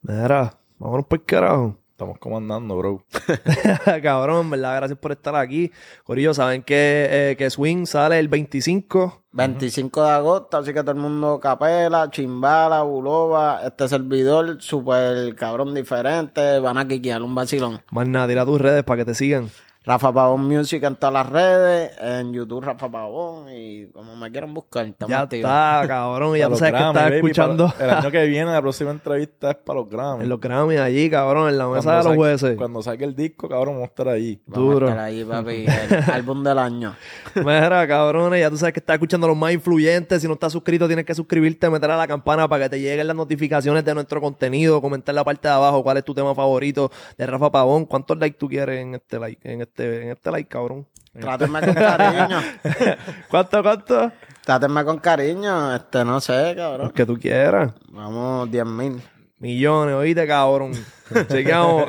Mira, 0.00 0.58
vámonos 0.78 1.06
por 1.06 1.18
el 1.18 1.24
carajo. 1.24 1.78
Estamos 2.04 2.18
comandando, 2.18 2.76
bro. 2.76 3.02
cabrón, 4.02 4.50
verdad, 4.50 4.76
gracias 4.76 4.98
por 4.98 5.12
estar 5.12 5.34
aquí. 5.36 5.72
Corillo, 6.04 6.34
saben 6.34 6.62
que, 6.62 7.08
eh, 7.08 7.36
que 7.38 7.48
Swing 7.48 7.86
sale 7.86 8.18
el 8.18 8.28
25. 8.28 9.22
25 9.32 10.04
de 10.04 10.10
agosto, 10.10 10.58
así 10.58 10.74
que 10.74 10.82
todo 10.82 10.90
el 10.90 10.98
mundo 10.98 11.40
capela, 11.40 12.10
chimbala, 12.10 12.82
buloba, 12.82 13.62
este 13.64 13.88
servidor 13.88 14.60
súper 14.60 15.34
cabrón 15.34 15.72
diferente, 15.72 16.60
van 16.60 16.76
a 16.76 16.86
quiquear 16.86 17.22
un 17.22 17.34
vacilón. 17.34 17.80
Más 17.90 18.06
nada, 18.06 18.28
tira 18.28 18.44
tus 18.44 18.60
redes 18.60 18.84
para 18.84 18.98
que 18.98 19.04
te 19.06 19.14
sigan. 19.14 19.48
Rafa 19.86 20.10
Pavón 20.14 20.48
Music 20.48 20.82
en 20.82 20.96
todas 20.96 21.12
las 21.12 21.28
redes, 21.28 21.92
en 22.00 22.32
YouTube 22.32 22.64
Rafa 22.64 22.90
Pavón 22.90 23.50
y 23.54 23.84
como 23.88 24.16
me 24.16 24.30
quieran 24.30 24.54
buscar, 24.54 24.86
estamos 24.86 25.10
Ya 25.10 25.20
activos. 25.20 25.50
está, 25.50 25.84
cabrón. 25.86 26.34
Ya 26.38 26.48
tú 26.48 26.56
sabes 26.56 26.72
que 26.72 26.78
estás 26.78 26.94
baby, 26.94 27.16
escuchando 27.16 27.68
para- 27.68 27.84
el 27.84 27.90
año 27.98 28.10
que 28.10 28.24
viene, 28.28 28.50
la 28.50 28.62
próxima 28.62 28.92
entrevista 28.92 29.50
es 29.50 29.56
para 29.56 29.80
los 29.80 29.90
Grammy. 29.90 30.22
en 30.22 30.28
los 30.30 30.40
Grammy 30.40 30.78
allí, 30.78 31.10
cabrón, 31.10 31.50
en 31.50 31.58
la 31.58 31.66
mesa 31.68 31.82
Cuando 31.82 31.90
de 31.90 31.96
los 31.96 32.04
saque- 32.06 32.16
jueces. 32.16 32.56
Cuando 32.56 32.82
saque 32.82 33.04
el 33.04 33.14
disco, 33.14 33.46
cabrón, 33.46 33.74
vamos 33.74 33.82
a 33.82 33.90
estar 33.90 34.08
ahí. 34.08 34.40
Vamos 34.46 34.72
Duro. 34.72 34.86
a 34.86 34.90
estar 34.90 35.04
ahí, 35.04 35.22
papi, 35.22 35.66
el 35.66 36.10
álbum 36.14 36.42
del 36.42 36.58
año. 36.58 36.96
Mira, 37.34 37.86
cabrones, 37.86 38.40
ya 38.40 38.48
tú 38.48 38.56
sabes 38.56 38.72
que 38.72 38.80
estás 38.80 38.94
escuchando 38.94 39.26
a 39.26 39.28
los 39.28 39.36
más 39.36 39.52
influyentes. 39.52 40.22
Si 40.22 40.26
no 40.26 40.32
estás 40.32 40.52
suscrito, 40.52 40.86
tienes 40.86 41.04
que 41.04 41.14
suscribirte, 41.14 41.68
meter 41.68 41.90
a 41.90 41.98
la 41.98 42.06
campana 42.08 42.48
para 42.48 42.64
que 42.64 42.70
te 42.70 42.80
lleguen 42.80 43.06
las 43.06 43.16
notificaciones 43.16 43.84
de 43.84 43.92
nuestro 43.94 44.18
contenido. 44.22 44.80
Comentar 44.80 45.12
en 45.12 45.16
la 45.16 45.24
parte 45.24 45.46
de 45.46 45.52
abajo 45.52 45.82
cuál 45.82 45.98
es 45.98 46.04
tu 46.06 46.14
tema 46.14 46.34
favorito 46.34 46.90
de 47.18 47.26
Rafa 47.26 47.52
Pavón. 47.52 47.84
¿Cuántos 47.84 48.16
likes 48.16 48.38
tú 48.38 48.48
quieres 48.48 48.80
en 48.80 48.94
este 48.94 49.18
like? 49.18 49.52
En 49.52 49.60
este, 49.60 49.73
en 49.78 50.10
este 50.10 50.30
like, 50.30 50.48
cabrón. 50.48 50.86
Trátenme 51.18 51.60
con 51.60 51.74
cariño. 51.74 52.40
¿Cuánto, 53.28 53.62
cuánto? 53.62 54.12
Trátenme 54.44 54.84
con 54.84 54.98
cariño, 54.98 55.74
este, 55.74 56.04
no 56.04 56.20
sé, 56.20 56.54
cabrón. 56.56 56.86
Los 56.86 56.92
que 56.92 57.06
tú 57.06 57.18
quieras. 57.18 57.72
Vamos, 57.88 58.50
10 58.50 58.66
mil. 58.66 59.02
Millones, 59.38 59.94
oíste, 59.94 60.26
cabrón. 60.26 60.72
Chequeamos. 61.28 61.86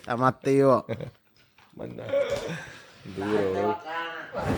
Estamos 0.00 0.28
activos. 0.28 0.84
Duro, 3.16 3.52
bro. 3.52 4.56